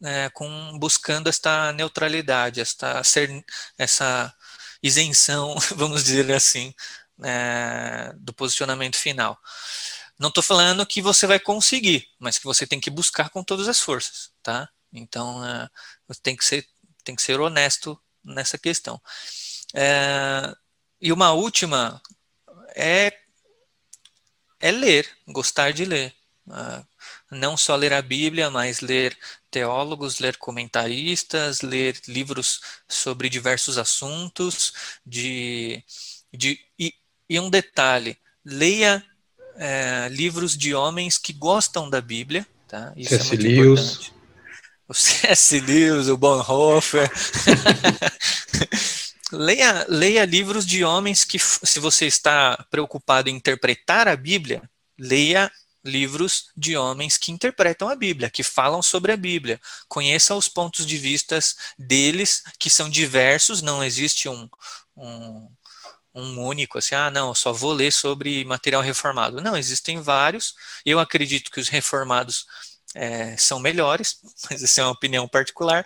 é, 0.03 0.29
com, 0.29 0.77
buscando 0.79 1.29
esta 1.29 1.71
neutralidade, 1.73 2.59
esta, 2.61 3.03
ser, 3.03 3.43
essa 3.77 4.33
isenção, 4.81 5.55
vamos 5.75 6.03
dizer 6.03 6.31
assim, 6.31 6.73
é, 7.23 8.13
do 8.17 8.33
posicionamento 8.33 8.97
final. 8.97 9.39
Não 10.19 10.29
estou 10.29 10.43
falando 10.43 10.85
que 10.85 11.01
você 11.01 11.25
vai 11.25 11.39
conseguir, 11.39 12.07
mas 12.19 12.37
que 12.37 12.45
você 12.45 12.67
tem 12.67 12.79
que 12.79 12.89
buscar 12.89 13.29
com 13.29 13.43
todas 13.43 13.67
as 13.67 13.79
forças, 13.79 14.31
tá? 14.43 14.69
Então, 14.93 15.45
é, 15.45 15.69
tem 16.21 16.35
que 16.35 16.45
ser, 16.45 16.67
tem 17.03 17.15
que 17.15 17.21
ser 17.21 17.39
honesto 17.39 17.99
nessa 18.23 18.57
questão. 18.57 19.01
É, 19.73 20.53
e 21.01 21.11
uma 21.11 21.31
última 21.33 22.01
é, 22.75 23.11
é 24.59 24.71
ler, 24.71 25.09
gostar 25.27 25.71
de 25.73 25.85
ler. 25.85 26.13
Uh, 26.47 26.85
não 27.31 27.55
só 27.55 27.75
ler 27.75 27.93
a 27.93 28.01
Bíblia, 28.01 28.49
mas 28.49 28.81
ler 28.81 29.17
teólogos, 29.49 30.19
ler 30.19 30.37
comentaristas, 30.37 31.61
ler 31.61 31.99
livros 32.07 32.61
sobre 32.87 33.29
diversos 33.29 33.77
assuntos, 33.77 34.73
de, 35.05 35.83
de, 36.33 36.59
e, 36.77 36.93
e 37.31 37.39
um 37.39 37.49
detalhe: 37.49 38.17
leia 38.43 39.01
é, 39.55 40.09
livros 40.09 40.57
de 40.57 40.73
homens 40.75 41.17
que 41.17 41.31
gostam 41.31 41.89
da 41.89 42.01
Bíblia. 42.01 42.45
Tá? 42.67 42.91
Isso 42.97 43.15
C.S. 43.15 43.33
é 43.33 43.37
Lewis. 43.37 43.79
importante. 43.79 44.13
O 44.85 44.93
C.S. 44.93 45.59
Lewis, 45.61 46.09
o 46.09 46.17
Bonhoeffer. 46.17 47.09
leia, 49.31 49.85
leia 49.87 50.25
livros 50.25 50.65
de 50.65 50.83
homens 50.83 51.23
que, 51.23 51.39
se 51.39 51.79
você 51.79 52.05
está 52.05 52.65
preocupado 52.69 53.29
em 53.29 53.35
interpretar 53.35 54.09
a 54.09 54.15
Bíblia, 54.17 54.61
leia 54.99 55.49
livros 55.85 56.49
de 56.55 56.75
homens 56.75 57.17
que 57.17 57.31
interpretam 57.31 57.87
a 57.87 57.95
Bíblia, 57.95 58.29
que 58.29 58.43
falam 58.43 58.81
sobre 58.81 59.13
a 59.13 59.17
Bíblia. 59.17 59.59
Conheça 59.87 60.35
os 60.35 60.49
pontos 60.49 60.85
de 60.85 60.97
vistas 60.97 61.55
deles, 61.79 62.43
que 62.59 62.69
são 62.69 62.89
diversos, 62.89 63.61
não 63.61 63.81
existe 63.81 64.27
um, 64.27 64.49
um, 64.97 65.49
um 66.13 66.39
único, 66.41 66.77
assim, 66.77 66.95
ah, 66.95 67.09
não, 67.09 67.33
só 67.33 67.53
vou 67.53 67.71
ler 67.73 67.91
sobre 67.91 68.43
material 68.45 68.81
reformado. 68.81 69.41
Não, 69.41 69.57
existem 69.57 70.01
vários. 70.01 70.53
Eu 70.85 70.99
acredito 70.99 71.51
que 71.51 71.59
os 71.59 71.69
reformados 71.69 72.45
é, 72.95 73.35
são 73.37 73.59
melhores, 73.59 74.19
mas 74.49 74.63
essa 74.63 74.81
é 74.81 74.83
uma 74.83 74.91
opinião 74.91 75.27
particular. 75.27 75.85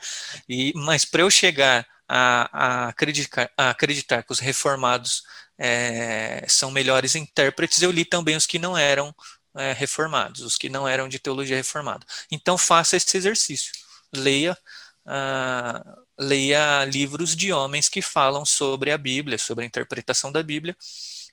E, 0.50 0.74
mas 0.76 1.06
para 1.06 1.22
eu 1.22 1.30
chegar 1.30 1.86
a, 2.08 2.86
a, 2.86 2.88
acreditar, 2.90 3.52
a 3.58 3.70
acreditar 3.70 4.24
que 4.24 4.32
os 4.32 4.40
reformados 4.40 5.24
é, 5.58 6.46
são 6.48 6.72
melhores 6.72 7.16
intérpretes, 7.16 7.82
eu 7.82 7.92
li 7.92 8.06
também 8.06 8.36
os 8.36 8.46
que 8.46 8.60
não 8.60 8.78
eram 8.78 9.14
é, 9.56 9.74
reformados, 9.74 10.42
os 10.42 10.58
que 10.58 10.70
não 10.70 10.88
eram 10.88 11.08
de 11.08 11.20
teologia 11.20 11.56
reformada. 11.56 12.06
Então 12.32 12.58
faça 12.58 12.98
esse 12.98 13.18
exercício. 13.18 13.72
Leia. 14.14 14.58
Uh, 15.06 16.06
leia 16.18 16.84
livros 16.86 17.36
de 17.36 17.52
homens 17.52 17.88
que 17.88 18.02
falam 18.02 18.46
sobre 18.46 18.92
a 18.92 18.98
Bíblia, 18.98 19.38
sobre 19.38 19.64
a 19.64 19.68
interpretação 19.68 20.32
da 20.32 20.42
Bíblia. 20.42 20.76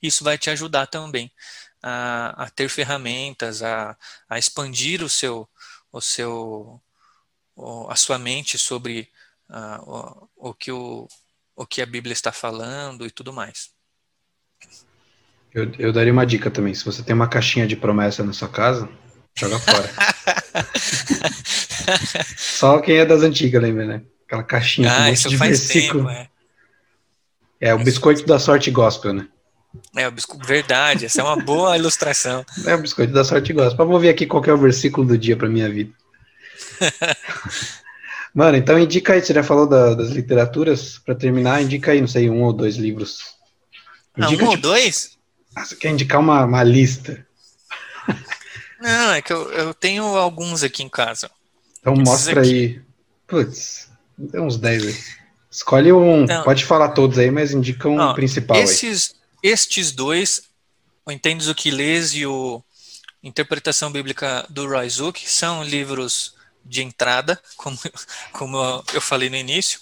Isso 0.01 0.23
vai 0.23 0.37
te 0.37 0.49
ajudar 0.49 0.87
também 0.87 1.31
a, 1.81 2.43
a 2.43 2.49
ter 2.49 2.69
ferramentas, 2.69 3.63
a, 3.63 3.97
a, 4.29 4.37
expandir 4.37 5.01
o 5.03 5.09
seu, 5.09 5.47
o 5.91 6.01
seu, 6.01 6.81
a 7.89 7.95
sua 7.95 8.19
mente 8.19 8.57
sobre 8.57 9.09
o, 9.85 10.27
o, 10.49 10.53
que 10.53 10.71
o, 10.71 11.07
o 11.55 11.65
que 11.65 11.81
a 11.81 11.85
Bíblia 11.85 12.13
está 12.13 12.31
falando 12.31 13.05
e 13.05 13.11
tudo 13.11 13.33
mais. 13.33 13.71
Eu, 15.53 15.71
eu 15.77 15.93
daria 15.93 16.11
uma 16.11 16.25
dica 16.25 16.49
também. 16.49 16.73
Se 16.73 16.83
você 16.83 17.03
tem 17.03 17.13
uma 17.13 17.29
caixinha 17.29 17.67
de 17.67 17.75
promessa 17.75 18.23
na 18.23 18.33
sua 18.33 18.49
casa, 18.49 18.89
joga 19.35 19.59
fora. 19.59 19.89
Só 22.37 22.79
quem 22.79 22.97
é 22.97 23.05
das 23.05 23.21
antigas 23.21 23.61
lembra, 23.61 23.85
né? 23.85 24.01
Aquela 24.25 24.43
caixinha 24.43 24.91
ah, 24.91 25.11
isso 25.11 25.29
de 25.29 25.37
faz 25.37 25.51
versículo. 25.51 26.07
Tempo, 26.07 26.19
é. 26.19 26.29
é 27.61 27.73
o 27.73 27.79
biscoito 27.79 28.25
da 28.25 28.39
sorte 28.39 28.71
gospel, 28.71 29.13
né? 29.13 29.27
É, 29.95 30.07
o 30.07 30.11
biscoito, 30.11 30.45
verdade, 30.45 31.05
essa 31.05 31.21
é 31.21 31.23
uma 31.23 31.35
boa 31.35 31.75
ilustração. 31.77 32.45
É 32.65 32.75
o 32.75 32.81
biscoito 32.81 33.13
da 33.13 33.23
sorte 33.23 33.53
gospel. 33.53 33.87
Vou 33.87 33.99
ver 33.99 34.09
aqui 34.09 34.25
qual 34.25 34.43
é 34.45 34.53
o 34.53 34.57
versículo 34.57 35.07
do 35.07 35.17
dia 35.17 35.35
para 35.35 35.49
minha 35.49 35.69
vida. 35.69 35.91
Mano, 38.33 38.57
então 38.57 38.79
indica 38.79 39.13
aí, 39.13 39.21
você 39.21 39.33
já 39.33 39.43
falou 39.43 39.67
da, 39.67 39.93
das 39.93 40.09
literaturas, 40.09 40.97
para 40.97 41.13
terminar, 41.13 41.61
indica 41.61 41.91
aí, 41.91 42.01
não 42.01 42.07
sei, 42.07 42.29
um 42.29 42.41
ou 42.41 42.51
dois 42.51 42.77
livros. 42.77 43.35
Indica, 44.17 44.25
ah, 44.25 44.27
um 44.27 44.29
tipo, 44.29 44.45
ou 44.45 44.57
dois? 44.57 45.17
Ah, 45.55 45.63
você 45.63 45.75
quer 45.75 45.91
indicar 45.91 46.19
uma, 46.19 46.43
uma 46.43 46.63
lista? 46.63 47.25
Não, 48.81 49.13
é 49.13 49.21
que 49.21 49.31
eu, 49.31 49.51
eu 49.51 49.73
tenho 49.73 50.03
alguns 50.03 50.63
aqui 50.63 50.83
em 50.83 50.89
casa. 50.89 51.29
Então 51.83 51.93
Esses 51.93 52.07
mostra 52.07 52.39
aqui. 52.39 52.49
aí. 52.49 52.81
Putz, 53.27 53.89
tem 54.31 54.41
uns 54.41 54.57
10 54.57 54.85
aí. 54.87 55.03
Escolhe 55.51 55.91
um, 55.91 56.23
então, 56.23 56.43
pode 56.43 56.65
falar 56.65 56.89
todos 56.89 57.19
aí, 57.19 57.29
mas 57.29 57.51
indica 57.51 57.87
um 57.89 58.13
principal 58.15 58.57
esses, 58.57 59.13
aí. 59.43 59.51
Estes 59.51 59.91
dois, 59.91 60.43
o 61.05 61.11
Entendes 61.11 61.47
o 61.47 61.53
que 61.53 61.69
lês 61.69 62.13
e 62.13 62.25
o 62.25 62.63
Interpretação 63.21 63.91
Bíblica 63.91 64.45
do 64.49 64.67
Roy 64.67 64.89
Zuck, 64.89 65.29
são 65.29 65.63
livros 65.63 66.33
de 66.65 66.81
entrada, 66.81 67.39
como, 67.55 67.77
como 68.31 68.83
eu 68.93 69.01
falei 69.01 69.29
no 69.29 69.35
início. 69.35 69.79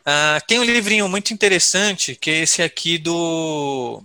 Uh, 0.00 0.38
tem 0.46 0.60
um 0.60 0.64
livrinho 0.64 1.08
muito 1.08 1.32
interessante, 1.34 2.14
que 2.14 2.30
é 2.30 2.42
esse 2.42 2.62
aqui 2.62 2.98
do, 2.98 4.00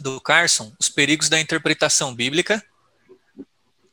do 0.00 0.20
Carson, 0.20 0.72
Os 0.80 0.88
Perigos 0.88 1.28
da 1.28 1.38
Interpretação 1.38 2.12
Bíblica. 2.12 2.64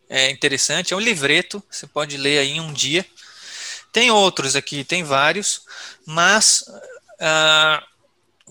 É 0.10 0.32
interessante, 0.32 0.94
é 0.94 0.98
um 0.98 1.00
livreto, 1.00 1.62
você 1.70 1.86
pode 1.86 2.18
ler 2.18 2.40
aí 2.40 2.54
em 2.54 2.62
um 2.62 2.74
dia. 2.74 3.06
Tem 3.94 4.10
outros 4.10 4.56
aqui, 4.56 4.84
tem 4.84 5.04
vários, 5.04 5.62
mas 6.06 6.64
uh, 7.20 7.86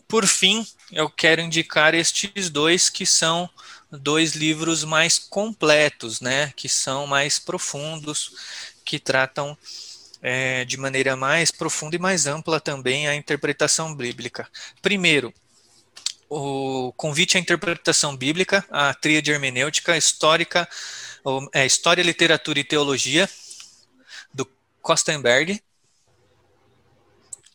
por 0.06 0.26
fim 0.26 0.64
eu 0.92 1.11
quero 1.11 1.40
indicar 1.40 1.94
estes 1.94 2.48
dois 2.48 2.88
que 2.88 3.04
são 3.04 3.50
dois 3.90 4.34
livros 4.34 4.84
mais 4.84 5.18
completos, 5.18 6.20
né, 6.20 6.52
que 6.56 6.68
são 6.68 7.06
mais 7.06 7.38
profundos, 7.38 8.32
que 8.84 8.98
tratam 8.98 9.56
é, 10.22 10.64
de 10.64 10.76
maneira 10.76 11.16
mais 11.16 11.50
profunda 11.50 11.96
e 11.96 11.98
mais 11.98 12.26
ampla 12.26 12.61
também 12.61 13.09
a 13.09 13.14
interpretação 13.14 13.94
bíblica. 13.94 14.48
Primeiro, 14.82 15.32
o 16.28 16.92
convite 16.96 17.36
à 17.36 17.40
interpretação 17.40 18.16
bíblica, 18.16 18.64
a 18.70 18.92
tríade 18.92 19.30
hermenêutica 19.30 19.96
histórica, 19.96 20.68
é, 21.52 21.66
História, 21.66 22.02
Literatura 22.02 22.58
e 22.58 22.64
Teologia, 22.64 23.28
do 24.32 24.46
Kostenberg 24.82 25.62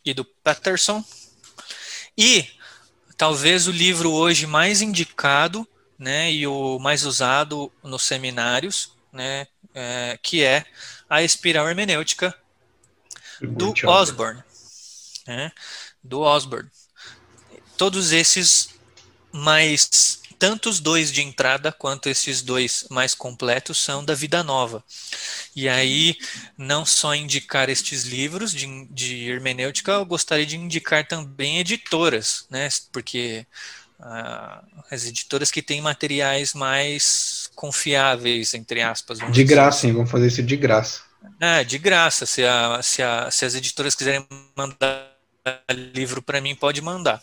e 0.04 0.14
do 0.14 0.24
Patterson. 0.24 1.04
E 2.16 2.48
talvez 3.16 3.66
o 3.66 3.72
livro 3.72 4.12
hoje 4.12 4.46
mais 4.46 4.82
indicado 4.82 5.66
né, 5.98 6.32
e 6.32 6.46
o 6.46 6.78
mais 6.78 7.04
usado 7.04 7.72
nos 7.82 8.02
seminários, 8.02 8.92
né, 9.12 9.46
é, 9.74 10.18
que 10.22 10.42
é 10.42 10.64
a 11.08 11.22
Espiral 11.22 11.68
Hermenêutica, 11.68 12.34
do 13.40 13.74
Osborne, 13.86 14.42
né? 15.26 15.52
do 16.02 16.20
Osborne. 16.20 16.70
Todos 17.76 18.12
esses 18.12 18.68
mais 19.32 20.20
tanto 20.38 20.68
os 20.68 20.80
dois 20.80 21.10
de 21.12 21.22
entrada 21.22 21.72
quanto 21.72 22.08
esses 22.08 22.42
dois 22.42 22.86
mais 22.90 23.14
completos 23.14 23.78
são 23.78 24.04
da 24.04 24.14
Vida 24.14 24.42
Nova. 24.42 24.84
E 25.54 25.68
aí, 25.68 26.16
não 26.56 26.84
só 26.84 27.14
indicar 27.14 27.68
estes 27.68 28.04
livros 28.04 28.52
de, 28.52 28.86
de 28.90 29.28
hermenêutica, 29.30 29.92
eu 29.92 30.04
gostaria 30.04 30.46
de 30.46 30.56
indicar 30.56 31.06
também 31.06 31.58
editoras, 31.58 32.46
né? 32.50 32.68
Porque 32.92 33.46
ah, 34.00 34.62
as 34.90 35.06
editoras 35.06 35.50
que 35.50 35.62
têm 35.62 35.80
materiais 35.80 36.52
mais 36.52 37.50
confiáveis, 37.54 38.52
entre 38.54 38.82
aspas. 38.82 39.18
De 39.32 39.44
graça, 39.44 39.78
assim. 39.78 39.88
hein? 39.88 39.94
Vamos 39.94 40.10
fazer 40.10 40.26
isso 40.26 40.42
de 40.42 40.56
graça. 40.56 41.00
É, 41.40 41.64
de 41.64 41.78
graça. 41.78 42.26
Se, 42.26 42.44
a, 42.44 42.80
se, 42.82 43.02
a, 43.02 43.30
se 43.30 43.44
as 43.44 43.54
editoras 43.54 43.94
quiserem 43.94 44.26
mandar 44.56 45.14
livro 45.94 46.22
para 46.22 46.40
mim, 46.40 46.54
pode 46.54 46.80
mandar. 46.80 47.22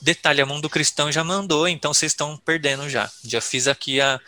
Detalhe, 0.00 0.40
a 0.40 0.46
Mundo 0.46 0.68
Cristão 0.68 1.10
já 1.10 1.24
mandou, 1.24 1.66
então 1.66 1.92
vocês 1.92 2.12
estão 2.12 2.36
perdendo 2.36 2.88
já. 2.88 3.10
Já 3.24 3.40
fiz 3.40 3.66
aqui 3.66 4.00
a 4.00 4.20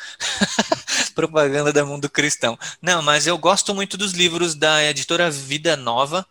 propaganda 1.14 1.72
da 1.72 1.84
Mundo 1.84 2.08
Cristão. 2.08 2.58
Não, 2.80 3.02
mas 3.02 3.26
eu 3.26 3.36
gosto 3.38 3.74
muito 3.74 3.96
dos 3.96 4.12
livros 4.12 4.54
da 4.54 4.82
editora 4.84 5.30
Vida 5.30 5.76
Nova, 5.76 6.26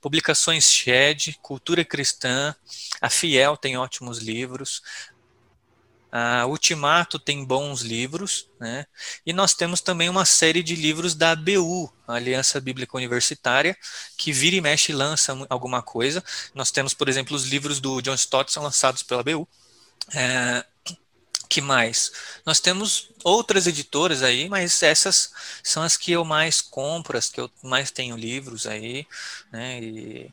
Publicações 0.00 0.70
Shed, 0.70 1.38
Cultura 1.42 1.84
Cristã, 1.84 2.54
a 3.00 3.10
Fiel 3.10 3.56
tem 3.56 3.76
ótimos 3.76 4.18
livros, 4.18 4.82
a 6.18 6.46
Ultimato 6.46 7.18
tem 7.18 7.44
bons 7.44 7.82
livros, 7.82 8.48
né? 8.58 8.86
E 9.26 9.34
nós 9.34 9.52
temos 9.52 9.82
também 9.82 10.08
uma 10.08 10.24
série 10.24 10.62
de 10.62 10.74
livros 10.74 11.14
da 11.14 11.32
ABU, 11.32 11.92
Aliança 12.08 12.58
Bíblica 12.58 12.96
Universitária, 12.96 13.76
que 14.16 14.32
vira 14.32 14.56
e 14.56 14.60
mexe 14.62 14.92
e 14.92 14.94
lança 14.94 15.36
alguma 15.50 15.82
coisa. 15.82 16.24
Nós 16.54 16.70
temos, 16.70 16.94
por 16.94 17.06
exemplo, 17.06 17.36
os 17.36 17.44
livros 17.44 17.80
do 17.80 18.00
John 18.00 18.14
Stott 18.14 18.50
são 18.50 18.62
lançados 18.62 19.02
pela 19.02 19.20
ABU. 19.20 19.46
É, 20.14 20.64
que 21.50 21.60
mais? 21.60 22.10
Nós 22.46 22.60
temos 22.60 23.10
outras 23.22 23.66
editoras 23.66 24.22
aí, 24.22 24.48
mas 24.48 24.82
essas 24.82 25.30
são 25.62 25.82
as 25.82 25.98
que 25.98 26.12
eu 26.12 26.24
mais 26.24 26.62
compro, 26.62 27.18
as 27.18 27.28
que 27.28 27.40
eu 27.42 27.50
mais 27.62 27.90
tenho 27.90 28.16
livros 28.16 28.66
aí, 28.66 29.06
né? 29.52 29.82
E, 29.82 30.32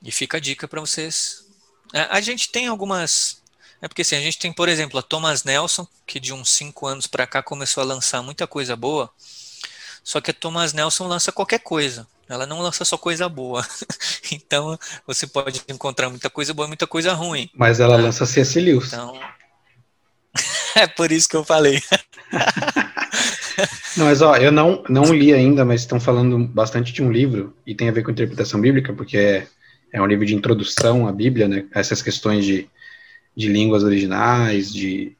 e 0.00 0.12
fica 0.12 0.36
a 0.36 0.40
dica 0.40 0.68
para 0.68 0.80
vocês. 0.80 1.44
É, 1.92 2.02
a 2.02 2.20
gente 2.20 2.48
tem 2.50 2.68
algumas 2.68 3.42
é 3.84 3.88
porque 3.88 4.00
assim, 4.00 4.16
a 4.16 4.20
gente 4.20 4.38
tem, 4.38 4.50
por 4.50 4.66
exemplo, 4.66 4.98
a 4.98 5.02
Thomas 5.02 5.44
Nelson, 5.44 5.86
que 6.06 6.18
de 6.18 6.32
uns 6.32 6.50
5 6.52 6.86
anos 6.86 7.06
para 7.06 7.26
cá 7.26 7.42
começou 7.42 7.82
a 7.82 7.84
lançar 7.84 8.22
muita 8.22 8.46
coisa 8.46 8.74
boa, 8.74 9.10
só 10.02 10.22
que 10.22 10.30
a 10.30 10.34
Thomas 10.34 10.72
Nelson 10.72 11.06
lança 11.06 11.30
qualquer 11.30 11.58
coisa. 11.58 12.06
Ela 12.26 12.46
não 12.46 12.62
lança 12.62 12.82
só 12.86 12.96
coisa 12.96 13.28
boa. 13.28 13.62
então, 14.32 14.78
você 15.06 15.26
pode 15.26 15.60
encontrar 15.68 16.08
muita 16.08 16.30
coisa 16.30 16.54
boa 16.54 16.64
e 16.64 16.68
muita 16.68 16.86
coisa 16.86 17.12
ruim. 17.12 17.50
Mas 17.54 17.78
ela 17.78 17.98
lança 17.98 18.24
C.S. 18.24 18.58
Lewis. 18.58 18.86
Então, 18.86 19.20
é 20.76 20.86
por 20.86 21.12
isso 21.12 21.28
que 21.28 21.36
eu 21.36 21.44
falei. 21.44 21.82
não, 23.98 24.06
mas 24.06 24.22
ó, 24.22 24.34
eu 24.36 24.50
não, 24.50 24.82
não 24.88 25.12
li 25.12 25.34
ainda, 25.34 25.62
mas 25.62 25.82
estão 25.82 26.00
falando 26.00 26.38
bastante 26.38 26.90
de 26.90 27.02
um 27.02 27.12
livro, 27.12 27.54
e 27.66 27.74
tem 27.74 27.90
a 27.90 27.92
ver 27.92 28.02
com 28.02 28.10
interpretação 28.10 28.58
bíblica, 28.58 28.94
porque 28.94 29.18
é, 29.18 29.46
é 29.92 30.00
um 30.00 30.06
livro 30.06 30.24
de 30.24 30.34
introdução 30.34 31.06
à 31.06 31.12
Bíblia, 31.12 31.46
né? 31.46 31.66
Essas 31.74 32.00
questões 32.00 32.46
de 32.46 32.66
de 33.36 33.48
línguas 33.48 33.82
originais, 33.82 34.72
de 34.72 35.16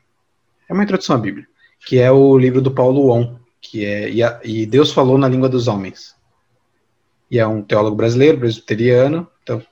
é 0.69 0.73
uma 0.73 0.83
introdução 0.83 1.17
à 1.17 1.19
Bíblia, 1.19 1.47
que 1.87 1.99
é 1.99 2.11
o 2.11 2.39
livro 2.39 2.61
do 2.61 2.71
Paulo 2.71 3.11
On, 3.11 3.37
que 3.61 3.85
é 3.85 4.11
e, 4.11 4.23
a, 4.23 4.41
e 4.43 4.67
Deus 4.67 4.93
falou 4.93 5.19
na 5.19 5.29
língua 5.29 5.49
dos 5.49 5.69
homens. 5.69 6.15
E 7.31 7.39
é 7.39 7.47
um 7.47 7.63
teólogo 7.63 7.97
brasileiro, 7.97 8.39
presbiteriano, 8.39 9.27
então 9.43 9.63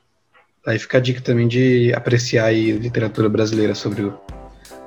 aí 0.66 0.78
fica 0.78 0.99
a 0.99 1.01
dica 1.01 1.20
também 1.20 1.49
de 1.49 1.93
apreciar 1.95 2.47
a 2.47 2.53
literatura 2.53 3.28
brasileira 3.28 3.74
sobre 3.74 4.03
o, 4.03 4.18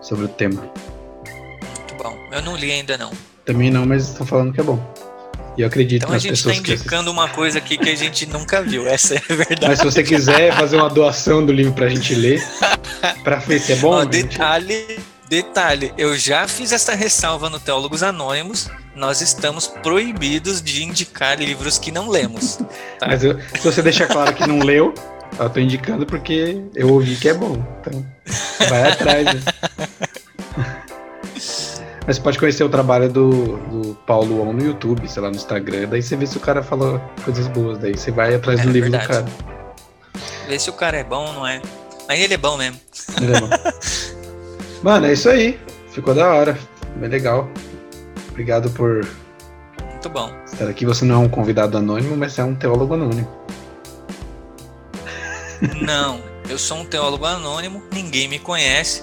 sobre 0.02 0.26
o 0.26 0.30
tema. 0.30 0.62
Muito 0.62 1.96
bom. 2.02 2.16
Eu 2.32 2.42
não 2.42 2.56
li 2.56 2.72
ainda 2.72 2.98
não. 2.98 3.12
Também 3.46 3.70
não, 3.70 3.86
mas 3.86 4.10
estão 4.10 4.26
falando 4.26 4.54
que 4.54 4.60
é 4.60 4.64
bom. 4.64 4.95
E 5.58 5.62
eu 5.62 5.68
acredito 5.68 6.04
então 6.04 6.14
nas 6.14 6.24
pessoas 6.24 6.42
que... 6.42 6.50
Então 6.50 6.52
a 6.52 6.56
gente 6.56 6.72
está 6.72 6.74
indicando 6.74 7.12
uma 7.12 7.30
coisa 7.30 7.60
aqui 7.60 7.78
que 7.78 7.90
a 7.90 7.96
gente 7.96 8.26
nunca 8.26 8.62
viu, 8.62 8.88
essa 8.88 9.16
é 9.16 9.18
a 9.18 9.36
verdade. 9.36 9.68
Mas 9.68 9.80
se 9.80 9.86
você 9.86 10.04
quiser 10.04 10.54
fazer 10.56 10.78
uma 10.78 10.90
doação 10.90 11.46
do 11.46 11.52
livro 11.52 11.74
para 11.74 11.86
a 11.86 11.90
gente 11.90 12.14
ler, 12.14 12.44
para 13.24 13.38
ver 13.38 13.60
se 13.60 13.74
é 13.74 13.76
bom... 13.78 13.92
Ó, 13.92 14.06
detalhe, 14.06 15.00
detalhe, 15.30 15.94
eu 15.98 16.18
já 16.18 16.48
fiz 16.48 16.72
essa 16.72 16.94
ressalva 16.94 17.50
no 17.50 17.60
Teólogos 17.60 18.04
Anônimos, 18.04 18.70
nós 18.96 19.22
estamos 19.22 19.68
proibidos 19.68 20.62
de 20.62 20.84
indicar 20.84 21.40
livros 21.40 21.78
que 21.78 21.92
não 21.92 22.10
lemos. 22.10 22.58
Tá? 23.00 23.08
Mas 23.08 23.24
eu, 23.24 23.40
se 23.54 23.64
você 23.64 23.82
deixar 23.82 24.08
claro 24.08 24.34
que 24.34 24.46
não 24.48 24.60
leu, 24.60 24.94
eu 25.38 25.50
tô 25.50 25.60
indicando 25.60 26.06
porque 26.06 26.62
eu 26.74 26.90
ouvi 26.90 27.16
que 27.16 27.30
é 27.30 27.34
bom. 27.34 27.66
Então, 27.82 28.06
vai 28.70 28.92
atrás. 28.92 29.26
Né? 29.26 29.42
Mas 32.06 32.18
você 32.18 32.22
pode 32.22 32.38
conhecer 32.38 32.64
o 32.64 32.70
trabalho 32.70 33.10
do, 33.10 33.58
do 33.58 33.96
Paulo 34.06 34.42
On 34.42 34.54
no 34.54 34.64
YouTube, 34.64 35.08
sei 35.08 35.22
lá, 35.22 35.30
no 35.30 35.36
Instagram. 35.36 35.88
Daí 35.90 36.04
você 36.04 36.16
vê 36.16 36.28
se 36.28 36.38
o 36.38 36.40
cara 36.40 36.62
fala 36.62 37.00
coisas 37.24 37.48
boas. 37.48 37.80
Daí 37.80 37.98
você 37.98 38.12
vai 38.12 38.36
atrás 38.36 38.60
é, 38.60 38.64
do 38.64 38.72
livro 38.72 38.92
verdade. 38.92 39.24
do 39.24 39.32
cara. 39.32 39.56
Vê 40.48 40.60
se 40.60 40.70
o 40.70 40.74
cara 40.74 40.98
é 40.98 41.04
bom 41.04 41.26
ou 41.26 41.34
não 41.34 41.48
é. 41.48 41.62
Mas 42.08 42.20
ele 42.20 42.36
é 42.36 42.38
bom 42.38 42.58
mesmo. 42.58 42.80
Ele 43.20 43.36
é 43.36 43.42
bom. 43.42 43.50
Mano, 44.84 45.08
é 45.08 45.14
isso 45.14 45.30
aí. 45.30 45.60
Ficou 45.90 46.14
da 46.14 46.32
hora. 46.32 46.58
Bem 46.98 47.10
legal. 47.10 47.50
Obrigado 48.30 48.70
por. 48.70 49.08
Muito 49.90 50.10
bom. 50.10 50.32
Estar 50.46 50.70
aqui. 50.70 50.86
Você 50.86 51.06
não 51.06 51.16
é 51.16 51.26
um 51.26 51.30
convidado 51.30 51.76
anônimo, 51.76 52.16
mas 52.16 52.38
é 52.38 52.44
um 52.44 52.54
teólogo 52.54 52.94
anônimo. 52.94 53.28
Não, 55.82 56.22
eu 56.50 56.60
sou 56.60 56.80
um 56.80 56.86
teólogo 56.86 57.26
anônimo, 57.26 57.82
ninguém 57.94 58.28
me 58.28 58.38
conhece, 58.38 59.02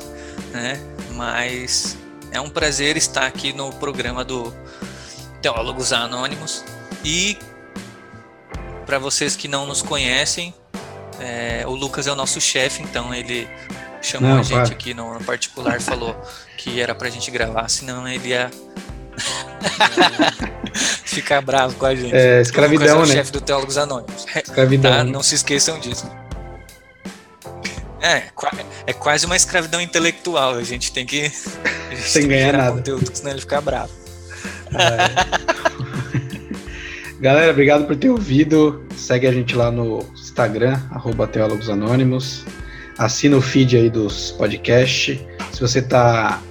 né? 0.52 0.78
Mas 1.14 1.96
é 2.32 2.40
um 2.40 2.48
prazer 2.48 2.96
estar 2.96 3.26
aqui 3.26 3.52
no 3.52 3.70
programa 3.74 4.24
do 4.24 4.52
Teólogos 5.40 5.92
Anônimos. 5.92 6.64
E 7.04 7.36
para 8.86 8.98
vocês 8.98 9.36
que 9.36 9.46
não 9.46 9.66
nos 9.66 9.82
conhecem, 9.82 10.54
é, 11.20 11.64
o 11.66 11.72
Lucas 11.72 12.06
é 12.06 12.12
o 12.12 12.16
nosso 12.16 12.40
chefe, 12.40 12.82
então 12.82 13.14
ele 13.14 13.48
chamou 14.00 14.30
não, 14.30 14.40
a 14.40 14.42
gente 14.42 14.72
aqui 14.72 14.94
no, 14.94 15.14
no 15.14 15.24
particular, 15.24 15.80
falou 15.80 16.16
que 16.56 16.80
era 16.80 16.94
pra 16.94 17.08
gente 17.10 17.30
gravar, 17.30 17.68
senão 17.68 18.08
ele 18.08 18.28
ia 18.28 18.50
ficar 21.04 21.42
bravo 21.42 21.76
com 21.76 21.86
a 21.86 21.94
gente. 21.94 22.14
É, 22.14 22.40
escravidão, 22.40 23.00
é 23.00 23.02
o 23.02 23.06
né? 23.06 23.14
chefe 23.14 23.30
do 23.30 23.40
Teólogos 23.40 23.76
Anônimos. 23.76 24.26
Escravidão. 24.34 24.90
Tá? 24.90 25.04
Não 25.04 25.22
se 25.22 25.34
esqueçam 25.34 25.78
disso. 25.78 26.10
É, 28.00 28.24
é 28.86 28.92
quase 28.92 29.26
uma 29.26 29.36
escravidão 29.36 29.80
intelectual. 29.80 30.54
A 30.54 30.62
gente 30.62 30.92
tem 30.92 31.06
que. 31.06 31.22
Gente 31.90 32.02
Sem 32.02 32.22
tem 32.22 32.30
ganhar 32.30 32.52
nada. 32.52 32.76
Conteúdo, 32.76 33.10
senão 33.12 33.32
ele 33.32 33.40
fica 33.40 33.60
bravo. 33.60 33.90
É. 34.74 35.62
Galera, 37.20 37.52
obrigado 37.52 37.86
por 37.86 37.94
ter 37.96 38.10
ouvido. 38.10 38.84
Segue 38.96 39.28
a 39.28 39.32
gente 39.32 39.54
lá 39.54 39.70
no 39.70 40.04
Instagram, 40.14 40.80
arroba 40.90 41.26
Teólogos 41.26 41.68
Anônimos. 41.68 42.44
Assina 42.98 43.36
o 43.36 43.40
feed 43.40 43.76
aí 43.76 43.88
dos 43.88 44.32
podcasts. 44.32 45.20
Se 45.52 45.60
você 45.60 45.78
está 45.78 46.42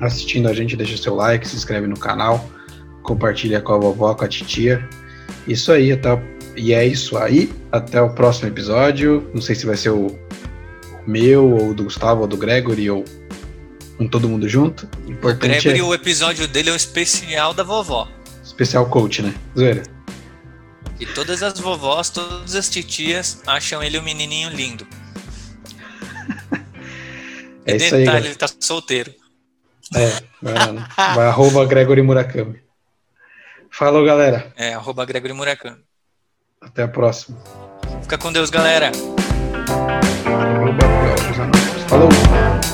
assistindo 0.00 0.48
a 0.48 0.52
gente, 0.52 0.76
deixa 0.76 0.96
seu 0.96 1.14
like, 1.14 1.48
se 1.48 1.56
inscreve 1.56 1.86
no 1.86 1.98
canal, 1.98 2.46
compartilha 3.02 3.60
com 3.60 3.72
a 3.72 3.78
vovó, 3.78 4.14
com 4.14 4.24
a 4.24 4.28
titia. 4.28 4.86
Isso 5.46 5.72
aí, 5.72 5.92
até, 5.92 6.22
e 6.56 6.74
é 6.74 6.86
isso 6.86 7.16
aí. 7.16 7.50
Até 7.72 8.00
o 8.02 8.10
próximo 8.10 8.48
episódio. 8.48 9.28
Não 9.32 9.40
sei 9.40 9.54
se 9.54 9.64
vai 9.64 9.76
ser 9.76 9.90
o 9.90 10.08
meu, 11.08 11.50
ou 11.50 11.74
do 11.74 11.84
Gustavo, 11.84 12.20
ou 12.20 12.26
do 12.26 12.36
Gregory, 12.36 12.90
ou 12.90 13.04
com 13.96 14.06
todo 14.06 14.28
mundo 14.28 14.48
junto. 14.48 14.88
Importante 15.06 15.58
o 15.58 15.62
Gregory, 15.62 15.80
é... 15.80 15.82
o 15.82 15.94
episódio 15.94 16.46
dele 16.46 16.68
é 16.68 16.72
o 16.72 16.76
especial 16.76 17.54
da 17.54 17.62
vovó. 17.62 18.06
Especial 18.44 18.88
coach, 18.88 19.22
né? 19.22 19.34
Zoeira. 19.56 19.82
E 21.00 21.06
todas 21.06 21.42
as 21.42 21.58
vovós, 21.58 22.10
todas 22.10 22.54
as 22.54 22.68
titias 22.68 23.40
acham 23.46 23.82
ele 23.82 23.98
um 23.98 24.02
menininho 24.02 24.50
lindo. 24.50 24.86
é 27.64 27.74
e 27.74 27.78
detalhe, 27.78 28.08
aí, 28.08 28.26
ele 28.26 28.34
tá 28.34 28.48
solteiro. 28.60 29.12
É, 29.94 30.22
vai, 30.42 31.14
vai 31.14 31.26
arroba 31.26 31.64
Gregory 31.64 32.02
Murakami. 32.02 32.60
Falou, 33.70 34.04
galera. 34.04 34.52
É, 34.56 34.74
arroba 34.74 35.04
Gregory 35.06 35.32
Murakami. 35.32 35.78
Até 36.60 36.82
a 36.82 36.88
próxima. 36.88 37.38
Fica 38.02 38.18
com 38.18 38.32
Deus, 38.32 38.50
galera. 38.50 38.90
Falou. 41.88 42.08
episódio 42.08 42.67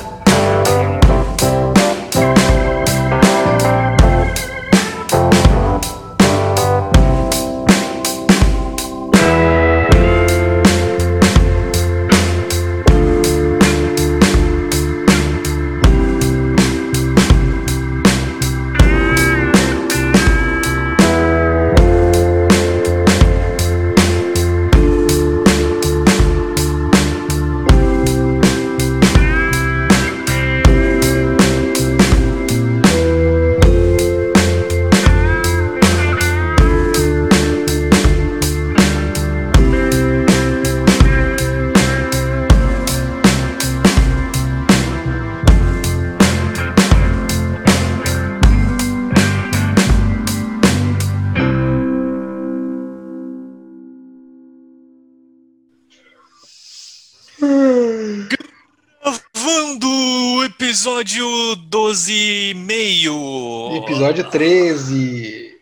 Episódio 64.14 64.30
13. 64.30 65.60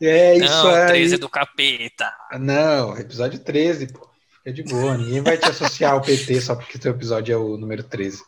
É 0.00 0.36
isso 0.36 0.44
Não, 0.46 0.74
aí. 0.74 0.86
13 0.86 1.14
é 1.14 1.18
do 1.18 1.28
capeta. 1.28 2.12
Não, 2.38 2.96
episódio 2.96 3.38
13, 3.40 3.92
pô. 3.92 4.08
Fica 4.38 4.52
de 4.52 4.62
boa. 4.62 4.96
Ninguém 4.96 5.20
vai 5.20 5.36
te 5.36 5.46
associar 5.46 5.92
ao 5.92 6.00
PT 6.00 6.40
só 6.40 6.54
porque 6.54 6.78
teu 6.78 6.92
episódio 6.92 7.32
é 7.32 7.36
o 7.36 7.56
número 7.56 7.82
13. 7.82 8.22